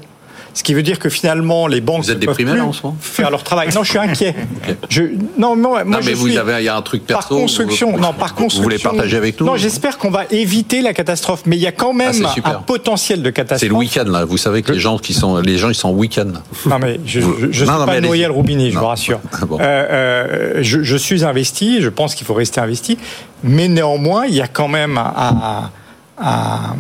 ce 0.55 0.63
qui 0.63 0.73
veut 0.73 0.85
dire 0.85 1.01
que 1.01 1.09
finalement, 1.09 1.67
les 1.67 1.81
banques 1.81 2.07
ne 2.07 2.15
peuvent 2.15 2.37
plus 2.37 2.61
en 2.61 2.73
ce 2.73 2.83
faire 3.01 3.31
leur 3.31 3.43
travail. 3.43 3.69
Non, 3.75 3.83
je 3.83 3.91
suis 3.91 3.99
inquiet. 3.99 4.35
Je, 4.89 5.03
non, 5.37 5.57
moi, 5.57 5.85
moi 5.85 5.99
non, 5.99 6.07
mais 6.07 6.13
vous 6.13 6.37
avez, 6.37 6.61
il 6.61 6.65
y 6.65 6.69
a 6.69 6.77
un 6.77 6.83
truc 6.83 7.05
perso. 7.05 7.29
Par 7.29 7.29
construction, 7.29 7.93
vous, 7.93 7.99
non, 7.99 8.13
par 8.13 8.35
construction. 8.35 8.59
Vous 8.59 8.63
voulez 8.63 8.79
partager 8.79 9.17
avec 9.17 9.41
nous 9.41 9.47
Non, 9.47 9.57
j'espère 9.57 9.99
qu'on 9.99 10.11
va 10.11 10.25
éviter 10.31 10.81
la 10.81 10.95
catastrophe. 10.95 11.43
Mais 11.47 11.57
il 11.57 11.63
y 11.63 11.67
a 11.67 11.73
quand 11.73 11.93
même 11.93 12.25
ah, 12.45 12.51
un 12.51 12.55
potentiel 12.55 13.23
de 13.23 13.31
catastrophe. 13.31 13.61
C'est 13.61 13.69
le 13.69 13.75
week-end 13.75 14.05
là. 14.05 14.25
Vous 14.25 14.37
savez 14.37 14.63
que 14.63 14.73
les 14.73 14.79
gens 14.79 14.99
qui 14.99 15.13
sont, 15.13 15.39
les 15.39 15.59
gens, 15.59 15.71
ils 15.71 15.75
sont 15.75 15.91
week-end. 15.91 16.33
Non, 16.67 16.79
mais 16.79 17.01
je, 17.05 17.21
ne 17.21 17.53
suis 17.53 17.67
pas 17.67 18.01
Noël 18.01 18.31
Roubini, 18.31 18.71
je 18.71 18.79
vous 18.79 18.87
rassure. 18.87 19.21
Euh, 19.55 19.59
euh, 19.61 20.59
je, 20.63 20.97
suis 20.97 21.25
investi. 21.25 21.81
Je 21.81 21.89
pense 21.89 22.15
qu'il 22.15 22.27
faut 22.27 22.35
rester 22.35 22.61
investi. 22.61 22.99
Mais 23.43 23.69
néanmoins, 23.69 24.27
il 24.27 24.35
y 24.35 24.41
a 24.41 24.49
quand 24.49 24.69
même 24.69 24.99
à 24.99 25.71
un 26.19 26.77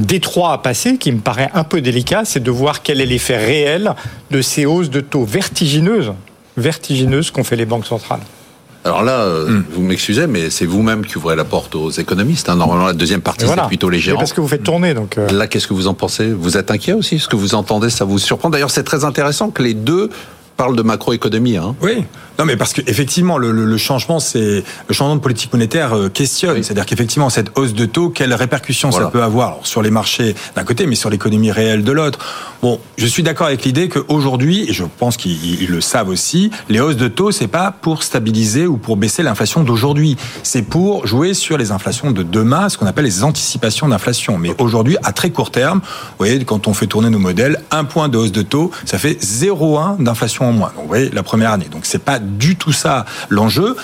détroit 0.00 0.52
à 0.52 0.58
passer 0.58 0.98
qui 0.98 1.12
me 1.12 1.20
paraît 1.20 1.50
un 1.54 1.64
peu 1.64 1.80
délicat, 1.80 2.24
c'est 2.24 2.42
de 2.42 2.50
voir 2.50 2.82
quel 2.82 3.00
est 3.00 3.06
l'effet 3.06 3.36
réel 3.36 3.94
de 4.30 4.42
ces 4.42 4.66
hausses 4.66 4.90
de 4.90 5.00
taux 5.00 5.24
vertigineuses, 5.24 6.12
vertigineuses 6.56 7.30
qu'ont 7.30 7.44
fait 7.44 7.56
les 7.56 7.66
banques 7.66 7.86
centrales. 7.86 8.20
Alors 8.84 9.04
là, 9.04 9.20
euh, 9.20 9.48
hmm. 9.48 9.64
vous 9.72 9.82
m'excusez, 9.82 10.26
mais 10.26 10.50
c'est 10.50 10.66
vous-même 10.66 11.06
qui 11.06 11.16
ouvrez 11.16 11.36
la 11.36 11.44
porte 11.44 11.74
aux 11.76 11.90
économistes. 11.90 12.48
Hein. 12.48 12.56
Normalement, 12.56 12.86
la 12.86 12.92
deuxième 12.92 13.20
partie, 13.20 13.46
c'est 13.46 13.66
plutôt 13.68 13.88
les 13.88 14.00
gérants. 14.00 14.18
parce 14.18 14.32
que 14.32 14.40
vous 14.40 14.48
faites 14.48 14.64
tourner, 14.64 14.92
donc. 14.92 15.18
Euh. 15.18 15.30
Là, 15.30 15.46
qu'est-ce 15.46 15.68
que 15.68 15.74
vous 15.74 15.86
en 15.86 15.94
pensez? 15.94 16.32
Vous 16.32 16.56
êtes 16.56 16.70
inquiet 16.70 16.92
aussi? 16.92 17.20
Ce 17.20 17.28
que 17.28 17.36
vous 17.36 17.54
entendez, 17.54 17.90
ça 17.90 18.04
vous 18.04 18.18
surprend? 18.18 18.50
D'ailleurs, 18.50 18.70
c'est 18.70 18.82
très 18.82 19.04
intéressant 19.04 19.50
que 19.50 19.62
les 19.62 19.74
deux 19.74 20.10
parlent 20.56 20.74
de 20.74 20.82
macroéconomie. 20.82 21.56
Hein. 21.56 21.76
Oui, 21.80 22.04
non, 22.42 22.46
mais 22.46 22.56
parce 22.56 22.72
qu'effectivement, 22.72 23.38
le, 23.38 23.52
le, 23.52 23.76
changement, 23.76 24.18
c'est 24.18 24.64
le 24.88 24.94
changement 24.94 25.14
de 25.14 25.20
politique 25.20 25.52
monétaire 25.52 25.96
euh, 25.96 26.08
questionne. 26.08 26.60
C'est-à-dire 26.60 26.86
qu'effectivement, 26.86 27.30
cette 27.30 27.56
hausse 27.56 27.72
de 27.72 27.86
taux, 27.86 28.10
quelles 28.10 28.34
répercussions 28.34 28.90
ça 28.90 29.06
peut 29.06 29.22
avoir 29.22 29.58
sur 29.62 29.80
les 29.80 29.92
marchés 29.92 30.34
d'un 30.56 30.64
côté, 30.64 30.86
mais 30.86 30.96
sur 30.96 31.08
l'économie 31.08 31.52
réelle 31.52 31.84
de 31.84 31.92
l'autre? 31.92 32.18
Bon, 32.60 32.80
je 32.96 33.06
suis 33.06 33.22
d'accord 33.22 33.46
avec 33.46 33.64
l'idée 33.64 33.88
qu'aujourd'hui, 33.88 34.68
et 34.68 34.72
je 34.72 34.82
pense 34.98 35.16
qu'ils 35.16 35.68
le 35.68 35.80
savent 35.80 36.08
aussi, 36.08 36.50
les 36.68 36.80
hausses 36.80 36.96
de 36.96 37.06
taux, 37.06 37.30
c'est 37.30 37.46
pas 37.46 37.70
pour 37.70 38.02
stabiliser 38.02 38.66
ou 38.66 38.76
pour 38.76 38.96
baisser 38.96 39.22
l'inflation 39.22 39.62
d'aujourd'hui. 39.62 40.16
C'est 40.42 40.62
pour 40.62 41.06
jouer 41.06 41.34
sur 41.34 41.58
les 41.58 41.70
inflations 41.70 42.10
de 42.10 42.24
demain, 42.24 42.68
ce 42.68 42.76
qu'on 42.76 42.86
appelle 42.86 43.04
les 43.04 43.22
anticipations 43.22 43.88
d'inflation. 43.88 44.36
Mais 44.36 44.50
aujourd'hui, 44.58 44.96
à 45.04 45.12
très 45.12 45.30
court 45.30 45.52
terme, 45.52 45.78
vous 45.78 46.16
voyez, 46.18 46.44
quand 46.44 46.66
on 46.66 46.74
fait 46.74 46.88
tourner 46.88 47.10
nos 47.10 47.20
modèles, 47.20 47.60
un 47.70 47.84
point 47.84 48.08
de 48.08 48.18
hausse 48.18 48.32
de 48.32 48.42
taux, 48.42 48.72
ça 48.84 48.98
fait 48.98 49.20
0,1 49.22 50.02
d'inflation 50.02 50.48
en 50.48 50.52
moins. 50.52 50.72
Donc, 50.74 50.82
vous 50.82 50.88
voyez, 50.88 51.10
la 51.10 51.22
première 51.22 51.52
année. 51.52 51.68
Donc, 51.70 51.82
c'est 51.84 52.02
pas 52.02 52.18
du 52.32 52.56
tout 52.56 52.72
ça 52.72 53.04
l'enjeu. 53.28 53.76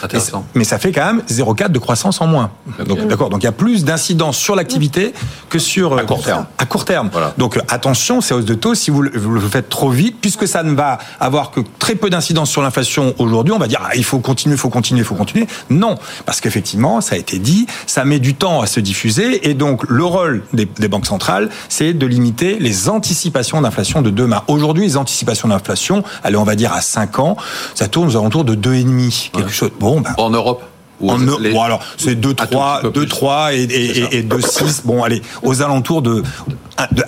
Mais 0.55 0.65
ça 0.65 0.79
fait 0.79 0.93
quand 0.93 1.05
même 1.05 1.23
0,4 1.29 1.71
de 1.71 1.79
croissance 1.79 2.21
en 2.21 2.27
moins. 2.27 2.51
Donc, 2.85 3.07
d'accord. 3.07 3.31
Donc, 3.31 3.43
il 3.43 3.47
y 3.47 3.49
a 3.49 3.53
plus 3.53 3.85
d'incidence 3.85 4.37
sur 4.37 4.57
l'activité 4.57 5.13
que 5.49 5.59
sur 5.59 5.99
à 5.99 6.03
court 6.03 6.23
terme. 6.23 6.47
À 6.59 6.67
court 6.67 6.85
terme. 6.85 7.11
Donc, 7.37 7.59
attention, 7.69 8.21
ces 8.21 8.35
hausses 8.35 8.45
de 8.45 8.55
taux, 8.55 8.75
si 8.75 8.91
vous 8.91 9.03
le, 9.03 9.41
faites 9.51 9.69
trop 9.69 9.91
vite, 9.91 10.17
puisque 10.21 10.47
ça 10.47 10.63
ne 10.63 10.75
va 10.75 10.99
avoir 11.21 11.51
que 11.51 11.61
très 11.79 11.95
peu 11.95 12.11
d'incidence 12.11 12.51
sur 12.51 12.63
l'inflation 12.63 13.15
aujourd'hui, 13.19 13.53
on 13.53 13.59
va 13.59 13.67
dire 13.67 13.81
ah, 13.85 13.95
il 13.95 14.05
faut 14.05 14.19
continuer, 14.19 14.55
il 14.55 14.59
faut 14.59 14.69
continuer, 14.69 15.01
il 15.01 15.07
faut 15.07 15.15
continuer. 15.15 15.47
Non, 15.71 15.97
parce 16.27 16.41
qu'effectivement, 16.41 17.01
ça 17.01 17.15
a 17.15 17.19
été 17.19 17.39
dit, 17.39 17.67
ça 17.87 18.05
met 18.05 18.19
du 18.19 18.35
temps 18.35 18.61
à 18.61 18.67
se 18.67 18.81
diffuser, 18.81 19.49
et 19.49 19.55
donc 19.55 19.85
le 19.89 20.05
rôle 20.05 20.43
des, 20.53 20.67
des 20.67 20.89
banques 20.89 21.07
centrales, 21.07 21.49
c'est 21.69 21.93
de 21.93 22.07
limiter 22.07 22.59
les 22.59 22.89
anticipations 22.89 23.61
d'inflation 23.61 24.03
de 24.03 24.11
demain. 24.11 24.43
Aujourd'hui, 24.49 24.85
les 24.85 24.97
anticipations 24.97 25.49
d'inflation, 25.49 26.03
allez, 26.23 26.37
on 26.37 26.45
va 26.45 26.55
dire 26.55 26.73
à 26.73 26.81
5 26.81 27.19
ans, 27.19 27.37
ça 27.75 27.89
tourne 27.89 28.09
aux 28.09 28.17
alentours 28.29 28.45
de 28.45 28.55
2,5, 28.55 29.31
quelque 29.31 29.51
chose. 29.51 29.71
Bon, 29.81 30.01
bah, 30.01 30.11
en 30.19 30.31
Europe 30.31 30.63
en, 31.01 31.19
bon, 31.19 31.63
alors 31.63 31.81
c'est 31.97 32.15
2 32.15 32.35
3 32.35 32.83
2 32.93 33.07
3 33.07 33.55
et, 33.55 33.63
et, 33.63 34.19
et 34.19 34.23
2 34.23 34.41
6 34.41 34.83
bon 34.85 35.03
allez 35.03 35.23
aux 35.43 35.63
alentours 35.63 36.03
de 36.03 36.23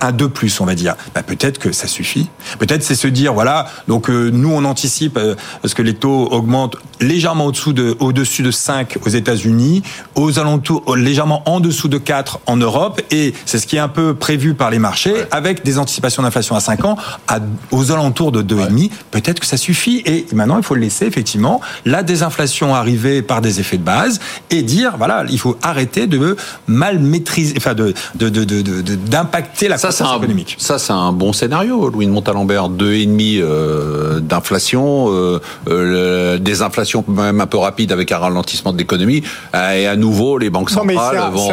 un 0.00 0.12
2 0.12 0.28
plus, 0.28 0.60
on 0.60 0.64
va 0.64 0.74
dire. 0.74 0.96
Bah, 1.14 1.22
peut-être 1.22 1.58
que 1.58 1.72
ça 1.72 1.86
suffit. 1.86 2.28
Peut-être 2.58 2.82
c'est 2.82 2.94
se 2.94 3.06
dire, 3.06 3.32
voilà, 3.32 3.66
donc 3.88 4.10
euh, 4.10 4.30
nous 4.30 4.50
on 4.50 4.64
anticipe 4.64 5.16
euh, 5.16 5.34
parce 5.62 5.74
que 5.74 5.82
les 5.82 5.94
taux 5.94 6.28
augmentent 6.30 6.76
légèrement 7.00 7.46
au-dessous 7.46 7.72
de, 7.72 7.96
au-dessus 8.00 8.42
de 8.42 8.50
5 8.50 8.98
aux 9.04 9.08
États-Unis, 9.08 9.82
aux 10.14 10.38
alentours 10.38 10.96
légèrement 10.96 11.42
en 11.48 11.60
dessous 11.60 11.88
de 11.88 11.98
4 11.98 12.40
en 12.46 12.56
Europe, 12.56 13.00
et 13.10 13.32
c'est 13.46 13.58
ce 13.58 13.66
qui 13.66 13.76
est 13.76 13.80
un 13.80 13.88
peu 13.88 14.14
prévu 14.14 14.54
par 14.54 14.70
les 14.70 14.78
marchés, 14.78 15.14
avec 15.30 15.64
des 15.64 15.78
anticipations 15.78 16.22
d'inflation 16.22 16.56
à 16.56 16.60
5 16.60 16.84
ans 16.84 16.96
à, 17.28 17.38
aux 17.70 17.92
alentours 17.92 18.32
de 18.32 18.42
2,5. 18.42 18.90
Peut-être 19.10 19.40
que 19.40 19.46
ça 19.46 19.56
suffit. 19.56 20.02
Et 20.06 20.26
maintenant, 20.32 20.56
il 20.56 20.62
faut 20.62 20.74
le 20.74 20.80
laisser 20.80 21.06
effectivement 21.06 21.60
la 21.84 22.02
désinflation 22.02 22.74
arriver 22.74 23.22
par 23.22 23.40
des 23.40 23.60
effets 23.60 23.78
de 23.80 23.84
base 23.84 24.20
et 24.50 24.62
dire, 24.62 24.94
voilà, 24.96 25.24
il 25.28 25.38
faut 25.38 25.56
arrêter 25.62 26.06
de 26.06 26.36
mal 26.66 26.98
maîtriser, 26.98 27.54
enfin 27.56 27.74
de, 27.74 27.94
d'impacter 28.14 29.68
la 29.68 29.78
ça, 29.78 29.88
croissance 29.88 30.18
économique. 30.18 30.56
Ça, 30.58 30.78
c'est 30.78 30.92
un 30.92 31.12
bon 31.12 31.32
scénario, 31.32 31.88
Louis 31.88 32.06
de 32.06 32.12
Montalembert. 32.12 32.68
2,5 32.68 33.40
euh, 33.40 34.20
d'inflation, 34.20 35.06
euh, 35.08 35.40
euh, 35.68 36.38
des 36.38 36.62
inflations 36.62 37.04
même 37.08 37.40
un 37.40 37.46
peu 37.46 37.58
rapides 37.58 37.92
avec 37.92 38.12
un 38.12 38.18
ralentissement 38.18 38.72
de 38.72 38.78
l'économie. 38.78 39.22
Euh, 39.54 39.72
et 39.72 39.86
à 39.86 39.96
nouveau, 39.96 40.38
les 40.38 40.50
banques 40.50 40.70
centrales 40.70 41.30
vont 41.32 41.48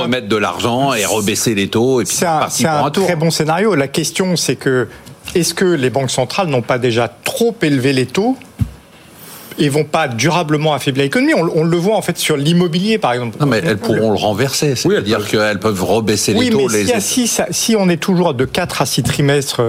remettre 0.00 0.28
de 0.28 0.36
l'argent 0.36 0.92
et 0.92 1.04
rebaisser 1.04 1.54
les 1.54 1.68
taux. 1.68 2.00
Et 2.00 2.04
puis 2.04 2.16
c'est 2.16 2.26
un, 2.26 2.48
un, 2.64 2.86
un 2.86 2.90
très 2.90 3.16
bon 3.16 3.30
scénario. 3.30 3.74
La 3.74 3.88
question, 3.88 4.36
c'est 4.36 4.56
que 4.56 4.88
est-ce 5.34 5.54
que 5.54 5.64
les 5.64 5.90
banques 5.90 6.10
centrales 6.10 6.48
n'ont 6.48 6.62
pas 6.62 6.78
déjà 6.78 7.08
trop 7.08 7.54
élevé 7.62 7.92
les 7.92 8.06
taux 8.06 8.36
et 9.58 9.68
vont 9.68 9.84
pas 9.84 10.08
durablement 10.08 10.74
affaiblir 10.74 11.04
l'économie. 11.04 11.34
On, 11.34 11.64
le 11.64 11.76
voit 11.76 11.96
en 11.96 12.02
fait 12.02 12.18
sur 12.18 12.36
l'immobilier, 12.36 12.98
par 12.98 13.12
exemple. 13.12 13.36
Non, 13.40 13.46
mais 13.46 13.60
elles 13.64 13.78
pourront 13.78 14.10
le 14.10 14.18
renverser. 14.18 14.76
C'est-à-dire 14.76 15.26
qu'elles 15.26 15.60
peuvent 15.60 15.82
rebaisser 15.82 16.34
les 16.34 16.50
taux. 16.50 16.68
Mais 16.70 17.00
si, 17.00 17.28
si, 17.28 17.42
si, 17.50 17.76
on 17.76 17.88
est 17.88 17.96
toujours 17.96 18.34
de 18.34 18.44
4 18.44 18.82
à 18.82 18.86
6 18.86 19.02
trimestres 19.02 19.60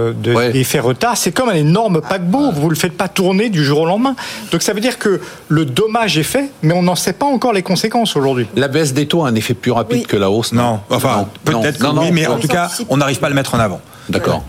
d'effet 0.54 0.80
retard, 0.80 1.18
c'est 1.18 1.32
comme 1.32 1.50
un 1.50 1.56
énorme 1.56 2.02
paquebot. 2.02 2.52
Vous 2.52 2.66
ne 2.66 2.70
le 2.70 2.76
faites 2.76 2.98
pas 2.98 3.08
tourner 3.08 3.50
du 3.50 3.64
jour 3.64 3.82
au 3.82 3.86
lendemain. 3.86 4.16
Donc 4.52 4.62
ça 4.62 4.74
veut 4.74 4.82
dire 4.82 4.98
que 4.98 5.22
le 5.48 5.66
dommage 5.66 6.18
est 6.18 6.24
fait, 6.24 6.50
mais 6.64 6.74
on 6.74 6.84
n'en 6.84 6.96
sait 6.96 7.14
pas 7.14 7.26
encore 7.26 7.54
les 7.54 7.64
conséquences 7.64 8.16
aujourd'hui. 8.16 8.48
La 8.56 8.68
baisse 8.68 8.94
des 8.94 9.08
taux 9.08 9.26
a 9.26 9.30
un 9.30 9.36
effet 9.36 9.54
plus 9.54 9.72
rapide 9.72 10.08
que 10.08 10.18
la 10.18 10.30
hausse 10.30 10.54
Non, 10.54 10.80
enfin, 10.90 11.28
peut-être 11.44 11.80
oui, 12.00 12.12
mais 12.12 12.28
en 12.28 12.38
tout 12.38 12.48
cas, 12.48 12.70
on 12.90 12.98
n'arrive 12.98 13.20
pas 13.20 13.28
à 13.28 13.30
le 13.30 13.36
mettre 13.36 13.56
en 13.56 13.60
avant. 13.60 13.82
D'accord. 14.10 14.44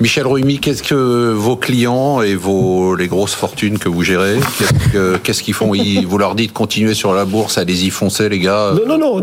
Michel 0.00 0.26
Ruimi, 0.26 0.58
qu'est-ce 0.58 0.82
que 0.82 1.32
vos 1.32 1.56
clients 1.56 2.22
et 2.22 2.34
vos, 2.34 2.94
les 2.96 3.08
grosses 3.08 3.34
fortunes 3.34 3.78
que 3.78 3.88
vous 3.88 4.02
gérez, 4.02 4.38
qu'est-ce 5.22 5.42
qu'ils 5.42 5.54
font? 5.54 5.72
Vous 6.06 6.18
leur 6.18 6.34
dites 6.34 6.52
continuer 6.52 6.94
sur 6.94 7.12
la 7.12 7.24
bourse, 7.24 7.58
allez-y, 7.58 7.90
foncez 7.90 8.28
les 8.28 8.38
gars 8.38 8.72
Non, 8.74 8.98
non, 8.98 9.20
non, 9.20 9.22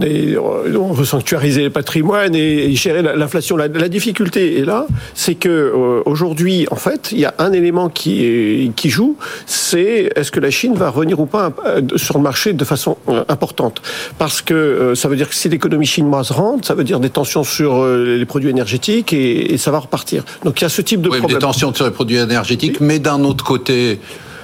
on, 0.82 0.94
veut 0.94 1.06
sanctuariser 1.06 1.64
le 1.64 1.70
patrimoine 1.70 2.36
et, 2.36 2.74
gérer 2.76 3.02
l'inflation. 3.02 3.58
La, 3.58 3.68
difficulté 3.88 4.60
est 4.60 4.66
là, 4.66 4.86
c'est 5.14 5.36
que 5.36 5.50
euh, 5.50 6.02
aujourd'hui, 6.06 6.68
en 6.72 6.76
fait, 6.76 7.10
il 7.12 7.20
y 7.20 7.26
a 7.26 7.34
un 7.40 7.54
élément 7.54 7.90
qui, 7.90 8.72
joue, 8.86 9.18
c'est 9.46 10.12
est-ce 10.16 10.32
que 10.32 10.40
la 10.40 10.50
Chine 10.50 10.76
va 10.76 10.90
revenir 10.90 11.20
ou 11.20 11.26
pas 11.26 11.52
euh, 11.66 11.82
sur 11.96 12.18
le 12.18 12.24
marché 12.24 12.54
de 12.54 12.66
façon 12.66 12.98
euh, 13.10 13.24
importante? 13.30 13.82
Parce 14.18 14.42
que 14.42 14.94
ça 14.96 15.08
veut 15.08 15.16
dire 15.16 15.30
que 15.30 15.36
si 15.36 15.50
l'économie 15.50 15.86
chinoise 15.86 16.32
rentre, 16.32 16.68
ça 16.68 16.76
veut 16.76 16.84
dire 16.84 17.00
des 17.00 17.10
tensions 17.10 17.44
sur 17.44 17.86
les 17.86 18.26
produits 18.26 18.50
énergétiques 18.50 19.14
et 19.14 19.58
ça 19.58 19.72
va 19.72 19.80
repartir. 19.80 20.24
Donc 20.44 20.60
il 20.60 20.64
y 20.64 20.66
a 20.66 20.70
ce 20.70 20.82
type 20.82 21.02
de 21.02 21.10
oui, 21.10 21.20
problème. 21.20 21.40
Des 21.40 21.42
tensions 21.42 21.74
sur 21.74 21.86
les 21.86 21.92
produits 21.92 22.18
énergétiques, 22.18 22.80
mais 22.80 23.00
d'un 23.00 23.24
autre 23.24 23.44
côté, 23.44 24.00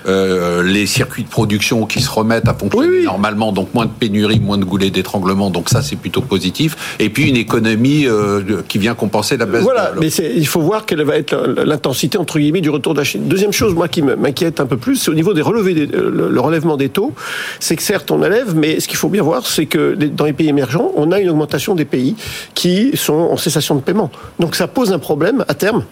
euh, 0.08 0.64
les 0.64 0.86
circuits 0.86 1.24
de 1.24 1.30
production 1.30 1.86
qui 1.86 2.02
se 2.02 2.10
remettent 2.10 2.48
à 2.48 2.54
fonctionner 2.54 3.04
normalement, 3.04 3.52
donc 3.52 3.74
moins 3.74 3.86
de 3.86 3.92
pénurie, 3.92 4.40
moins 4.40 4.58
de 4.58 4.66
goulets 4.66 4.90
d'étranglement, 4.90 5.50
donc 5.50 5.70
ça 5.70 5.82
c'est 5.82 5.96
plutôt 5.96 6.22
positif. 6.22 6.96
Et 7.00 7.10
puis 7.10 7.30
une 7.30 7.38
économie 7.38 8.06
euh, 8.06 8.62
qui 8.68 8.78
vient 8.78 8.96
compenser 8.96 9.38
la 9.38 9.46
baisse. 9.46 9.64
Voilà, 9.64 9.94
mais 10.00 10.08
il 10.08 10.48
faut 10.48 10.62
voir 10.62 10.86
quelle 10.86 11.04
va 11.04 11.18
être 11.18 11.36
l'intensité 11.64 12.18
entre 12.18 12.40
guillemets 12.40 12.62
du 12.62 12.70
retour 12.70 12.94
de 12.94 13.00
la 13.00 13.04
Chine. 13.04 13.28
Deuxième 13.28 13.54
chose, 13.54 13.74
moi 13.74 13.88
qui 13.88 14.02
m'inquiète 14.02 14.60
un 14.60 14.66
peu 14.66 14.78
plus, 14.78 14.98
c'est 14.98 15.12
au 15.12 15.16
niveau 15.16 15.34
des 15.34 15.42
relevés, 15.42 15.86
le, 15.86 16.40
relèvement 16.40 16.78
des 16.78 16.90
taux. 16.90 17.14
C'est 17.60 17.76
que 17.76 17.84
certes 17.84 18.12
on 18.12 18.24
élève, 18.24 18.56
mais 18.56 18.80
ce 18.80 18.88
qu'il 18.88 18.98
faut 18.98 19.10
bien 19.10 19.24
voir, 19.24 19.46
c'est 19.48 19.66
que 19.66 19.94
dans 19.96 20.26
les 20.26 20.34
pays 20.34 20.50
émergents, 20.50 20.92
on 20.96 21.12
a 21.12 21.20
une 21.20 21.30
augmentation 21.30 21.76
des 21.76 21.86
pays 21.86 22.16
qui 22.54 22.92
sont 22.96 23.14
en 23.14 23.38
cessation 23.38 23.76
de 23.76 23.82
paiement. 23.82 24.12
Donc 24.40 24.56
ça 24.56 24.68
pose 24.68 24.92
un 24.92 25.00
problème 25.00 25.46
à 25.48 25.54
terme 25.54 25.84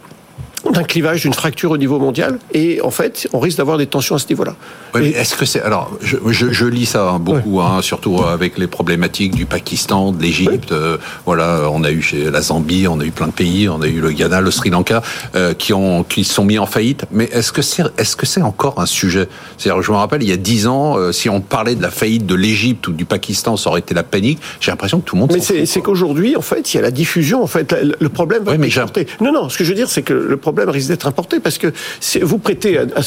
d'un 0.70 0.84
clivage, 0.84 1.22
d'une 1.22 1.34
fracture 1.34 1.72
au 1.72 1.78
niveau 1.78 2.00
mondial, 2.00 2.38
et 2.54 2.82
en 2.82 2.92
fait, 2.92 3.28
on 3.34 3.40
risque 3.40 3.58
d'avoir 3.58 3.78
des 3.78 3.88
tensions 3.88 4.16
à 4.16 4.20
ce 4.20 4.28
niveau-là. 4.30 4.56
Oui, 4.94 5.14
est-ce 5.16 5.36
que 5.36 5.46
c'est 5.46 5.62
alors 5.62 5.92
je, 6.02 6.18
je, 6.28 6.66
lis 6.66 6.86
ça 6.86 7.10
hein, 7.10 7.20
beaucoup, 7.20 7.62
hein, 7.62 7.82
surtout 7.82 8.22
avec 8.24 8.58
les 8.58 8.68
problématiques 8.68 9.36
du 9.36 9.46
Pakistan, 9.46 10.12
de 10.12 10.22
l'Égypte. 10.22 10.72
Euh, 10.72 10.98
voilà, 11.26 11.70
on 11.72 11.84
a 11.84 11.92
eu 11.92 12.02
chez 12.02 12.30
la 12.30 12.42
Zambie, 12.42 12.88
on 12.88 13.00
a 13.00 13.06
eu 13.06 13.12
plein 13.12 13.28
de 13.28 13.32
pays, 13.32 13.70
on 13.70 13.82
a 13.82 13.88
eu 13.88 14.02
le 14.02 14.12
Ghana, 14.12 14.42
le 14.42 14.52
Sri 14.52 14.70
Lanka, 14.70 15.02
euh, 15.36 15.54
qui 15.54 15.74
ont 15.74 16.04
qui 16.04 16.24
sont 16.24 16.46
mis 16.46 16.60
en 16.60 16.66
faillite. 16.66 17.06
Mais 17.12 17.26
est-ce 17.26 17.52
que 17.52 17.62
c'est 17.62 17.84
est-ce 17.98 18.16
que 18.16 18.26
c'est 18.26 18.42
encore 18.42 18.80
un 18.80 18.86
sujet? 18.86 19.28
C'est-à-dire, 19.58 19.82
je 19.82 19.92
me 19.92 19.98
rappelle, 19.98 20.22
il 20.22 20.30
y 20.30 20.34
a 20.34 20.38
dix 20.38 20.68
ans, 20.68 20.98
euh, 20.98 21.12
si 21.12 21.30
on 21.30 21.42
parlait 21.42 21.76
de 21.76 21.82
la 21.82 21.92
faillite 21.92 22.26
de 22.26 22.36
l'Égypte 22.36 22.88
ou 22.88 22.92
du 22.92 23.06
Pakistan, 23.06 23.58
ça 23.58 23.70
aurait 23.70 23.80
été 23.80 23.94
la 23.94 24.04
panique. 24.04 24.40
J'ai 24.60 24.72
l'impression 24.72 25.00
que 25.00 25.06
tout 25.06 25.16
le 25.16 25.22
monde. 25.22 25.34
Mais 25.34 25.66
c'est 25.66 25.82
qu'aujourd'hui, 25.82 26.36
en 26.36 26.42
fait, 26.42 26.74
il 26.74 26.78
y 26.78 26.80
a 26.80 26.84
la 26.84 26.92
diffusion. 26.92 27.42
En 27.42 27.48
fait, 27.48 27.76
le 28.00 28.10
problème. 28.10 28.44
Va 28.44 28.52
oui, 28.52 28.58
mais 28.58 28.70
non, 29.22 29.32
non. 29.32 29.50
Ce 29.50 29.58
que 29.58 29.64
je 29.64 29.70
veux 29.70 29.76
dire, 29.76 29.90
c'est 29.90 30.02
que 30.02 30.14
le 30.14 30.38
problème 30.38 30.51
risque 30.68 30.90
d'être 30.90 31.08
importé 31.08 31.40
parce 31.40 31.58
que 31.58 31.74
vous 32.22 32.38
prêtez 32.38 32.78
à, 32.78 33.02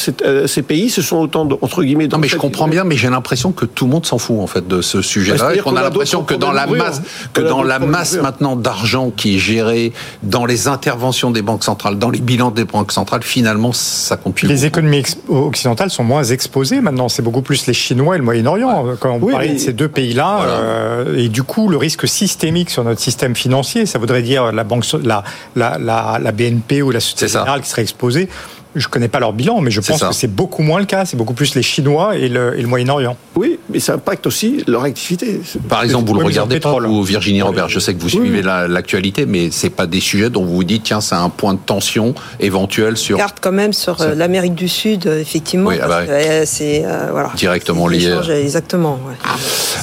ces 0.47 0.63
pays, 0.63 0.91
ce 0.91 1.03
sont 1.03 1.17
autant 1.17 1.45
de, 1.45 1.57
entre 1.61 1.83
guillemets. 1.83 2.09
Non, 2.09 2.19
mais 2.19 2.29
je 2.29 2.37
comprends 2.37 2.69
bien, 2.69 2.85
mais 2.85 2.97
j'ai 2.97 3.11
l'impression 3.11 3.53
que 3.53 3.65
tout 3.65 3.87
le 3.87 3.93
monde 3.93 4.07
s'en 4.07 4.19
fout 4.19 4.41
en 4.41 4.47
fait 4.47 4.67
de 4.67 4.83
ce 4.83 5.03
sujet-là, 5.03 5.55
et 5.55 5.59
qu'on 5.59 5.77
a, 5.77 5.83
l'impression 5.83 6.23
que 6.23 6.35
dans 6.35 6.53
la 6.53 6.67
masse, 6.67 7.03
que 7.33 7.41
dans 7.41 7.63
la 7.63 7.79
masse 7.79 8.17
maintenant 8.17 8.57
d'argent 8.57 9.11
qui 9.11 9.37
est 9.37 9.39
géré 9.39 9.93
dans 10.23 10.47
les 10.47 10.69
interventions 10.69 11.31
des 11.31 11.43
banques 11.43 11.65
centrales, 11.65 11.99
dans 11.99 12.11
les 12.11 12.21
bilans 12.21 12.51
des 12.51 12.65
banques 12.65 12.93
centrales, 12.93 13.23
finalement, 13.23 13.73
ça 13.73 14.17
compte 14.17 14.35
plus. 14.35 14.49
Les 14.49 14.67
économies 14.67 15.03
occidentales 15.29 15.91
sont 15.91 16.05
moins 16.05 16.25
exposées 16.25 16.81
maintenant. 16.81 17.09
C'est 17.09 17.23
beaucoup 17.23 17.43
plus 17.43 17.67
les 17.67 17.75
Chinois 17.75 18.15
et 18.15 18.19
le 18.19 18.25
Moyen-Orient 18.25 18.87
quand 19.01 19.13
on 19.13 19.27
parle 19.27 19.49
de 19.49 19.59
ces 19.59 19.73
deux 19.73 19.89
pays-là. 19.89 20.41
Euh, 20.43 21.17
et 21.17 21.29
du 21.29 21.43
coup, 21.43 21.69
le 21.69 21.77
risque 21.77 22.07
systémique 22.09 22.71
sur 22.71 22.85
notre 22.85 23.01
système 23.01 23.35
financier, 23.35 23.87
ça 23.87 23.99
voudrait 23.99 24.23
dire 24.23 24.53
la 24.53 24.65
banque, 24.65 24.85
la, 25.03 25.25
la, 25.57 25.79
la, 25.79 26.19
la 26.21 26.33
BNP 26.33 26.83
ou 26.83 26.91
la 26.91 27.01
Société 27.01 27.34
Générale 27.41 27.61
qui 27.63 27.69
serait 27.69 27.83
exposée 27.83 28.29
je 28.75 28.87
ne 28.87 28.91
connais 28.91 29.09
pas 29.09 29.21
leur 29.21 29.33
bilan, 29.33 29.61
mais 29.61 29.71
je 29.71 29.81
pense 29.81 30.03
que 30.03 30.13
c'est 30.13 30.35
beaucoup 30.35 30.63
moins 30.63 30.79
le 30.79 30.87
cas. 30.87 31.05
C'est 31.05 31.17
beaucoup 31.17 31.35
plus 31.35 31.55
les 31.55 31.63
Chinois 31.63 32.17
et 32.17 32.29
le, 32.29 32.55
Moyen-Orient. 32.67 33.17
Oui, 33.37 33.59
mais 33.71 33.79
ça 33.79 33.95
impacte 33.95 34.27
aussi 34.27 34.65
leur 34.67 34.83
activité. 34.83 35.41
Par 35.69 35.83
exemple, 35.83 36.09
vous 36.09 36.19
le 36.19 36.25
regardez 36.25 36.61
pas, 36.61 36.77
vous, 36.79 37.03
Virginie 37.03 37.43
Robert. 37.43 37.69
Je 37.69 37.79
sais 37.79 37.95
que 37.95 38.01
vous 38.01 38.09
suivez 38.09 38.43
l'actualité, 38.43 39.27
mais 39.27 39.51
c'est 39.51 39.71
pas 39.71 39.87
des 39.87 40.01
sujets 40.01 40.31
dont 40.31 40.45
vous 40.45 40.55
vous 40.57 40.65
dites, 40.65 40.85
tiens, 40.85 41.01
c'est 41.01 41.15
un 41.15 41.29
point 41.29 41.55
de 41.55 41.59
tension 41.59 42.15
éventuel 42.41 42.97
sur. 42.97 43.19
Garde 43.19 43.35
quand 43.41 43.53
même 43.53 43.73
sur 43.73 44.01
euh, 44.01 44.15
l'Amérique 44.15 44.55
du 44.55 44.69
Sud, 44.69 45.07
euh, 45.07 45.21
effectivement. 45.21 45.69
Oui, 45.69 45.79
ah 45.83 45.89
bah 45.89 46.01
euh, 46.09 46.43
c'est 46.47 46.85
voilà. 47.11 47.31
directement 47.37 47.89
lié. 47.89 48.15
Exactement. 48.43 48.99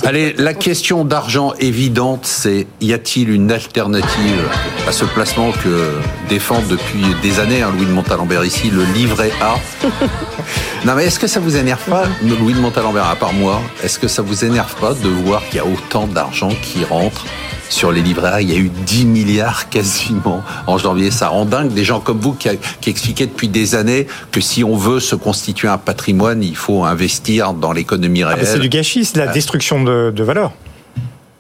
Allez, 0.03 0.33
la 0.37 0.53
question 0.53 1.05
d'argent 1.05 1.53
évidente, 1.59 2.21
c'est 2.23 2.67
y 2.81 2.93
a-t-il 2.93 3.29
une 3.29 3.51
alternative 3.51 4.49
à 4.87 4.91
ce 4.91 5.05
placement 5.05 5.51
que 5.51 5.91
défend 6.29 6.61
depuis 6.69 7.03
des 7.21 7.39
années 7.39 7.61
hein, 7.61 7.71
Louis 7.75 7.85
de 7.85 7.91
Montalembert 7.91 8.43
ici, 8.43 8.69
le 8.69 8.80
livret 8.93 9.32
A. 9.41 9.55
non 10.86 10.95
mais 10.95 11.05
est-ce 11.05 11.19
que 11.19 11.27
ça 11.27 11.39
vous 11.39 11.55
énerve 11.55 11.84
pas, 11.89 12.03
Louis 12.23 12.53
de 12.53 12.59
Montalembert, 12.59 13.07
à 13.07 13.15
part 13.15 13.34
moi, 13.34 13.61
est-ce 13.84 13.99
que 13.99 14.07
ça 14.07 14.21
vous 14.21 14.45
énerve 14.45 14.75
pas 14.75 14.93
de 14.93 15.07
voir 15.07 15.43
qu'il 15.47 15.57
y 15.57 15.59
a 15.59 15.65
autant 15.65 16.07
d'argent 16.07 16.49
qui 16.61 16.84
rentre 16.84 17.25
sur 17.69 17.91
les 17.91 18.01
livrets 18.01 18.29
A, 18.29 18.41
il 18.41 18.51
y 18.51 18.53
a 18.53 18.57
eu 18.57 18.69
10 18.69 19.05
milliards 19.05 19.69
quasiment 19.69 20.43
en 20.67 20.77
janvier. 20.77 21.09
Ça 21.09 21.29
rend 21.29 21.45
dingue 21.45 21.73
des 21.73 21.86
gens 21.86 21.99
comme 21.99 22.19
vous 22.19 22.34
qui, 22.34 22.49
qui 22.82 22.89
expliquaient 22.89 23.27
depuis 23.27 23.47
des 23.47 23.75
années 23.75 24.07
que 24.32 24.41
si 24.41 24.63
on 24.63 24.75
veut 24.75 24.99
se 24.99 25.15
constituer 25.15 25.69
un 25.69 25.77
patrimoine, 25.77 26.43
il 26.43 26.55
faut 26.55 26.84
investir 26.84 27.53
dans 27.53 27.71
l'économie 27.71 28.23
ah, 28.23 28.29
réelle. 28.29 28.45
c'est 28.45 28.59
du 28.59 28.69
gâchis, 28.69 29.05
c'est 29.05 29.15
de 29.15 29.21
la 29.21 29.32
destruction 29.32 29.84
de, 29.84 30.11
de 30.11 30.23
valeur, 30.23 30.51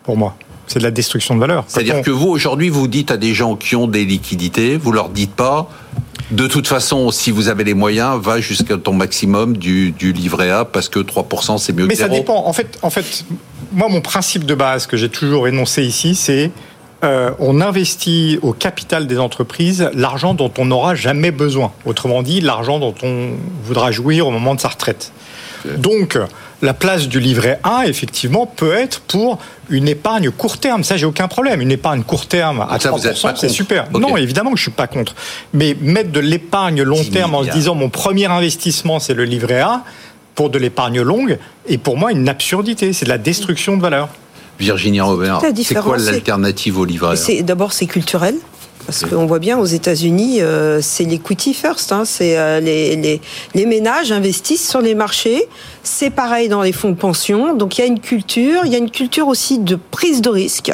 pour 0.03 0.17
moi 0.17 0.35
c'est 0.71 0.79
de 0.79 0.83
la 0.85 0.91
destruction 0.91 1.35
de 1.35 1.41
valeur. 1.41 1.65
C'est-à-dire 1.67 2.01
que 2.01 2.11
vous, 2.11 2.29
aujourd'hui, 2.29 2.69
vous 2.69 2.87
dites 2.87 3.11
à 3.11 3.17
des 3.17 3.33
gens 3.33 3.57
qui 3.57 3.75
ont 3.75 3.87
des 3.87 4.05
liquidités, 4.05 4.77
vous 4.77 4.93
leur 4.93 5.09
dites 5.09 5.33
pas, 5.33 5.69
de 6.31 6.47
toute 6.47 6.67
façon, 6.67 7.11
si 7.11 7.29
vous 7.31 7.49
avez 7.49 7.63
les 7.63 7.73
moyens, 7.73 8.19
va 8.21 8.39
jusqu'à 8.39 8.77
ton 8.77 8.93
maximum 8.93 9.57
du, 9.57 9.93
livret 9.99 10.49
A 10.49 10.65
parce 10.65 10.89
que 10.89 10.99
3% 10.99 11.57
c'est 11.57 11.73
mieux 11.73 11.85
Mais 11.85 11.93
que 11.93 11.99
ça 11.99 12.09
dépend. 12.09 12.45
En 12.45 12.53
fait, 12.53 12.79
en 12.81 12.89
fait, 12.89 13.25
moi, 13.71 13.89
mon 13.89 14.01
principe 14.01 14.45
de 14.45 14.55
base 14.55 14.87
que 14.87 14.97
j'ai 14.97 15.09
toujours 15.09 15.47
énoncé 15.47 15.83
ici, 15.83 16.15
c'est 16.15 16.51
euh, 17.03 17.31
on 17.39 17.61
investit 17.61 18.39
au 18.43 18.53
capital 18.53 19.07
des 19.07 19.17
entreprises 19.17 19.89
l'argent 19.93 20.33
dont 20.33 20.51
on 20.57 20.65
n'aura 20.65 20.95
jamais 20.95 21.31
besoin. 21.31 21.71
Autrement 21.85 22.21
dit, 22.21 22.41
l'argent 22.41 22.79
dont 22.79 22.95
on 23.03 23.31
voudra 23.63 23.91
jouir 23.91 24.27
au 24.27 24.31
moment 24.31 24.55
de 24.55 24.61
sa 24.61 24.69
retraite. 24.69 25.11
Donc, 25.77 26.17
la 26.61 26.73
place 26.73 27.07
du 27.07 27.19
livret 27.19 27.59
A, 27.63 27.87
effectivement, 27.87 28.45
peut 28.45 28.73
être 28.73 29.01
pour 29.01 29.39
une 29.69 29.87
épargne 29.87 30.29
court 30.31 30.57
terme. 30.57 30.83
Ça, 30.83 30.97
j'ai 30.97 31.05
aucun 31.05 31.27
problème. 31.27 31.61
Une 31.61 31.71
épargne 31.71 32.03
court 32.03 32.27
terme 32.27 32.61
à 32.61 32.77
3%, 32.77 33.35
c'est 33.35 33.49
super. 33.49 33.87
Non, 33.91 34.17
évidemment 34.17 34.51
que 34.51 34.57
je 34.57 34.63
suis 34.63 34.71
pas 34.71 34.87
contre. 34.87 35.15
Mais 35.53 35.75
mettre 35.79 36.11
de 36.11 36.19
l'épargne 36.19 36.83
long 36.83 37.03
terme 37.03 37.35
en 37.35 37.43
se 37.43 37.49
disant 37.49 37.75
mon 37.75 37.89
premier 37.89 38.25
investissement, 38.25 38.99
c'est 38.99 39.13
le 39.13 39.25
livret 39.25 39.61
A, 39.61 39.83
pour 40.35 40.49
de 40.49 40.57
l'épargne 40.57 41.01
longue, 41.01 41.39
est 41.67 41.77
pour 41.77 41.97
moi 41.97 42.11
une 42.11 42.29
absurdité. 42.29 42.93
C'est 42.93 43.05
de 43.05 43.09
la 43.09 43.17
destruction 43.17 43.75
de 43.75 43.81
valeur. 43.81 44.09
Virginie 44.59 45.01
Robert, 45.01 45.41
c'est 45.63 45.75
quoi 45.75 45.97
l'alternative 45.97 46.77
au 46.77 46.85
livret 46.85 47.15
A? 47.17 47.41
D'abord, 47.41 47.73
c'est 47.73 47.87
culturel. 47.87 48.35
Parce 48.85 49.05
qu'on 49.05 49.25
voit 49.25 49.39
bien 49.39 49.57
aux 49.57 49.65
États-Unis, 49.65 50.41
euh, 50.41 50.79
c'est 50.81 51.03
l'equity 51.03 51.53
first. 51.53 51.91
Hein, 51.91 52.03
c'est 52.05 52.37
euh, 52.37 52.59
les, 52.59 52.95
les, 52.95 53.21
les, 53.53 53.65
ménages 53.65 54.11
investissent 54.11 54.67
sur 54.67 54.81
les 54.81 54.95
marchés. 54.95 55.47
C'est 55.83 56.09
pareil 56.09 56.49
dans 56.49 56.61
les 56.61 56.71
fonds 56.71 56.89
de 56.89 56.95
pension. 56.95 57.55
Donc 57.55 57.77
il 57.77 57.81
y 57.81 57.83
a 57.83 57.87
une 57.87 57.99
culture, 57.99 58.61
il 58.65 58.71
y 58.71 58.75
a 58.75 58.77
une 58.77 58.91
culture 58.91 59.27
aussi 59.27 59.59
de 59.59 59.75
prise 59.75 60.21
de 60.21 60.29
risque. 60.29 60.71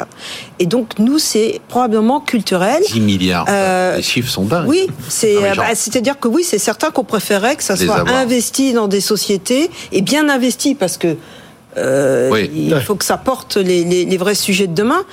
Et 0.58 0.66
donc 0.66 0.98
nous, 0.98 1.18
c'est 1.18 1.60
probablement 1.68 2.20
culturel. 2.20 2.82
10 2.90 3.00
milliards. 3.00 3.46
Euh, 3.48 3.96
les 3.96 4.02
chiffres 4.02 4.30
sont 4.30 4.44
dingues. 4.44 4.68
Oui, 4.68 4.86
c'est 5.08 5.36
bah, 5.56 5.74
c'est-à-dire 5.74 6.18
que 6.18 6.28
oui, 6.28 6.42
c'est 6.44 6.58
certain 6.58 6.90
qu'on 6.90 7.04
préférait 7.04 7.56
que 7.56 7.62
ça 7.62 7.76
soit 7.76 8.08
investi 8.10 8.72
dans 8.72 8.88
des 8.88 9.00
sociétés 9.00 9.70
et 9.92 10.02
bien 10.02 10.28
investi 10.28 10.74
parce 10.74 10.96
que 10.96 11.16
euh, 11.76 12.46
il 12.54 12.74
faut 12.80 12.94
que 12.94 13.04
ça 13.04 13.16
porte 13.16 13.56
les, 13.56 13.84
les, 13.84 14.04
les 14.04 14.16
vrais 14.16 14.34
sujets 14.34 14.66
de 14.66 14.74
demain. 14.74 15.04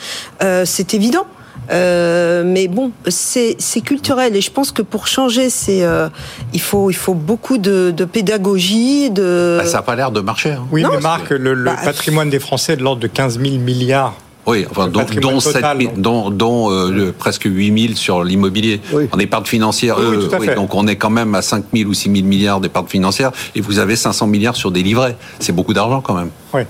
Euh, 0.43 0.63
c'est 0.65 0.93
évident. 0.93 1.25
Euh, 1.71 2.43
mais 2.45 2.67
bon, 2.67 2.91
c'est 3.07 3.55
culturel 3.83 4.35
et 4.35 4.41
je 4.41 4.51
pense 4.51 4.71
que 4.71 4.81
pour 4.81 5.07
changer, 5.07 5.49
c'est 5.49 5.83
euh, 5.83 6.09
il 6.53 6.61
faut 6.61 6.89
il 6.89 6.95
faut 6.95 7.13
beaucoup 7.13 7.57
de, 7.57 7.91
de 7.95 8.05
pédagogie. 8.05 9.09
De 9.09 9.57
bah, 9.59 9.65
ça 9.65 9.77
n'a 9.77 9.83
pas 9.83 9.95
l'air 9.95 10.11
de 10.11 10.21
marcher. 10.21 10.51
Hein. 10.51 10.65
Oui, 10.71 10.83
mais 10.89 10.99
Marc, 10.99 11.29
le, 11.31 11.55
bah, 11.55 11.75
patrimoine 11.83 12.29
des 12.29 12.39
Français 12.39 12.73
est 12.73 12.77
de 12.77 12.83
l'ordre 12.83 13.01
de 13.01 13.07
15 13.07 13.39
000 13.39 13.57
milliards. 13.57 14.15
Oui, 14.47 14.63
enfin, 14.69 14.87
dont, 14.87 15.03
dont, 15.21 15.39
7 15.39 15.65
dont, 15.97 16.29
dont 16.29 16.71
euh, 16.71 17.11
presque 17.17 17.45
8 17.45 17.87
000 17.87 17.95
sur 17.95 18.23
l'immobilier. 18.23 18.79
Oui. 18.93 19.09
En 19.11 19.17
épargne 19.17 19.45
financière, 19.45 19.97
oui, 19.97 20.27
oui, 20.39 20.55
donc 20.55 20.75
on 20.75 20.85
est 20.85 20.97
quand 20.97 21.09
même 21.09 21.33
à 21.33 21.41
5 21.41 21.65
000 21.73 21.89
ou 21.89 21.95
6 21.95 22.11
000 22.15 22.27
milliards 22.27 22.59
d'épargne 22.59 22.85
financière 22.85 23.31
et 23.55 23.61
vous 23.61 23.79
avez 23.79 23.95
500 23.95 24.27
milliards 24.27 24.55
sur 24.55 24.69
des 24.69 24.83
livrets. 24.83 25.17
C'est 25.39 25.51
beaucoup 25.51 25.73
d'argent 25.73 26.01
quand 26.01 26.13
même. 26.13 26.29
Oui. 26.53 26.61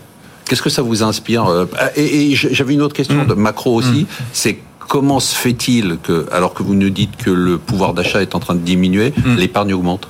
Qu'est-ce 0.46 0.62
que 0.62 0.70
ça 0.70 0.84
vous 0.84 1.04
inspire 1.04 1.48
Et, 1.98 2.32
et 2.32 2.36
j'avais 2.36 2.76
une 2.76 2.82
autre 2.82 2.96
question 2.96 3.24
mmh. 3.24 3.28
de 3.28 3.34
macro 3.34 3.74
aussi, 3.74 4.04
mmh. 4.04 4.24
c'est 4.32 4.60
comment 4.88 5.20
se 5.20 5.36
fait-il 5.36 5.98
que, 6.02 6.28
alors 6.32 6.54
que 6.54 6.64
vous 6.64 6.76
nous 6.76 6.90
dites 6.90 7.16
que 7.18 7.30
le 7.30 7.58
pouvoir 7.58 7.94
d'achat 7.94 8.22
est 8.22 8.36
en 8.36 8.40
train 8.40 8.56
de 8.56 8.60
diminuer, 8.60 9.14
hmm. 9.18 9.36
l'épargne 9.36 9.74
augmente? 9.74 10.08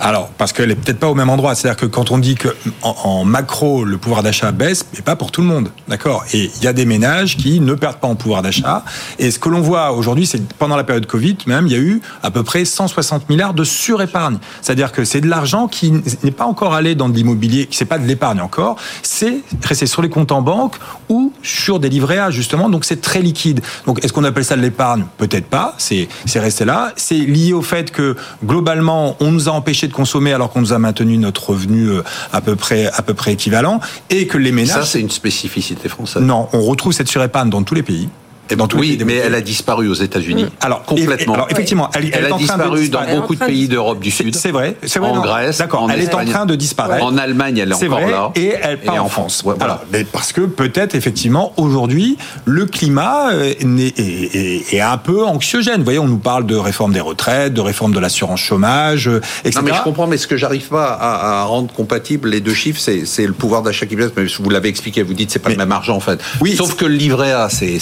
Alors, 0.00 0.28
parce 0.38 0.54
qu'elle 0.54 0.70
est 0.70 0.76
peut-être 0.76 0.98
pas 0.98 1.08
au 1.08 1.14
même 1.14 1.28
endroit. 1.28 1.54
C'est-à-dire 1.54 1.78
que 1.78 1.86
quand 1.86 2.10
on 2.10 2.18
dit 2.18 2.34
que 2.34 2.48
en, 2.82 3.24
macro 3.24 3.84
le 3.84 3.98
pouvoir 3.98 4.22
d'achat 4.22 4.50
baisse, 4.50 4.86
mais 4.94 5.02
pas 5.02 5.14
pour 5.14 5.30
tout 5.30 5.42
le 5.42 5.46
monde, 5.46 5.70
d'accord? 5.88 6.24
Et 6.32 6.50
il 6.56 6.64
y 6.64 6.66
a 6.66 6.72
des 6.72 6.86
ménages 6.86 7.36
qui 7.36 7.60
ne 7.60 7.74
perdent 7.74 7.98
pas 7.98 8.08
en 8.08 8.14
pouvoir 8.14 8.40
d'achat. 8.40 8.82
Et 9.18 9.30
ce 9.30 9.38
que 9.38 9.50
l'on 9.50 9.60
voit 9.60 9.92
aujourd'hui, 9.92 10.26
c'est 10.26 10.54
pendant 10.54 10.76
la 10.76 10.84
période 10.84 11.06
Covid, 11.06 11.36
même, 11.46 11.66
il 11.66 11.72
y 11.72 11.76
a 11.76 11.78
eu 11.78 12.00
à 12.22 12.30
peu 12.30 12.42
près 12.42 12.64
160 12.64 13.28
milliards 13.28 13.52
de 13.52 13.62
surépargne. 13.62 14.38
C'est-à-dire 14.62 14.92
que 14.92 15.04
c'est 15.04 15.20
de 15.20 15.28
l'argent 15.28 15.68
qui 15.68 15.92
n'est 16.22 16.30
pas 16.30 16.46
encore 16.46 16.72
allé 16.72 16.94
dans 16.94 17.10
de 17.10 17.14
l'immobilier, 17.14 17.66
qui 17.66 17.76
c'est 17.76 17.84
pas 17.84 17.98
de 17.98 18.06
l'épargne 18.06 18.40
encore, 18.40 18.76
c'est 19.02 19.40
resté 19.62 19.86
sur 19.86 20.00
les 20.00 20.08
comptes 20.08 20.32
en 20.32 20.40
banque 20.40 20.76
ou 21.10 21.32
sur 21.42 21.78
des 21.78 21.90
livrets 21.90 22.18
A 22.18 22.30
justement. 22.30 22.70
Donc 22.70 22.86
c'est 22.86 23.02
très 23.02 23.20
liquide. 23.20 23.60
Donc 23.86 24.02
est-ce 24.02 24.14
qu'on 24.14 24.24
appelle 24.24 24.46
ça 24.46 24.56
de 24.56 24.62
l'épargne? 24.62 25.04
Peut-être 25.18 25.46
pas. 25.46 25.74
C'est 25.76 26.08
c'est 26.24 26.40
resté 26.40 26.64
là. 26.64 26.92
C'est 26.96 27.18
lié 27.18 27.52
au 27.52 27.62
fait 27.62 27.90
que 27.90 28.16
globalement, 28.44 29.16
on 29.20 29.30
nous 29.30 29.48
a 29.48 29.52
empêché 29.52 29.89
de 29.90 29.94
consommer 29.94 30.32
alors 30.32 30.50
qu'on 30.50 30.60
nous 30.60 30.72
a 30.72 30.78
maintenu 30.78 31.18
notre 31.18 31.50
revenu 31.50 31.88
euh, 31.88 32.02
à 32.32 32.40
peu 32.40 32.56
près 32.56 32.86
à 32.86 33.02
peu 33.02 33.14
près 33.14 33.32
équivalent 33.32 33.80
et 34.08 34.26
que 34.26 34.38
les 34.38 34.52
ménages. 34.52 34.74
Ça 34.74 34.84
c'est 34.84 35.00
une 35.00 35.10
spécificité 35.10 35.88
française. 35.88 36.22
Non, 36.22 36.48
on 36.52 36.62
retrouve 36.62 36.92
cette 36.92 37.08
surépargne 37.08 37.50
dans 37.50 37.62
tous 37.62 37.74
les 37.74 37.82
pays. 37.82 38.08
Dans 38.56 38.66
tous 38.68 38.78
oui, 38.78 38.96
les 38.98 39.04
mais 39.04 39.16
elle 39.16 39.34
a 39.34 39.40
disparu 39.40 39.88
aux 39.88 39.94
États-Unis. 39.94 40.46
Alors 40.60 40.82
complètement. 40.84 41.34
alors 41.34 41.46
effectivement, 41.50 41.90
elle, 41.94 42.10
elle, 42.12 42.24
est 42.24 42.30
a 42.30 42.34
en 42.34 42.38
train 42.38 42.38
de 42.38 42.40
disparu 42.42 42.88
dans. 42.88 43.02
Elle 43.02 43.10
est 43.16 43.20
beaucoup 43.20 43.34
de 43.34 43.44
pays 43.44 43.68
d'Europe 43.68 44.00
du 44.00 44.10
Sud. 44.10 44.34
C'est 44.34 44.50
vrai, 44.50 44.76
c'est 44.84 44.98
vrai. 44.98 45.10
En 45.10 45.16
non. 45.16 45.22
Grèce, 45.22 45.58
d'accord. 45.58 45.88
Elle 45.92 46.00
est 46.00 46.14
en 46.14 46.24
train 46.24 46.46
de 46.46 46.54
disparaître. 46.54 47.04
En 47.04 47.16
Allemagne, 47.18 47.58
elle 47.58 47.72
est, 47.72 47.74
C'est 47.74 47.86
encore 47.88 48.00
vrai, 48.00 48.10
là. 48.10 48.32
et 48.36 48.54
elle 48.62 48.78
part 48.80 48.94
Et 48.94 48.98
en 48.98 49.04
en 49.04 49.08
France. 49.08 49.20
France. 49.40 49.42
Ouais, 49.44 49.54
voilà. 49.58 49.74
Alors, 49.74 49.84
mais 49.92 50.04
parce 50.04 50.32
que 50.32 50.42
peut-être 50.42 50.94
effectivement 50.94 51.52
aujourd'hui 51.56 52.16
le 52.44 52.66
climat 52.66 53.30
euh, 53.32 53.52
est, 53.58 53.98
est- 53.98 54.74
est 54.74 54.80
un 54.80 54.96
peu 54.96 55.24
anxiogène. 55.24 55.78
Vous 55.78 55.84
voyez, 55.84 55.98
on 55.98 56.06
nous 56.08 56.18
parle 56.18 56.46
de 56.46 56.56
réforme 56.56 56.92
des 56.92 57.00
retraites, 57.00 57.52
de 57.54 57.60
réforme 57.60 57.92
de 57.92 57.98
l'assurance 58.00 58.40
chômage, 58.40 59.08
euh, 59.08 59.20
etc. 59.44 59.60
Non 59.60 59.70
mais 59.70 59.76
je 59.76 59.82
comprends, 59.82 60.06
mais 60.06 60.16
ce 60.16 60.26
que 60.26 60.36
j'arrive 60.36 60.68
pas 60.68 60.86
à, 60.92 61.40
à 61.40 61.44
rendre 61.44 61.72
compatible 61.72 62.28
les 62.30 62.40
deux 62.40 62.54
chiffres, 62.54 62.80
c'est, 62.80 63.26
le 63.26 63.32
pouvoir 63.32 63.62
d'achat 63.62 63.86
qui 63.86 63.96
baisse. 63.96 64.10
Mais 64.16 64.24
vous 64.38 64.50
l'avez 64.50 64.68
expliqué, 64.68 65.02
vous 65.02 65.14
dites 65.14 65.30
c'est 65.30 65.38
pas 65.38 65.50
Mais- 65.50 65.54
le 65.56 65.58
même 65.60 65.72
argent 65.72 65.96
en 65.96 66.00
fait. 66.00 66.20
Oui, 66.40 66.56
Sauf 66.56 66.74
que 66.76 66.84
le 66.86 66.94
livret 66.94 67.32
A, 67.32 67.48
c'est 67.50 67.78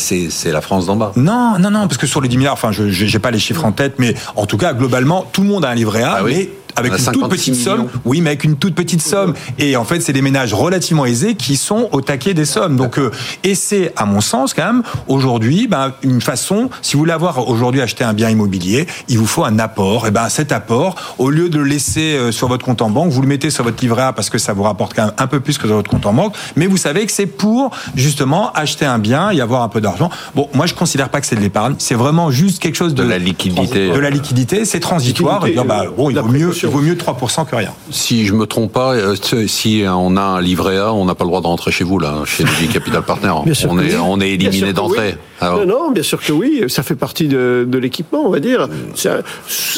la 0.58 0.62
France 0.62 0.86
d'en 0.86 0.96
bas. 0.96 1.12
Non, 1.14 1.56
non, 1.60 1.70
non, 1.70 1.86
parce 1.86 1.98
que 1.98 2.06
sur 2.08 2.20
les 2.20 2.28
10 2.28 2.36
milliards, 2.38 2.52
enfin, 2.54 2.72
je 2.72 2.82
n'ai 3.04 3.18
pas 3.20 3.30
les 3.30 3.38
chiffres 3.38 3.64
en 3.64 3.70
tête, 3.72 3.94
mais 3.98 4.14
en 4.34 4.44
tout 4.46 4.56
cas, 4.56 4.72
globalement, 4.72 5.24
tout 5.32 5.42
le 5.42 5.46
monde 5.48 5.64
a 5.64 5.68
un 5.68 5.74
livret 5.74 6.02
A, 6.02 6.16
Ah 6.18 6.24
oui. 6.24 6.32
mais 6.36 6.48
avec 6.76 6.92
une 6.92 6.98
toute 6.98 7.22
56 7.22 7.28
petite 7.28 7.54
somme. 7.54 7.88
Oui, 8.04 8.20
mais 8.20 8.30
avec 8.30 8.44
une 8.44 8.56
toute 8.56 8.74
petite 8.74 9.02
somme. 9.02 9.34
Et 9.58 9.76
en 9.76 9.84
fait, 9.84 10.00
c'est 10.00 10.12
des 10.12 10.22
ménages 10.22 10.54
relativement 10.54 11.04
aisés 11.04 11.34
qui 11.34 11.56
sont 11.56 11.88
au 11.92 12.00
taquet 12.00 12.34
des 12.34 12.44
sommes. 12.44 12.76
Donc, 12.76 12.98
euh, 12.98 13.10
et 13.44 13.54
c'est, 13.54 13.92
à 13.96 14.06
mon 14.06 14.20
sens, 14.20 14.54
quand 14.54 14.66
même, 14.66 14.82
aujourd'hui, 15.06 15.66
ben, 15.66 15.92
une 16.02 16.20
façon, 16.20 16.70
si 16.82 16.94
vous 16.94 17.00
voulez 17.00 17.12
avoir 17.12 17.48
aujourd'hui 17.48 17.80
acheté 17.80 18.04
un 18.04 18.12
bien 18.12 18.30
immobilier, 18.30 18.86
il 19.08 19.18
vous 19.18 19.26
faut 19.26 19.44
un 19.44 19.58
apport. 19.58 20.06
Et 20.06 20.10
ben, 20.10 20.28
cet 20.28 20.52
apport, 20.52 20.96
au 21.18 21.30
lieu 21.30 21.48
de 21.48 21.58
le 21.58 21.64
laisser 21.64 22.16
euh, 22.16 22.32
sur 22.32 22.48
votre 22.48 22.64
compte 22.64 22.82
en 22.82 22.90
banque, 22.90 23.10
vous 23.10 23.22
le 23.22 23.28
mettez 23.28 23.50
sur 23.50 23.64
votre 23.64 23.80
livret 23.82 24.02
A 24.02 24.12
parce 24.12 24.30
que 24.30 24.38
ça 24.38 24.52
vous 24.52 24.62
rapporte 24.62 24.94
quand 24.94 25.06
même 25.06 25.14
un 25.18 25.26
peu 25.26 25.40
plus 25.40 25.58
que 25.58 25.66
sur 25.66 25.76
votre 25.76 25.90
compte 25.90 26.06
en 26.06 26.12
banque. 26.12 26.34
Mais 26.56 26.66
vous 26.66 26.76
savez 26.76 27.06
que 27.06 27.12
c'est 27.12 27.26
pour, 27.26 27.70
justement, 27.94 28.52
acheter 28.52 28.84
un 28.84 28.98
bien 28.98 29.30
et 29.30 29.40
avoir 29.40 29.62
un 29.62 29.68
peu 29.68 29.80
d'argent. 29.80 30.10
Bon, 30.34 30.48
moi, 30.54 30.66
je 30.66 30.74
considère 30.74 31.08
pas 31.08 31.20
que 31.20 31.26
c'est 31.26 31.36
de 31.36 31.40
l'épargne. 31.40 31.74
C'est 31.78 31.94
vraiment 31.94 32.30
juste 32.30 32.60
quelque 32.60 32.76
chose 32.76 32.94
de, 32.94 33.02
De 33.02 33.08
la 33.08 33.18
liquidité. 33.18 33.90
de 33.90 33.98
la 33.98 34.10
liquidité, 34.10 34.64
c'est 34.64 34.80
transitoire. 34.80 35.44
Et 35.46 35.50
Liquidité, 35.50 35.54
dire, 35.54 35.64
bah, 35.64 35.84
euh, 35.86 35.90
bon, 35.96 36.10
il 36.10 36.18
vaut 36.18 36.28
mieux, 36.28 36.52
précaution. 36.66 36.70
vaut 36.70 36.80
mieux 36.80 36.94
3% 36.94 37.46
que 37.48 37.56
rien. 37.56 37.72
Si 37.90 38.26
je 38.26 38.32
me 38.34 38.46
trompe 38.46 38.72
pas, 38.72 38.94
euh, 38.94 39.14
si 39.46 39.84
on 39.86 40.16
a 40.16 40.20
un 40.22 40.40
livret 40.40 40.78
A, 40.78 40.92
on 40.92 41.04
n'a 41.04 41.14
pas 41.14 41.24
le 41.24 41.28
droit 41.30 41.40
de 41.40 41.46
rentrer 41.46 41.70
chez 41.70 41.84
vous 41.84 41.98
là, 41.98 42.22
chez 42.24 42.44
le 42.44 42.72
Capital 42.72 43.02
Partner. 43.02 43.32
Bien 43.44 43.54
sûr 43.54 43.70
on 43.70 43.78
est, 43.78 43.94
oui. 43.94 44.00
on 44.02 44.20
est 44.20 44.36
Bien 44.36 44.48
éliminé 44.48 44.66
sûr 44.68 44.74
d'entrée. 44.74 45.14
oui. 45.14 45.18
Non, 45.40 45.66
non, 45.66 45.90
bien 45.92 46.02
sûr 46.02 46.20
que 46.20 46.32
oui, 46.32 46.64
ça 46.66 46.82
fait 46.82 46.96
partie 46.96 47.28
de, 47.28 47.64
de 47.68 47.78
l'équipement, 47.78 48.22
on 48.26 48.30
va 48.30 48.40
dire. 48.40 48.68
Ça- 48.96 49.20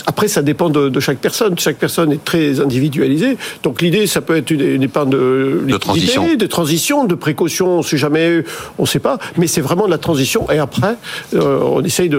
après, 0.06 0.26
ça 0.26 0.40
dépend 0.40 0.70
de, 0.70 0.88
de 0.88 1.00
chaque 1.00 1.18
personne. 1.18 1.58
Chaque 1.58 1.76
personne 1.76 2.12
est 2.12 2.24
très 2.24 2.60
individualisée. 2.60 3.36
Donc 3.62 3.82
l'idée, 3.82 4.06
ça 4.06 4.22
peut 4.22 4.36
être 4.36 4.50
une, 4.50 4.62
une 4.62 4.82
épargne 4.82 5.10
de, 5.10 5.60
liquidité, 5.66 5.78
transition. 6.12 6.34
de 6.36 6.46
transition, 6.46 7.04
de 7.04 7.14
précaution, 7.14 7.78
on 7.78 7.82
sait 7.82 7.98
jamais, 7.98 8.42
on 8.78 8.86
sait 8.86 9.00
pas. 9.00 9.18
Mais 9.36 9.46
c'est 9.46 9.60
vraiment 9.60 9.84
de 9.84 9.90
la 9.90 9.98
transition. 9.98 10.50
Et 10.50 10.58
après, 10.58 10.96
euh, 11.34 11.60
on 11.62 11.82
essaye 11.82 12.08
de, 12.08 12.16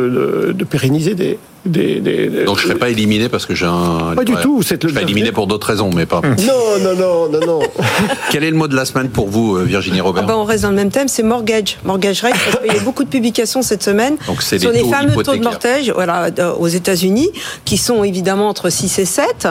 de- 0.48 0.52
de 0.54 0.64
pérenniser 0.64 1.16
des... 1.16 1.40
des, 1.66 2.00
des- 2.00 2.28
des- 2.28 2.44
donc 2.46 2.58
je 2.58 2.64
serais 2.68 2.78
pas 2.80 2.90
éliminé 2.90 3.30
parce 3.30 3.46
que 3.46 3.54
j'ai 3.54 3.66
un. 3.68 4.14
Pas 4.16 4.24
du 4.24 4.36
A. 4.36 4.42
tout, 4.42 4.58
le 4.60 4.64
Je 4.64 4.88
serais 4.90 5.04
éliminé 5.04 5.32
pour 5.32 5.46
d'autres 5.48 5.68
raisons, 5.68 5.92
mais 5.96 6.06
pas. 6.08 6.22
Non, 6.22 6.80
non, 6.84 6.96
non, 6.96 7.30
non, 7.30 7.46
non. 7.46 7.60
Quel 8.32 8.44
est 8.44 8.50
le 8.50 8.56
mot 8.58 8.68
de 8.68 8.76
la 8.76 8.86
semaine 8.86 9.10
pour 9.10 9.28
vous, 9.30 9.58
euh, 9.58 9.64
Virginie 9.64 10.00
Ah 10.00 10.04
Robert 10.04 10.26
ben, 10.26 10.34
on 10.36 10.44
reste 10.44 10.64
dans 10.64 10.70
le 10.72 10.76
même 10.76 10.90
thème, 10.90 11.08
c'est 11.08 11.22
mortgage. 11.24 11.78
Mortgage 11.84 12.22
rate, 12.22 12.34
parce 12.34 12.58
qu'il 12.64 12.74
y 12.74 12.76
a 12.76 12.80
eu 12.82 12.84
beaucoup 12.84 13.04
de 13.04 13.10
publications 13.10 13.62
cette 13.62 13.84
semaine 13.84 14.16
Donc, 14.28 14.42
sur 14.42 14.72
les 14.72 14.82
les, 14.84 14.90
fameux 14.90 15.14
taux 15.24 15.36
de 15.36 15.42
mortgage 15.44 15.92
voilà, 15.94 16.30
euh, 16.40 16.54
aux 16.54 16.68
États-Unis, 16.68 17.30
qui 17.66 17.78
sont 17.78 18.04
évidemment 18.04 18.50
entre 18.50 18.70
6 18.70 18.98
et 19.00 19.06
7. 19.06 19.48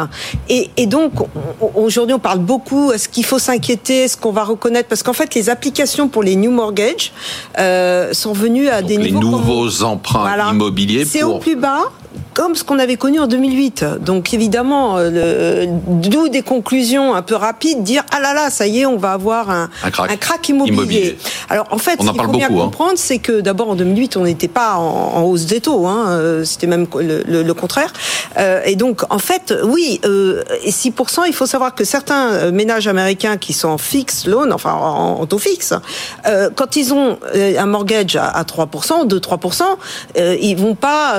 Et, 0.49 0.69
et 0.77 0.87
donc, 0.87 1.13
on- 1.21 1.29
on- 1.61 1.85
aujourd'hui, 1.85 2.15
on 2.15 2.19
parle 2.19 2.41
beaucoup, 2.41 2.91
est-ce 2.93 3.09
qu'il 3.09 3.25
faut 3.25 3.39
s'inquiéter, 3.39 4.05
est-ce 4.05 4.17
qu'on 4.17 4.33
va 4.33 4.43
reconnaître 4.45 4.89
Parce 4.89 5.03
qu'en 5.05 5.13
fait, 5.13 5.35
les 5.37 5.49
applications 5.49 6.09
pour 6.09 6.23
les 6.25 6.35
new 6.35 6.51
mortgage 6.51 7.13
euh, 7.59 8.13
sont 8.13 8.33
venues 8.33 8.69
à 8.69 8.83
des 8.83 8.97
les 8.97 9.05
niveaux... 9.13 9.21
comme- 9.21 9.31
nouveaux 9.31 9.83
emprunts 9.85 10.23
Voilà. 10.23 10.51
immobiliers 10.51 11.05
C'est 11.05 11.21
pour. 11.21 11.37
au 11.37 11.39
plus 11.39 11.57
bas, 11.57 11.83
comme 12.35 12.55
ce 12.55 12.65
qu'on 12.65 12.79
avait 12.79 12.97
connu 12.97 13.21
en 13.21 13.27
2008. 13.27 13.85
Donc 14.01 14.33
évidemment, 14.35 14.95
euh, 14.99 15.67
d'où 15.87 16.29
des 16.29 16.43
conclusions 16.43 17.15
un 17.15 17.23
peu 17.23 17.35
rapides, 17.35 17.83
dire 17.83 18.03
ah 18.13 18.21
là 18.21 18.35
là, 18.35 18.51
ça 18.51 18.67
y 18.67 18.81
est, 18.81 18.87
on 18.87 18.97
va 18.97 19.13
avoir 19.13 19.51
un, 19.51 19.69
Un 19.85 19.91
crack. 19.91 20.49
immobilier. 20.49 20.75
Immobilier. 20.75 21.19
Alors 21.49 21.67
en 21.71 21.79
fait, 21.79 21.97
On 22.01 22.05
ce 22.07 22.11
qu'il 22.13 22.23
faut 22.23 22.29
bien 22.29 22.49
beaucoup, 22.49 22.61
hein. 22.61 22.65
comprendre, 22.65 22.93
c'est 22.97 23.19
que 23.19 23.41
d'abord 23.41 23.71
en 23.71 23.75
2008, 23.75 24.17
on 24.17 24.25
n'était 24.25 24.49
pas 24.49 24.75
en, 24.77 24.81
en 25.17 25.23
hausse 25.23 25.47
des 25.47 25.61
taux, 25.61 25.87
hein, 25.87 26.07
euh, 26.11 26.45
c'était 26.45 26.67
même 26.67 26.87
le, 26.99 27.23
le- 27.27 27.43
le 27.43 27.55
contraire. 27.55 27.93
Euh, 28.39 28.61
et 28.65 28.77
donc 28.77 29.03
en 29.11 29.19
fait, 29.19 29.55
oui, 29.65 30.01
euh, 30.05 30.43
et 30.65 30.71
6%, 30.71 31.23
il 31.27 31.33
faut 31.33 31.47
savoir 31.47 31.75
que 31.75 31.85
certains 31.85 32.51
ménages 32.51 32.89
américains 32.89 33.37
qui 33.37 33.53
sont 33.53 33.69
en 33.69 33.79
fixe 33.79 34.27
loan, 34.27 34.51
enfin 34.53 34.73
en, 34.73 35.21
en 35.21 35.27
taux 35.27 35.39
fixe, 35.39 35.75
euh, 36.27 36.51
quand 36.55 36.77
ils 36.77 36.93
ont 36.95 37.19
un 37.35 37.67
mortgage 37.67 38.17
à, 38.17 38.27
à 38.29 38.43
3%, 38.45 39.07
2-3%, 39.09 39.63
euh, 40.19 40.37
ils 40.41 40.57
vont 40.57 40.75
pas 40.75 41.15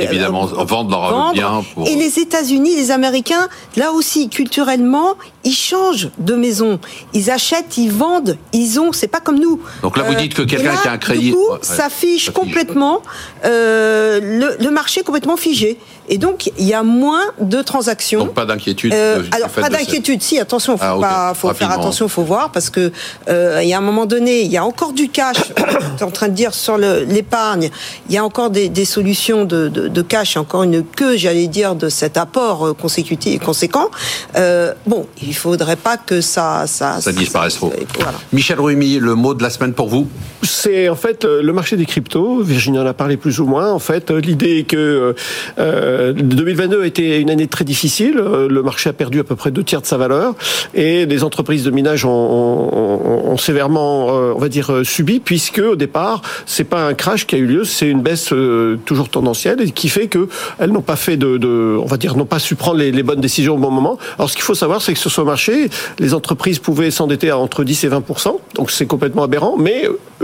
Évidemment, 0.00 0.44
euh, 0.48 0.64
vendre 0.64 0.90
leur 0.90 1.10
vendre. 1.10 1.32
bien 1.32 1.64
pour- 1.74 1.86
Et 1.88 1.94
les 1.96 2.18
États-Unis, 2.18 2.74
les 2.76 2.90
Américains, 2.90 3.48
là 3.76 3.92
aussi 3.92 4.28
culturellement, 4.28 5.14
ils 5.44 5.54
changent 5.54 6.10
de 6.18 6.34
maison, 6.34 6.78
ils 7.12 7.30
achètent, 7.30 7.76
ils 7.76 7.90
vendent, 7.90 8.36
ils 8.52 8.78
ont, 8.80 8.92
c'est 8.92 9.08
pas 9.08 9.20
comme 9.20 9.38
nous. 9.40 9.60
Donc 9.82 9.96
là, 9.96 10.04
vous 10.04 10.14
dites 10.14 10.34
que 10.34 10.42
quelqu'un 10.42 10.76
qui 10.76 10.88
a 10.88 10.92
un 10.92 10.98
crédit- 10.98 11.30
du 11.30 11.32
coup, 11.32 11.50
Ouais, 11.52 11.58
ça 11.62 11.88
fiche 11.90 12.26
ça 12.26 12.32
complètement 12.32 13.02
euh, 13.44 14.20
le, 14.22 14.56
le 14.64 14.70
marché 14.70 15.00
est 15.00 15.04
complètement 15.04 15.36
figé. 15.36 15.78
Et 16.08 16.18
donc, 16.18 16.50
il 16.58 16.66
y 16.66 16.74
a 16.74 16.82
moins 16.82 17.22
de 17.40 17.62
transactions. 17.62 18.20
Donc 18.24 18.34
pas 18.34 18.44
d'inquiétude. 18.44 18.92
Euh, 18.92 19.22
alors 19.30 19.48
pas 19.48 19.62
cette- 19.64 19.72
d'inquiétude, 19.72 20.20
si 20.22 20.38
attention, 20.38 20.76
faut 20.76 20.84
Ah, 20.84 20.96
pas, 21.00 21.34
faut 21.34 21.52
faire 21.54 21.70
attention, 21.70 22.08
faut 22.08 22.22
voir 22.24 22.50
parce 22.50 22.70
que 22.70 22.92
euh, 23.28 23.60
il 23.62 23.68
y 23.68 23.72
a 23.72 23.78
un 23.78 23.82
moment 23.82 24.04
donné, 24.06 24.42
il 24.42 24.50
y 24.50 24.56
a 24.56 24.64
encore 24.64 24.92
du 24.92 25.08
cash. 25.08 25.36
tu 25.56 25.62
es 26.00 26.02
en 26.02 26.10
train 26.10 26.28
de 26.28 26.34
dire 26.34 26.54
sur 26.54 26.76
l'épargne, 26.76 27.70
il 28.08 28.14
y 28.14 28.18
a 28.18 28.24
encore 28.24 28.50
des, 28.50 28.68
des 28.68 28.84
solutions 28.84 29.44
de, 29.44 29.68
de, 29.68 29.81
de 29.88 30.02
cash, 30.02 30.34
y 30.34 30.38
a 30.38 30.40
encore 30.40 30.62
une 30.62 30.84
queue, 30.84 31.16
j'allais 31.16 31.46
dire, 31.46 31.74
de 31.74 31.88
cet 31.88 32.16
apport 32.16 32.66
euh, 32.68 32.72
consécutif 32.74 33.40
conséquent. 33.42 33.90
Euh, 34.36 34.72
bon, 34.86 35.06
il 35.22 35.34
faudrait 35.34 35.76
pas 35.76 35.96
que 35.96 36.20
ça 36.20 36.64
ça, 36.66 37.00
Ça 37.00 37.12
disparaisse 37.12 37.54
trop. 37.56 37.72
Voilà. 37.96 38.18
Michel 38.32 38.60
Rumi, 38.60 38.98
le 38.98 39.14
mot 39.14 39.34
de 39.34 39.42
la 39.42 39.50
semaine 39.50 39.72
pour 39.72 39.88
vous 39.88 40.08
C'est 40.42 40.88
en 40.88 40.94
fait 40.96 41.24
euh, 41.24 41.42
le 41.42 41.52
marché 41.52 41.76
des 41.76 41.86
cryptos. 41.86 42.42
Virginie 42.42 42.78
en 42.78 42.86
a 42.86 42.94
parlé 42.94 43.16
plus 43.16 43.40
ou 43.40 43.46
moins. 43.46 43.70
En 43.72 43.78
fait, 43.78 44.10
l'idée 44.10 44.58
est 44.58 44.64
que 44.64 45.14
euh, 45.58 46.12
2022 46.12 46.82
a 46.82 46.86
été 46.86 47.18
une 47.18 47.30
année 47.30 47.46
très 47.46 47.64
difficile. 47.64 48.14
Le 48.16 48.62
marché 48.62 48.90
a 48.90 48.92
perdu 48.92 49.20
à 49.20 49.24
peu 49.24 49.36
près 49.36 49.50
deux 49.50 49.64
tiers 49.64 49.80
de 49.80 49.86
sa 49.86 49.96
valeur 49.96 50.34
et 50.74 51.06
les 51.06 51.24
entreprises 51.24 51.64
de 51.64 51.70
minage 51.70 52.04
ont, 52.04 52.10
ont- 52.10 53.36
sévèrement, 53.36 54.06
on 54.06 54.38
va 54.38 54.48
dire, 54.48 54.70
subi 54.84 55.18
puisque 55.20 55.58
au 55.58 55.76
départ, 55.76 56.22
c'est 56.46 56.64
pas 56.64 56.86
un 56.86 56.94
crash 56.94 57.26
qui 57.26 57.34
a 57.34 57.38
eu 57.38 57.46
lieu, 57.46 57.64
c'est 57.64 57.88
une 57.88 58.02
baisse 58.02 58.32
euh, 58.32 58.78
toujours 58.84 59.08
tendancielle 59.08 59.60
et 59.60 59.70
qui 59.72 59.88
fait 59.88 60.08
que 60.08 60.28
elles 60.58 60.70
n'ont 60.70 60.82
pas 60.82 60.96
fait 60.96 61.16
de, 61.16 61.78
on 61.80 61.86
va 61.86 61.96
dire, 61.96 62.16
n'ont 62.16 62.24
pas 62.26 62.38
su 62.38 62.54
prendre 62.54 62.78
les, 62.78 63.02
bonnes 63.02 63.20
décisions 63.20 63.54
au 63.54 63.58
bon 63.58 63.70
moment. 63.70 63.98
Alors, 64.18 64.30
ce 64.30 64.34
qu'il 64.34 64.44
faut 64.44 64.54
savoir, 64.54 64.80
c'est 64.80 64.92
que 64.92 64.98
sur 64.98 65.10
ce 65.10 65.20
marché, 65.20 65.68
les 65.98 66.14
entreprises 66.14 66.58
pouvaient 66.58 66.90
s'endetter 66.90 67.30
à 67.30 67.38
entre 67.38 67.64
10 67.64 67.84
et 67.84 67.88
20% 67.88 68.32
donc 68.54 68.70
c'est 68.70 68.86
complètement 68.86 69.24
aberrant. 69.24 69.56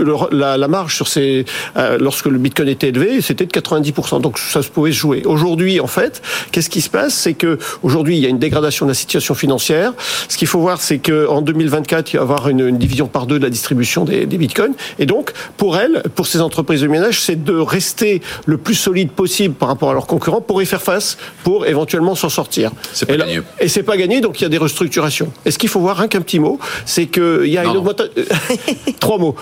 Le- 0.03 0.35
la, 0.37 0.57
la 0.57 0.67
marge 0.67 0.95
sur 0.95 1.07
ces, 1.07 1.45
euh, 1.77 1.97
lorsque 1.99 2.25
le 2.25 2.37
Bitcoin 2.37 2.67
était 2.69 2.89
élevé, 2.89 3.21
c'était 3.21 3.45
de 3.45 3.51
90 3.51 3.93
donc 4.21 4.37
ça 4.39 4.61
se 4.61 4.69
pouvait 4.69 4.91
se 4.91 4.97
jouer. 4.97 5.23
Aujourd'hui, 5.25 5.79
en 5.79 5.87
fait, 5.87 6.21
qu'est-ce 6.51 6.69
qui 6.69 6.81
se 6.81 6.89
passe? 6.89 7.13
C'est 7.13 7.33
que 7.33 7.57
aujourd'hui, 7.83 8.17
il 8.17 8.21
y 8.23 8.25
a 8.25 8.29
une 8.29 8.39
dégradation 8.39 8.85
de 8.85 8.91
la 8.91 8.95
situation 8.95 9.35
financière. 9.35 9.93
Ce 10.27 10.37
qu'il 10.37 10.47
faut 10.47 10.59
voir, 10.59 10.81
c'est 10.81 10.99
que 10.99 11.27
en 11.27 11.41
2024, 11.41 12.13
il 12.13 12.17
va 12.17 12.21
y 12.21 12.23
avoir 12.23 12.49
une, 12.49 12.67
une 12.67 12.77
division 12.77 13.07
par 13.07 13.25
deux 13.25 13.39
de 13.39 13.43
la 13.43 13.49
distribution 13.49 14.05
des, 14.05 14.25
des 14.25 14.37
bitcoins. 14.37 14.73
Et 14.99 15.05
donc, 15.05 15.31
pour 15.57 15.77
elles, 15.77 16.03
pour 16.15 16.27
ces 16.27 16.41
entreprises 16.41 16.81
de 16.81 16.87
ménage, 16.87 17.21
c'est 17.21 17.43
de 17.43 17.53
rester 17.57 18.21
le 18.45 18.57
plus 18.57 18.75
solide 18.75 19.11
possible 19.11 19.53
par 19.55 19.67
rapport 19.69 19.89
à 19.89 19.93
leurs 19.93 20.07
concurrents 20.07 20.41
pour 20.41 20.61
y 20.61 20.65
faire 20.65 20.81
face, 20.81 21.17
pour 21.43 21.65
éventuellement 21.65 22.15
s'en 22.15 22.29
sortir. 22.29 22.71
C'est 22.93 23.05
pas 23.05 23.13
et 23.13 23.17
là- 23.17 23.25
gagné. 23.25 23.41
et 23.59 23.67
c'est 23.67 23.83
pas 23.83 23.97
gagné, 23.97 24.21
donc 24.21 24.39
il 24.39 24.43
y 24.43 24.45
a 24.45 24.49
des 24.49 24.57
restructurations. 24.57 25.31
Et 25.45 25.51
ce 25.51 25.57
qu'il 25.57 25.69
faut 25.69 25.79
voir, 25.79 25.97
rien 25.97 26.07
qu'un 26.07 26.21
petit 26.21 26.39
mot, 26.39 26.59
c'est 26.85 27.07
qu'il 27.07 27.45
y 27.47 27.57
a 27.57 27.63
Non, 27.63 27.71
une 27.71 27.77
augmentation. 27.77 28.13
Trois 28.99 29.17
mots. 29.17 29.35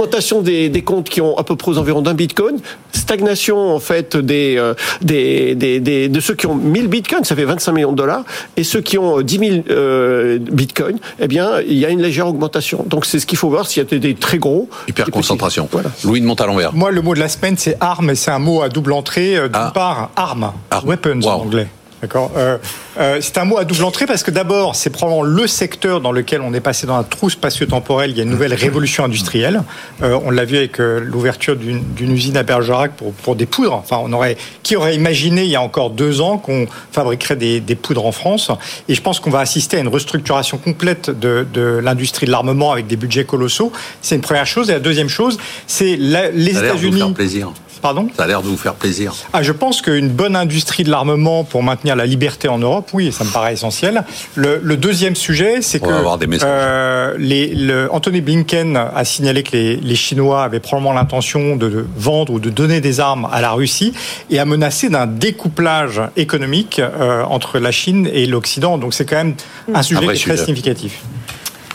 Augmentation 0.00 0.40
des, 0.40 0.70
des 0.70 0.80
comptes 0.80 1.10
qui 1.10 1.20
ont 1.20 1.36
à 1.36 1.44
peu 1.44 1.56
près 1.56 1.72
aux 1.72 1.76
environs 1.78 2.00
d'un 2.00 2.14
bitcoin. 2.14 2.56
Stagnation, 2.92 3.74
en 3.74 3.80
fait, 3.80 4.16
des, 4.16 4.54
euh, 4.56 4.72
des, 5.02 5.54
des, 5.54 5.78
des- 5.78 6.08
de 6.08 6.20
ceux 6.20 6.34
qui 6.34 6.46
ont 6.46 6.54
1000 6.54 6.88
bitcoins, 6.88 7.22
ça 7.24 7.36
fait 7.36 7.44
25 7.44 7.72
millions 7.72 7.92
de 7.92 7.98
dollars. 7.98 8.24
Et 8.56 8.64
ceux 8.64 8.80
qui 8.80 8.96
ont 8.96 9.18
euh, 9.18 9.22
10 9.22 9.38
000 9.38 9.50
euh, 9.70 10.38
bitcoins, 10.38 10.98
eh 11.18 11.28
bien, 11.28 11.60
il 11.60 11.74
y 11.76 11.84
a 11.84 11.90
une 11.90 12.00
légère 12.00 12.26
augmentation. 12.28 12.82
Donc 12.86 13.04
c'est 13.04 13.18
ce 13.18 13.26
qu'il 13.26 13.36
faut 13.36 13.50
voir 13.50 13.66
s'il 13.66 13.82
y 13.82 13.86
a 13.86 13.88
des, 13.90 13.98
des 13.98 14.14
très 14.14 14.38
gros. 14.38 14.70
Hyper 14.88 15.10
concentration. 15.10 15.68
Voilà. 15.70 15.90
Louis 16.04 16.22
de 16.22 16.26
Montalembert. 16.26 16.72
Moi, 16.72 16.90
le 16.92 17.02
mot 17.02 17.14
de 17.14 17.20
la 17.20 17.28
semaine, 17.28 17.56
c'est 17.58 17.76
arme, 17.80 18.08
et 18.08 18.14
c'est 18.14 18.30
un 18.30 18.38
mot 18.38 18.62
à 18.62 18.70
double 18.70 18.92
entrée. 18.94 19.36
Euh, 19.36 19.48
D'une 19.48 19.56
Ah. 19.56 19.70
part, 19.74 20.10
arme, 20.16 20.52
Arme. 20.70 20.88
weapons 20.88 21.20
Wow. 21.22 21.28
en 21.28 21.40
anglais. 21.42 21.66
D'accord. 22.02 22.32
Euh, 22.36 22.56
euh, 22.98 23.18
c'est 23.20 23.36
un 23.36 23.44
mot 23.44 23.58
à 23.58 23.64
double 23.64 23.84
entrée 23.84 24.06
parce 24.06 24.22
que 24.22 24.30
d'abord, 24.30 24.74
c'est 24.74 24.88
probablement 24.88 25.22
le 25.22 25.46
secteur 25.46 26.00
dans 26.00 26.12
lequel 26.12 26.40
on 26.40 26.54
est 26.54 26.60
passé 26.60 26.86
dans 26.86 26.96
un 26.96 27.02
trou 27.02 27.28
spatio-temporel. 27.28 28.10
Il 28.10 28.16
y 28.16 28.20
a 28.20 28.22
une 28.22 28.30
nouvelle 28.30 28.54
révolution 28.54 29.04
industrielle. 29.04 29.62
Euh, 30.02 30.18
on 30.24 30.30
l'a 30.30 30.46
vu 30.46 30.56
avec 30.56 30.80
euh, 30.80 31.00
l'ouverture 31.00 31.56
d'une 31.56 32.12
usine 32.12 32.38
à 32.38 32.42
Bergerac 32.42 32.92
pour, 32.92 33.12
pour 33.12 33.36
des 33.36 33.44
poudres. 33.44 33.74
Enfin, 33.74 33.98
on 34.02 34.12
aurait 34.14 34.38
qui 34.62 34.76
aurait 34.76 34.96
imaginé 34.96 35.44
il 35.44 35.50
y 35.50 35.56
a 35.56 35.62
encore 35.62 35.90
deux 35.90 36.22
ans 36.22 36.38
qu'on 36.38 36.66
fabriquerait 36.90 37.36
des, 37.36 37.60
des, 37.60 37.74
poudres 37.74 38.06
en 38.06 38.12
France? 38.12 38.50
Et 38.88 38.94
je 38.94 39.02
pense 39.02 39.20
qu'on 39.20 39.30
va 39.30 39.40
assister 39.40 39.76
à 39.76 39.80
une 39.80 39.88
restructuration 39.88 40.56
complète 40.56 41.10
de, 41.10 41.46
de 41.52 41.80
l'industrie 41.82 42.24
de 42.26 42.30
l'armement 42.30 42.72
avec 42.72 42.86
des 42.86 42.96
budgets 42.96 43.24
colossaux. 43.24 43.72
C'est 44.00 44.14
une 44.14 44.22
première 44.22 44.46
chose. 44.46 44.70
Et 44.70 44.72
la 44.72 44.80
deuxième 44.80 45.10
chose, 45.10 45.38
c'est 45.66 45.96
les 45.96 46.56
États-Unis. 46.56 47.12
plaisir. 47.14 47.52
Pardon 47.80 48.08
Ça 48.16 48.24
a 48.24 48.26
l'air 48.26 48.42
de 48.42 48.48
vous 48.48 48.56
faire 48.56 48.74
plaisir. 48.74 49.14
Ah, 49.32 49.42
je 49.42 49.52
pense 49.52 49.82
qu'une 49.82 50.08
bonne 50.08 50.36
industrie 50.36 50.84
de 50.84 50.90
l'armement 50.90 51.44
pour 51.44 51.62
maintenir 51.62 51.96
la 51.96 52.06
liberté 52.06 52.48
en 52.48 52.58
Europe, 52.58 52.90
oui, 52.92 53.12
ça 53.12 53.24
me 53.24 53.30
paraît 53.30 53.54
essentiel. 53.54 54.04
Le, 54.34 54.60
le 54.62 54.76
deuxième 54.76 55.16
sujet, 55.16 55.62
c'est 55.62 55.80
que 55.80 55.88
avoir 55.88 56.18
des 56.18 56.26
euh, 56.42 57.14
les, 57.18 57.54
le, 57.54 57.92
Anthony 57.92 58.20
Blinken 58.20 58.76
a 58.76 59.04
signalé 59.04 59.42
que 59.42 59.52
les, 59.52 59.76
les 59.76 59.94
Chinois 59.94 60.44
avaient 60.44 60.60
probablement 60.60 60.92
l'intention 60.92 61.56
de, 61.56 61.86
vendre 61.96 62.34
ou 62.34 62.40
de 62.40 62.50
donner 62.50 62.80
des 62.80 63.00
armes 63.00 63.28
à 63.32 63.40
la 63.40 63.52
Russie 63.52 63.92
et 64.30 64.38
a 64.38 64.44
menacé 64.44 64.88
d'un 64.88 65.06
découplage 65.06 66.00
économique 66.16 66.78
euh, 66.78 67.22
entre 67.24 67.58
la 67.58 67.70
Chine 67.70 68.08
et 68.12 68.26
l'Occident. 68.26 68.78
Donc 68.78 68.94
c'est 68.94 69.04
quand 69.04 69.16
même 69.16 69.34
un 69.74 69.82
sujet 69.82 70.06
qui 70.06 70.22
est 70.22 70.34
très 70.34 70.36
significatif 70.36 71.02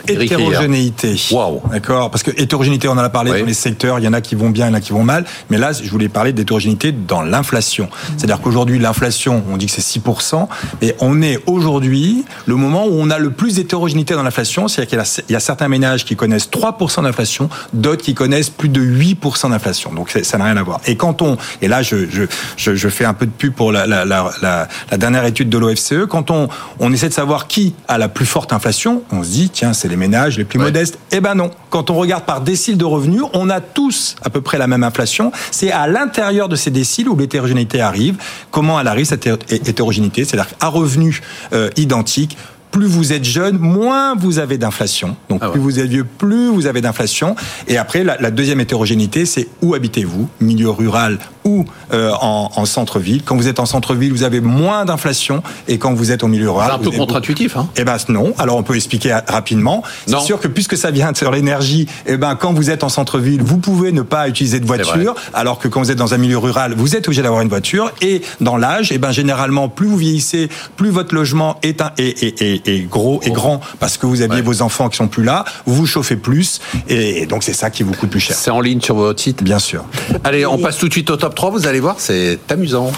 hétérogénéité. 0.08 1.16
Wow. 1.30 1.62
D'accord 1.70 2.10
Parce 2.10 2.22
que 2.22 2.30
hétérogénéité, 2.30 2.88
on 2.88 2.92
en 2.92 2.98
a 2.98 3.08
parlé 3.08 3.38
dans 3.38 3.46
les 3.46 3.54
secteurs, 3.54 3.98
il 3.98 4.04
y 4.04 4.08
en 4.08 4.12
a 4.12 4.20
qui 4.20 4.34
vont 4.34 4.50
bien, 4.50 4.66
il 4.66 4.70
y 4.70 4.72
en 4.72 4.74
a 4.74 4.80
qui 4.80 4.92
vont 4.92 5.04
mal. 5.04 5.24
Mais 5.50 5.58
là, 5.58 5.72
je 5.72 5.88
voulais 5.90 6.08
parler 6.08 6.32
d'hétérogénéité 6.32 6.92
dans 6.92 7.22
l'inflation. 7.22 7.88
C'est-à-dire 8.16 8.40
qu'aujourd'hui, 8.40 8.78
l'inflation, 8.78 9.42
on 9.50 9.56
dit 9.56 9.66
que 9.66 9.72
c'est 9.72 9.98
6%, 10.00 10.48
et 10.82 10.94
on 11.00 11.22
est 11.22 11.40
aujourd'hui 11.46 12.24
le 12.46 12.56
moment 12.56 12.86
où 12.86 12.92
on 12.92 13.10
a 13.10 13.18
le 13.18 13.30
plus 13.30 13.56
d'hétérogénéité 13.56 14.14
dans 14.14 14.22
l'inflation. 14.22 14.68
C'est-à-dire 14.68 15.04
qu'il 15.04 15.24
y, 15.30 15.36
a 15.36 15.40
certains 15.40 15.68
ménages 15.68 16.04
qui 16.04 16.16
connaissent 16.16 16.48
3% 16.50 17.02
d'inflation, 17.02 17.48
d'autres 17.72 18.02
qui 18.02 18.14
connaissent 18.14 18.50
plus 18.50 18.68
de 18.68 18.80
8% 18.80 19.50
d'inflation. 19.50 19.92
Donc 19.92 20.10
ça 20.10 20.38
n'a 20.38 20.44
rien 20.44 20.56
à 20.56 20.62
voir. 20.62 20.80
Et 20.86 20.96
quand 20.96 21.22
on, 21.22 21.36
et 21.62 21.68
là, 21.68 21.82
je, 21.82 22.08
je, 22.08 22.22
je, 22.56 22.74
je 22.74 22.88
fais 22.88 23.04
un 23.04 23.14
peu 23.14 23.26
de 23.26 23.30
pub 23.30 23.54
pour 23.54 23.72
la, 23.72 23.86
la, 23.86 24.04
la, 24.04 24.32
la 24.42 24.96
dernière 24.96 25.24
étude 25.24 25.48
de 25.48 25.58
l'OFCE, 25.58 26.06
quand 26.08 26.30
on, 26.30 26.48
on 26.78 26.92
essaie 26.92 27.08
de 27.08 27.14
savoir 27.14 27.46
qui 27.46 27.74
a 27.88 27.98
la 27.98 28.08
plus 28.08 28.26
forte 28.26 28.52
inflation, 28.52 29.02
on 29.10 29.22
se 29.22 29.30
dit, 29.30 29.50
tiens, 29.50 29.72
c'est 29.72 29.88
les 29.88 29.95
ménages 29.96 30.38
les 30.38 30.44
plus 30.44 30.58
modestes 30.58 30.98
Eh 31.10 31.20
ben 31.20 31.34
non. 31.34 31.50
Quand 31.70 31.90
on 31.90 31.94
regarde 31.94 32.24
par 32.24 32.40
décile 32.40 32.76
de 32.76 32.84
revenus, 32.84 33.22
on 33.32 33.50
a 33.50 33.60
tous 33.60 34.16
à 34.22 34.30
peu 34.30 34.40
près 34.40 34.58
la 34.58 34.66
même 34.66 34.84
inflation. 34.84 35.32
C'est 35.50 35.72
à 35.72 35.86
l'intérieur 35.86 36.48
de 36.48 36.56
ces 36.56 36.70
déciles 36.70 37.08
où 37.08 37.16
l'hétérogénéité 37.16 37.80
arrive. 37.80 38.16
Comment 38.50 38.80
elle 38.80 38.88
arrive 38.88 39.06
cette 39.06 39.26
hétérogénéité 39.50 40.24
C'est-à-dire 40.24 40.52
à 40.60 40.68
revenus 40.68 41.22
euh, 41.52 41.70
identiques 41.76 42.36
plus 42.76 42.86
vous 42.86 43.14
êtes 43.14 43.24
jeune, 43.24 43.56
moins 43.56 44.14
vous 44.16 44.38
avez 44.38 44.58
d'inflation. 44.58 45.16
Donc 45.30 45.40
ah 45.42 45.48
plus 45.48 45.60
vous 45.60 45.78
êtes 45.78 45.88
vieux, 45.88 46.04
plus 46.04 46.48
vous 46.48 46.66
avez 46.66 46.82
d'inflation. 46.82 47.34
Et 47.68 47.78
après, 47.78 48.04
la, 48.04 48.18
la 48.20 48.30
deuxième 48.30 48.60
hétérogénéité, 48.60 49.24
c'est 49.24 49.48
où 49.62 49.72
habitez-vous? 49.74 50.28
Milieu 50.40 50.68
rural 50.68 51.18
ou 51.44 51.64
euh, 51.92 52.10
en, 52.20 52.50
en 52.54 52.64
centre-ville. 52.66 53.22
Quand 53.24 53.36
vous 53.36 53.46
êtes 53.48 53.60
en 53.60 53.66
centre-ville, 53.66 54.12
vous 54.12 54.24
avez 54.24 54.40
moins 54.40 54.84
d'inflation. 54.84 55.42
Et 55.68 55.78
quand 55.78 55.94
vous 55.94 56.10
êtes 56.10 56.24
au 56.24 56.28
milieu 56.28 56.50
rural... 56.50 56.72
C'est 56.72 56.86
un 56.88 56.90
peu 56.90 56.96
contre-intuitif. 56.96 57.56
Hein 57.56 57.68
eh 57.76 57.84
ben 57.84 57.96
non. 58.08 58.34
Alors 58.36 58.56
on 58.56 58.62
peut 58.62 58.74
expliquer 58.74 59.16
rapidement. 59.26 59.82
C'est 60.06 60.20
sûr 60.20 60.38
que 60.38 60.48
puisque 60.48 60.76
ça 60.76 60.90
vient 60.90 61.14
sur 61.14 61.30
l'énergie, 61.30 61.86
eh 62.04 62.18
ben 62.18 62.34
quand 62.34 62.52
vous 62.52 62.68
êtes 62.68 62.84
en 62.84 62.90
centre-ville, 62.90 63.42
vous 63.42 63.58
pouvez 63.58 63.92
ne 63.92 64.02
pas 64.02 64.28
utiliser 64.28 64.60
de 64.60 64.66
voiture. 64.66 65.14
Alors 65.32 65.58
que 65.58 65.68
quand 65.68 65.80
vous 65.80 65.90
êtes 65.90 65.98
dans 65.98 66.12
un 66.12 66.18
milieu 66.18 66.36
rural, 66.36 66.74
vous 66.76 66.94
êtes 66.94 67.06
obligé 67.06 67.22
d'avoir 67.22 67.40
une 67.40 67.48
voiture. 67.48 67.90
Et 68.02 68.20
dans 68.42 68.58
l'âge, 68.58 68.90
eh 68.92 68.98
ben 68.98 69.12
généralement, 69.12 69.70
plus 69.70 69.86
vous 69.86 69.96
vieillissez, 69.96 70.50
plus 70.76 70.90
votre 70.90 71.14
logement 71.14 71.58
est, 71.62 71.80
un, 71.80 71.92
est, 71.96 72.42
est, 72.42 72.65
est, 72.66 72.88
gros 72.88 73.20
et 73.22 73.30
grand 73.30 73.60
parce 73.80 73.98
que 73.98 74.06
vous 74.06 74.22
aviez 74.22 74.42
vos 74.42 74.62
enfants 74.62 74.88
qui 74.88 74.96
sont 74.96 75.08
plus 75.08 75.24
là, 75.24 75.44
vous 75.66 75.74
vous 75.74 75.86
chauffez 75.86 76.16
plus 76.16 76.60
et 76.88 77.26
donc 77.26 77.42
c'est 77.42 77.52
ça 77.52 77.70
qui 77.70 77.82
vous 77.82 77.92
coûte 77.92 78.10
plus 78.10 78.20
cher. 78.20 78.36
C'est 78.36 78.50
en 78.50 78.60
ligne 78.60 78.80
sur 78.80 78.96
votre 78.96 79.20
site 79.20 79.42
Bien 79.42 79.58
sûr. 79.58 79.84
Allez, 80.24 80.46
on 80.46 80.58
passe 80.58 80.78
tout 80.78 80.88
de 80.88 80.92
suite 80.92 81.10
au 81.10 81.16
top 81.16 81.34
3, 81.34 81.50
vous 81.50 81.66
allez 81.66 81.80
voir, 81.80 81.96
c'est 81.98 82.38
amusant. 82.50 82.92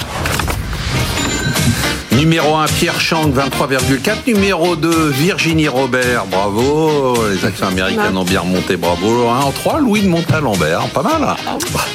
Numéro 2.19 2.57
1, 2.57 2.67
Pierre 2.67 3.01
Chang, 3.01 3.31
23,4. 3.31 4.27
Numéro 4.27 4.75
2, 4.75 5.11
Virginie 5.11 5.69
Robert, 5.69 6.27
bravo. 6.27 7.17
Les 7.31 7.45
actions 7.47 7.69
américaines 7.69 8.17
ont 8.17 8.25
bien 8.25 8.41
remonté, 8.41 8.77
bravo. 8.77 9.29
1 9.29 9.39
en 9.39 9.53
3, 9.53 9.79
Louis 9.79 10.03
de 10.03 10.09
Montalembert, 10.09 10.89
pas 10.89 11.05
mal. 11.05 11.37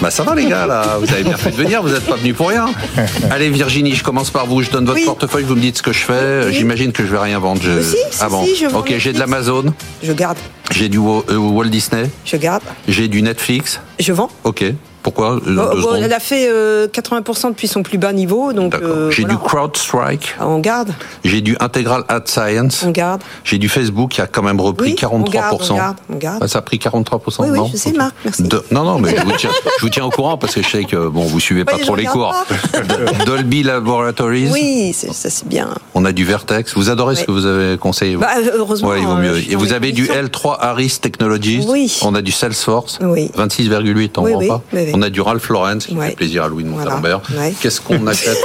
Bah 0.02 0.10
ça 0.12 0.24
va 0.24 0.34
les 0.34 0.46
gars, 0.46 0.66
là. 0.66 0.98
Vous 0.98 1.12
avez 1.12 1.24
bien 1.24 1.36
fait 1.36 1.52
de 1.52 1.58
venir, 1.58 1.84
vous 1.84 1.90
n'êtes 1.90 2.06
pas 2.06 2.16
venus 2.16 2.38
pour 2.38 2.48
rien. 2.48 2.70
Allez 3.32 3.50
Virginie, 3.50 3.96
je 3.96 4.04
commence 4.04 4.30
par 4.30 4.46
vous. 4.46 4.64
Je 4.64 4.72
donne 4.72 4.86
votre 4.86 5.04
portefeuille, 5.04 5.44
vous 5.44 5.56
me 5.56 5.62
dites 5.62 5.80
ce 5.80 5.84
que 5.84 5.92
je 5.92 6.06
fais. 6.06 6.54
J'imagine 6.54 6.94
que 6.94 7.06
je 7.06 7.12
vais 7.12 7.20
rien 7.20 7.40
vendre. 7.40 7.62
Je... 7.62 7.82
Si, 7.82 7.98
si, 8.10 8.24
avant. 8.24 8.46
Si, 8.46 8.56
je 8.56 8.68
ok, 8.68 8.94
j'ai 8.98 9.12
de 9.12 9.20
l'Amazon. 9.20 9.74
Je 10.02 10.14
garde. 10.14 10.38
J'ai 10.72 10.88
du 10.88 11.00
euh, 11.00 11.36
Walt 11.36 11.66
Disney. 11.66 12.10
Je 12.24 12.38
garde. 12.38 12.64
J'ai 12.88 13.10
du 13.10 13.22
Netflix. 13.22 13.82
Je 14.00 14.14
vends. 14.14 14.30
Ok. 14.46 14.64
Pourquoi 15.04 15.40
bon, 15.46 15.96
Elle 15.96 16.14
a 16.14 16.20
fait 16.20 16.48
euh, 16.50 16.88
80% 16.88 17.50
depuis 17.50 17.68
son 17.68 17.84
plus 17.84 17.98
bas 17.98 18.14
niveau. 18.14 18.54
Donc, 18.54 18.74
euh, 18.76 19.12
J'ai 19.12 19.24
voilà. 19.24 19.38
du 19.38 19.44
CrowdStrike. 19.44 20.36
On 20.40 20.60
garde. 20.60 20.94
J'ai 21.26 21.42
du 21.42 21.58
Integral 21.60 22.06
Ad 22.08 22.28
Science. 22.30 22.84
On 22.88 22.92
garde. 22.92 23.22
J'ai 23.44 23.58
du 23.58 23.68
Facebook 23.68 24.12
qui 24.12 24.22
a 24.22 24.28
quand 24.28 24.44
même 24.44 24.62
repris 24.62 24.92
oui, 24.92 24.96
43%. 25.00 25.10
On 25.12 25.20
garde, 25.24 25.58
on 25.70 25.76
garde, 25.76 25.98
on 26.10 26.16
garde. 26.16 26.40
Ah, 26.42 26.48
ça 26.48 26.60
a 26.60 26.62
pris 26.62 26.78
43% 26.78 27.20
Oui, 27.40 27.50
oui, 27.50 27.58
non 27.58 27.70
je 27.72 27.78
sais, 27.78 27.92
Marc, 27.92 28.16
merci. 28.24 28.44
De... 28.44 28.64
Non, 28.72 28.84
non, 28.86 28.98
mais 29.00 29.16
je 29.16 29.24
vous, 29.24 29.34
tiens, 29.38 29.50
je 29.78 29.82
vous, 29.82 29.90
tiens, 29.90 30.06
au 30.06 30.10
courant 30.10 30.38
parce 30.38 30.56
que 30.56 30.64
je 30.64 30.70
sais 30.70 30.86
que 30.86 31.08
bon, 31.10 31.24
vous 31.24 31.40
suivez 31.42 31.66
pas 31.66 31.76
oui, 31.76 31.82
trop 31.82 31.96
les 31.98 32.06
cours. 32.06 32.34
Dolby 33.26 33.64
Laboratories. 33.64 34.50
Oui, 34.52 34.94
ça 34.94 35.30
c'est 35.30 35.48
bien. 35.48 35.70
On 35.96 36.06
a 36.06 36.14
du 36.14 36.24
Vertex. 36.24 36.76
Vous 36.76 36.90
adorez 36.90 37.16
ce 37.16 37.26
que 37.26 37.32
vous 37.32 37.46
avez 37.46 37.78
conseillé 37.78 38.16
bah, 38.16 38.30
Heureusement. 38.56 38.90
Ouais, 38.90 39.02
il 39.02 39.06
vaut 39.06 39.16
mieux. 39.16 39.38
Et 39.52 39.56
vous 39.56 39.74
avez 39.74 39.92
du 39.92 40.08
L3 40.08 40.58
Harris 40.60 41.00
Technologies. 41.02 41.66
Oui. 41.68 42.00
On 42.04 42.16
a 42.16 42.22
du 42.22 42.32
Salesforce. 42.32 43.00
Oui. 43.02 43.30
26,8, 43.38 44.12
on 44.18 44.24
oui, 44.24 44.34
vend 44.34 44.40
oui, 44.40 44.48
pas. 44.48 44.62
Oui, 44.72 44.93
on 44.94 45.02
a 45.02 45.10
du 45.10 45.22
Ralph 45.22 45.50
Lauren, 45.50 45.80
qui 45.80 45.96
ouais. 45.96 46.10
fait 46.10 46.16
plaisir 46.16 46.44
à 46.44 46.48
Louis 46.48 46.64
de 46.64 46.70
Montalembert. 46.70 47.22
Voilà. 47.28 47.48
Ouais. 47.48 47.54
Qu'est-ce 47.60 47.82
qu'on 47.82 48.06
achète 48.08 48.38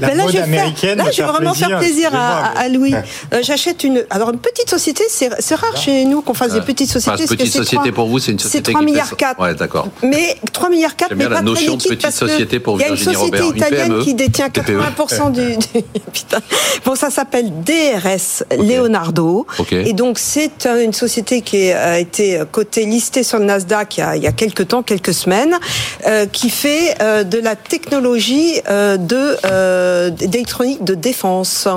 La 0.00 0.08
ben 0.08 0.16
là, 0.16 0.24
mode 0.24 0.32
je 0.32 0.38
vais 0.38 0.42
américaine. 0.42 0.96
Faire, 0.96 1.04
là, 1.06 1.10
je 1.10 1.22
vais 1.22 1.28
vraiment 1.28 1.52
plaisir, 1.52 1.68
faire 1.68 1.78
plaisir 1.78 2.10
à, 2.14 2.46
à, 2.58 2.68
Louis. 2.68 2.94
Euh, 2.94 3.40
J'achète 3.42 3.84
une. 3.84 4.04
Alors, 4.10 4.30
une 4.30 4.38
petite 4.38 4.68
société, 4.68 5.04
c'est 5.08 5.54
rare 5.54 5.76
chez 5.76 6.04
nous 6.04 6.22
qu'on 6.22 6.34
fasse 6.34 6.52
des 6.52 6.60
petites 6.60 6.90
sociétés. 6.90 7.24
Enfin, 7.24 7.36
petite 7.36 7.52
société 7.52 7.76
3, 7.76 7.92
pour 7.92 8.08
vous, 8.08 8.18
c'est 8.18 8.32
une 8.32 8.38
société. 8.38 8.66
C'est 8.66 8.72
3 8.72 8.82
milliards 8.84 9.16
4. 9.16 9.40
Ouais, 9.40 9.54
d'accord. 9.54 9.88
Mais 10.02 10.36
3 10.52 10.70
milliards 10.70 10.96
4, 10.96 11.14
mais 11.14 11.24
la 11.24 11.36
pas 11.36 11.42
notion 11.42 11.76
de 11.76 11.82
petite 11.82 12.10
société 12.10 12.60
pour 12.60 12.78
Il 12.78 12.82
y 12.82 12.84
a 12.84 12.88
une 12.88 12.96
société 12.96 13.44
italienne 13.46 13.92
une 13.92 14.02
qui 14.02 14.14
détient 14.14 14.48
80% 14.48 15.32
du, 15.32 15.56
du. 15.56 15.82
Putain. 16.12 16.38
Bon, 16.84 16.94
ça 16.94 17.10
s'appelle 17.10 17.52
DRS. 17.62 18.44
Leonardo. 18.58 19.46
Et 19.70 19.92
donc, 19.92 20.18
c'est 20.18 20.66
une 20.66 20.92
société 20.92 21.42
qui 21.42 21.70
a 21.70 21.98
été 21.98 22.42
cotée, 22.50 22.84
listée 22.84 23.22
sur 23.22 23.38
le 23.38 23.44
Nasdaq 23.44 23.90
il 23.96 24.00
y 24.00 24.02
a, 24.02 24.16
il 24.16 24.22
y 24.22 24.26
a 24.26 24.32
quelques 24.32 24.68
temps, 24.68 24.82
quelques 24.82 25.14
semaines, 25.14 25.58
euh, 26.06 26.26
qui 26.26 26.50
fait 26.50 26.94
euh, 27.00 27.24
de 27.24 27.38
la 27.38 27.56
technologie 27.56 28.60
euh, 28.68 28.96
de 28.96 30.10
d'électronique 30.10 30.84
de 30.84 30.94
défense. 30.94 31.68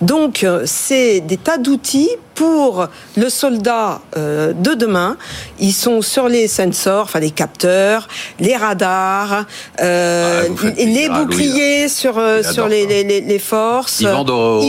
Donc, 0.00 0.46
c'est 0.64 1.20
des 1.20 1.36
tas 1.36 1.58
d'outils 1.58 2.10
pour 2.34 2.86
le 3.16 3.28
soldat 3.28 4.00
euh, 4.16 4.52
de 4.52 4.74
demain. 4.74 5.16
Ils 5.58 5.72
sont 5.72 6.02
sur 6.02 6.28
les 6.28 6.48
sensors, 6.48 7.04
enfin 7.04 7.20
les 7.20 7.30
capteurs, 7.30 8.08
les 8.40 8.56
radars, 8.56 9.44
euh, 9.80 10.48
ah, 10.48 10.66
les 10.76 11.08
boucliers 11.08 11.88
sur 11.88 12.18
euh, 12.18 12.42
sur 12.42 12.68
les, 12.68 12.86
les, 12.86 13.20
les, 13.20 13.38
forces. 13.38 14.00
Ils, 14.00 14.08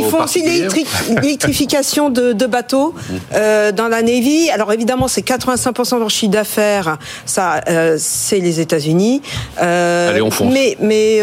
font 0.10 0.24
aussi 0.24 0.42
l'électrification 0.44 2.10
de, 2.10 2.34
de, 2.34 2.46
bateaux 2.46 2.94
euh, 3.34 3.72
dans 3.72 3.88
la 3.88 4.02
Navy. 4.02 4.50
Alors 4.50 4.72
évidemment, 4.72 5.08
c'est 5.08 5.26
85% 5.26 5.96
de 5.96 6.00
leur 6.00 6.10
chiffre 6.10 6.32
d'affaires. 6.32 6.98
Ça, 7.26 7.62
euh, 7.70 7.98
c'est 8.00 8.40
les 8.40 8.60
États-Unis. 8.60 9.22
Euh, 9.62 10.10
Allez, 10.10 10.22
on 10.22 10.32
fonce. 10.32 10.54
Mais 10.54 10.78
mais 10.80 11.20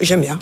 j'aime 0.00 0.20
bien. 0.20 0.38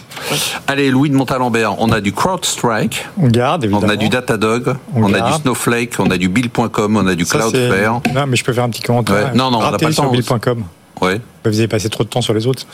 Allez, 0.67 0.91
Louis 0.91 1.11
de 1.11 1.15
Montalembert, 1.15 1.81
on 1.81 1.91
a 1.91 2.01
du 2.01 2.13
CrowdStrike. 2.13 3.07
On 3.21 3.29
garde, 3.29 3.65
évidemment. 3.65 3.87
On 3.87 3.91
a 3.91 3.97
du 3.97 4.09
Datadog. 4.09 4.75
On, 4.95 5.05
on 5.05 5.15
a 5.15 5.21
du 5.21 5.28
Snowflake, 5.33 5.95
on 5.99 6.11
a 6.11 6.17
du 6.17 6.29
Bill.com, 6.29 6.97
on 6.97 7.07
a 7.07 7.15
du 7.15 7.25
Ça, 7.25 7.39
Cloudflare. 7.39 8.01
Non, 8.15 8.27
mais 8.27 8.37
je 8.37 8.45
peux 8.45 8.53
faire 8.53 8.65
un 8.65 8.71
petit 8.71 8.83
commentaire. 8.83 9.15
Ouais. 9.15 9.35
Non, 9.35 9.51
non, 9.51 9.59
on 9.59 9.71
n'a 9.71 9.79
pas 9.79 9.89
le 9.89 9.95
temps. 9.95 10.03
sur 10.05 10.11
Bill.com. 10.11 10.65
Ouais. 11.01 11.21
Vous 11.45 11.59
avez 11.59 11.69
passé 11.69 11.89
trop 11.89 12.05
de 12.05 12.09
temps 12.09 12.23
sur 12.23 12.35
les 12.35 12.47
autres. 12.47 12.65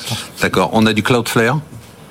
D'accord. 0.40 0.70
On 0.72 0.86
a 0.86 0.92
du 0.92 1.02
Cloudflare. 1.02 1.58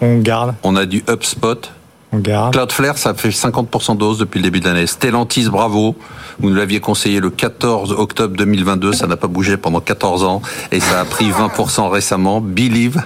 On 0.01 0.19
garde. 0.19 0.55
On 0.63 0.75
a 0.75 0.85
du 0.85 1.03
HubSpot. 1.09 1.71
On 2.13 2.19
garde. 2.19 2.53
Cloudflare, 2.53 2.97
ça 2.97 3.15
fait 3.15 3.29
50% 3.29 3.97
de 3.97 4.03
hausse 4.03 4.19
depuis 4.19 4.37
le 4.37 4.43
début 4.43 4.59
de 4.59 4.65
l'année. 4.65 4.85
Stellantis, 4.85 5.49
bravo. 5.49 5.95
Vous 6.39 6.49
nous 6.49 6.55
l'aviez 6.55 6.79
conseillé 6.79 7.19
le 7.19 7.31
14 7.31 7.91
octobre 7.91 8.35
2022. 8.37 8.93
Ça 8.93 9.07
n'a 9.07 9.17
pas 9.17 9.27
bougé 9.27 9.57
pendant 9.57 9.79
14 9.79 10.23
ans. 10.23 10.41
Et 10.71 10.79
ça 10.79 11.01
a 11.01 11.05
pris 11.05 11.31
20% 11.31 11.89
récemment. 11.89 12.39
Believe, 12.39 13.01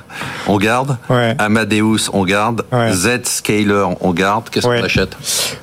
on 0.47 0.57
garde. 0.57 0.97
Ouais. 1.09 1.35
Amadeus, 1.39 2.09
on 2.11 2.25
garde. 2.25 2.65
Ouais. 2.71 2.91
Z-Scaler, 2.91 3.85
on 4.01 4.11
garde. 4.11 4.49
Qu'est-ce 4.49 4.67
ouais. 4.67 4.79
qu'on 4.79 4.85
achète? 4.85 5.17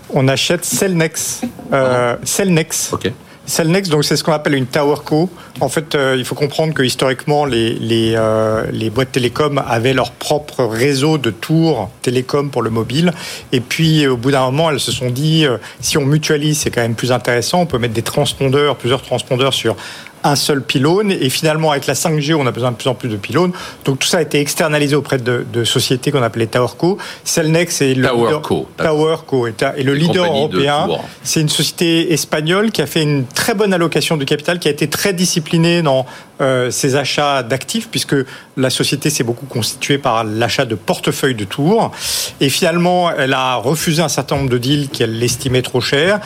On 0.08 0.28
achète 0.28 0.64
Cellnex. 0.64 1.42
Euh, 1.72 2.16
Cellnex. 2.24 2.92
Ok. 2.92 3.12
Cellnex, 3.46 3.90
donc 3.90 4.04
c'est 4.04 4.16
ce 4.16 4.24
qu'on 4.24 4.32
appelle 4.32 4.54
une 4.54 4.66
tower 4.66 4.96
co. 5.04 5.28
En 5.60 5.68
fait, 5.68 5.94
euh, 5.94 6.16
il 6.16 6.24
faut 6.24 6.34
comprendre 6.34 6.72
que 6.72 6.82
historiquement, 6.82 7.44
les, 7.44 7.74
les, 7.74 8.14
euh, 8.16 8.64
les, 8.72 8.88
boîtes 8.88 9.12
télécom 9.12 9.62
avaient 9.66 9.92
leur 9.92 10.12
propre 10.12 10.64
réseau 10.64 11.18
de 11.18 11.30
tours 11.30 11.90
télécom 12.00 12.50
pour 12.50 12.62
le 12.62 12.70
mobile. 12.70 13.12
Et 13.52 13.60
puis, 13.60 14.06
au 14.06 14.16
bout 14.16 14.30
d'un 14.30 14.46
moment, 14.46 14.70
elles 14.70 14.80
se 14.80 14.92
sont 14.92 15.10
dit, 15.10 15.44
euh, 15.44 15.58
si 15.80 15.98
on 15.98 16.06
mutualise, 16.06 16.60
c'est 16.60 16.70
quand 16.70 16.80
même 16.80 16.94
plus 16.94 17.12
intéressant. 17.12 17.60
On 17.60 17.66
peut 17.66 17.78
mettre 17.78 17.94
des 17.94 18.02
transpondeurs, 18.02 18.76
plusieurs 18.76 19.02
transpondeurs 19.02 19.52
sur 19.52 19.76
un 20.24 20.36
seul 20.36 20.62
pylône. 20.62 21.12
Et 21.12 21.30
finalement, 21.30 21.70
avec 21.70 21.86
la 21.86 21.94
5G, 21.94 22.34
on 22.34 22.46
a 22.46 22.50
besoin 22.50 22.72
de 22.72 22.76
plus 22.76 22.88
en 22.88 22.94
plus 22.94 23.08
de 23.08 23.16
pylônes. 23.16 23.52
Donc 23.84 23.98
tout 24.00 24.08
ça 24.08 24.18
a 24.18 24.22
été 24.22 24.40
externalisé 24.40 24.96
auprès 24.96 25.18
de, 25.18 25.46
de 25.52 25.64
sociétés 25.64 26.10
qu'on 26.10 26.22
appelait 26.22 26.46
TowerCo. 26.46 26.98
Cellnex 27.24 27.82
est 27.82 27.94
le 27.94 28.08
Tower 28.08 28.26
leader, 28.26 28.42
Co. 28.42 28.68
TowerCo 28.76 29.46
est, 29.46 29.82
le 29.82 29.94
leader 29.94 30.24
européen. 30.24 30.88
C'est 31.22 31.40
une 31.40 31.48
société 31.48 32.12
espagnole 32.12 32.72
qui 32.72 32.82
a 32.82 32.86
fait 32.86 33.02
une 33.02 33.26
très 33.26 33.54
bonne 33.54 33.72
allocation 33.72 34.16
de 34.16 34.24
capital, 34.24 34.58
qui 34.58 34.68
a 34.68 34.70
été 34.70 34.88
très 34.88 35.12
disciplinée 35.12 35.82
dans 35.82 36.06
euh, 36.40 36.70
ses 36.70 36.96
achats 36.96 37.42
d'actifs, 37.42 37.88
puisque 37.90 38.16
la 38.56 38.70
société 38.70 39.10
s'est 39.10 39.24
beaucoup 39.24 39.46
constituée 39.46 39.98
par 39.98 40.24
l'achat 40.24 40.64
de 40.64 40.74
portefeuilles 40.74 41.34
de 41.34 41.44
tours. 41.44 41.92
Et 42.40 42.48
finalement, 42.48 43.10
elle 43.10 43.34
a 43.34 43.56
refusé 43.56 44.02
un 44.02 44.08
certain 44.08 44.36
nombre 44.36 44.50
de 44.50 44.58
deals 44.58 44.88
qu'elle 44.88 45.22
estimait 45.22 45.62
trop 45.62 45.80
chers. 45.80 46.20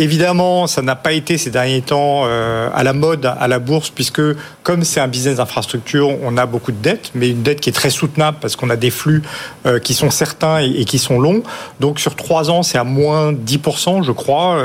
Évidemment, 0.00 0.66
ça 0.66 0.82
n'a 0.82 0.96
pas 0.96 1.12
été 1.12 1.38
ces 1.38 1.50
derniers 1.50 1.80
temps 1.80 2.22
euh, 2.24 2.68
à 2.74 2.82
la 2.82 2.92
mode 2.92 3.26
à 3.26 3.46
la 3.46 3.60
bourse, 3.60 3.90
puisque 3.90 4.20
comme 4.64 4.82
c'est 4.82 4.98
un 4.98 5.06
business 5.06 5.36
d'infrastructure, 5.36 6.10
on 6.24 6.36
a 6.36 6.46
beaucoup 6.46 6.72
de 6.72 6.82
dettes, 6.82 7.12
mais 7.14 7.30
une 7.30 7.44
dette 7.44 7.60
qui 7.60 7.70
est 7.70 7.74
très 7.74 7.90
soutenable 7.90 8.38
parce 8.40 8.56
qu'on 8.56 8.70
a 8.70 8.76
des 8.76 8.90
flux 8.90 9.22
euh, 9.66 9.78
qui 9.78 9.94
sont 9.94 10.10
certains 10.10 10.58
et, 10.58 10.84
qui 10.84 10.98
sont 10.98 11.20
longs. 11.20 11.44
Donc 11.78 12.00
sur 12.00 12.16
trois 12.16 12.50
ans, 12.50 12.64
c'est 12.64 12.78
à 12.78 12.82
moins 12.82 13.32
10%, 13.32 14.02
je 14.02 14.10
crois. 14.10 14.56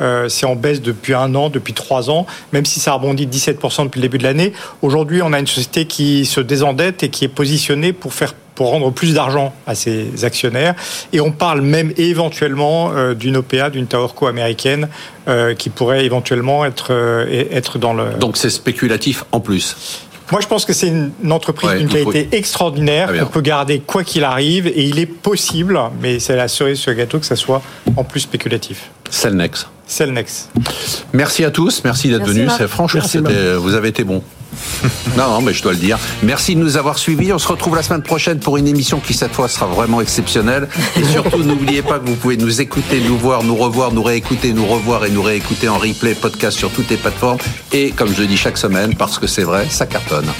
Euh, 0.00 0.28
c'est 0.30 0.46
en 0.46 0.56
baisse 0.56 0.80
depuis 0.80 1.12
un 1.12 1.34
an, 1.34 1.50
depuis 1.50 1.74
trois 1.74 2.08
ans, 2.08 2.24
même 2.54 2.64
si 2.64 2.80
ça 2.80 2.92
a 2.92 2.94
rebondi 2.94 3.26
17% 3.26 3.84
depuis 3.84 3.98
le 3.98 4.08
début 4.08 4.16
de 4.16 4.22
l'année. 4.22 4.54
Aujourd'hui, 4.80 5.20
on 5.22 5.34
a 5.34 5.38
une 5.38 5.46
société 5.46 5.84
qui 5.84 6.24
se 6.24 6.40
désendette 6.40 7.02
et 7.02 7.10
qui 7.10 7.26
est 7.26 7.28
positionnée 7.28 7.92
pour 7.92 8.14
faire 8.14 8.32
pour 8.60 8.68
rendre 8.68 8.92
plus 8.92 9.14
d'argent 9.14 9.54
à 9.66 9.74
ses 9.74 10.22
actionnaires. 10.26 10.74
Et 11.14 11.22
on 11.22 11.32
parle 11.32 11.62
même 11.62 11.94
éventuellement 11.96 12.92
euh, 12.92 13.14
d'une 13.14 13.38
OPA, 13.38 13.70
d'une 13.70 13.86
Towerco 13.86 14.26
américaine, 14.26 14.90
euh, 15.28 15.54
qui 15.54 15.70
pourrait 15.70 16.04
éventuellement 16.04 16.66
être, 16.66 16.88
euh, 16.90 17.46
être 17.50 17.78
dans 17.78 17.94
le... 17.94 18.18
Donc 18.20 18.36
c'est 18.36 18.50
spéculatif 18.50 19.24
en 19.32 19.40
plus 19.40 20.04
moi, 20.30 20.40
je 20.40 20.46
pense 20.46 20.64
que 20.64 20.72
c'est 20.72 20.86
une, 20.86 21.10
entreprise 21.32 21.70
d'une 21.72 21.88
qualité 21.88 22.28
extraordinaire 22.30 23.12
qu'on 23.18 23.26
peut 23.26 23.40
garder 23.40 23.80
quoi 23.80 24.04
qu'il 24.04 24.22
arrive, 24.22 24.68
et 24.68 24.84
il 24.84 25.00
est 25.00 25.06
possible, 25.06 25.76
mais 26.00 26.20
c'est 26.20 26.36
la 26.36 26.46
cerise 26.46 26.78
sur 26.78 26.92
le 26.92 26.98
gâteau, 26.98 27.18
que 27.18 27.26
ça 27.26 27.34
soit 27.34 27.62
en 27.96 28.04
plus 28.04 28.20
spéculatif. 28.20 28.90
Cellnex. 29.10 29.66
Cellnex. 29.88 30.48
Merci 31.12 31.44
à 31.44 31.50
tous, 31.50 31.82
merci 31.82 32.10
d'être 32.10 32.24
venus. 32.24 32.48
Franchement, 32.68 33.02
vous 33.58 33.74
avez 33.74 33.88
été 33.88 34.04
bon. 34.04 34.22
non, 35.16 35.28
non, 35.28 35.40
mais 35.40 35.52
je 35.52 35.62
dois 35.62 35.72
le 35.72 35.78
dire. 35.78 35.98
Merci 36.22 36.54
de 36.54 36.60
nous 36.60 36.76
avoir 36.76 36.98
suivis. 36.98 37.32
On 37.32 37.38
se 37.38 37.48
retrouve 37.48 37.76
la 37.76 37.82
semaine 37.82 38.02
prochaine 38.02 38.38
pour 38.40 38.56
une 38.56 38.66
émission 38.66 39.00
qui, 39.00 39.14
cette 39.14 39.32
fois, 39.32 39.48
sera 39.48 39.66
vraiment 39.66 40.00
exceptionnelle. 40.00 40.68
Et 40.96 41.04
surtout, 41.04 41.38
n'oubliez 41.44 41.82
pas 41.82 41.98
que 41.98 42.06
vous 42.06 42.16
pouvez 42.16 42.36
nous 42.36 42.60
écouter, 42.60 43.00
nous 43.00 43.16
voir, 43.16 43.42
nous 43.42 43.56
revoir, 43.56 43.92
nous 43.92 44.02
réécouter, 44.02 44.52
nous 44.52 44.66
revoir 44.66 45.04
et 45.04 45.10
nous 45.10 45.22
réécouter 45.22 45.68
en 45.68 45.78
replay, 45.78 46.14
podcast 46.14 46.58
sur 46.58 46.70
toutes 46.70 46.90
les 46.90 46.96
plateformes. 46.96 47.38
Et 47.72 47.90
comme 47.90 48.14
je 48.14 48.22
dis 48.22 48.36
chaque 48.36 48.58
semaine, 48.58 48.94
parce 48.96 49.18
que 49.18 49.26
c'est 49.26 49.44
vrai, 49.44 49.66
ça 49.70 49.86
cartonne. 49.86 50.30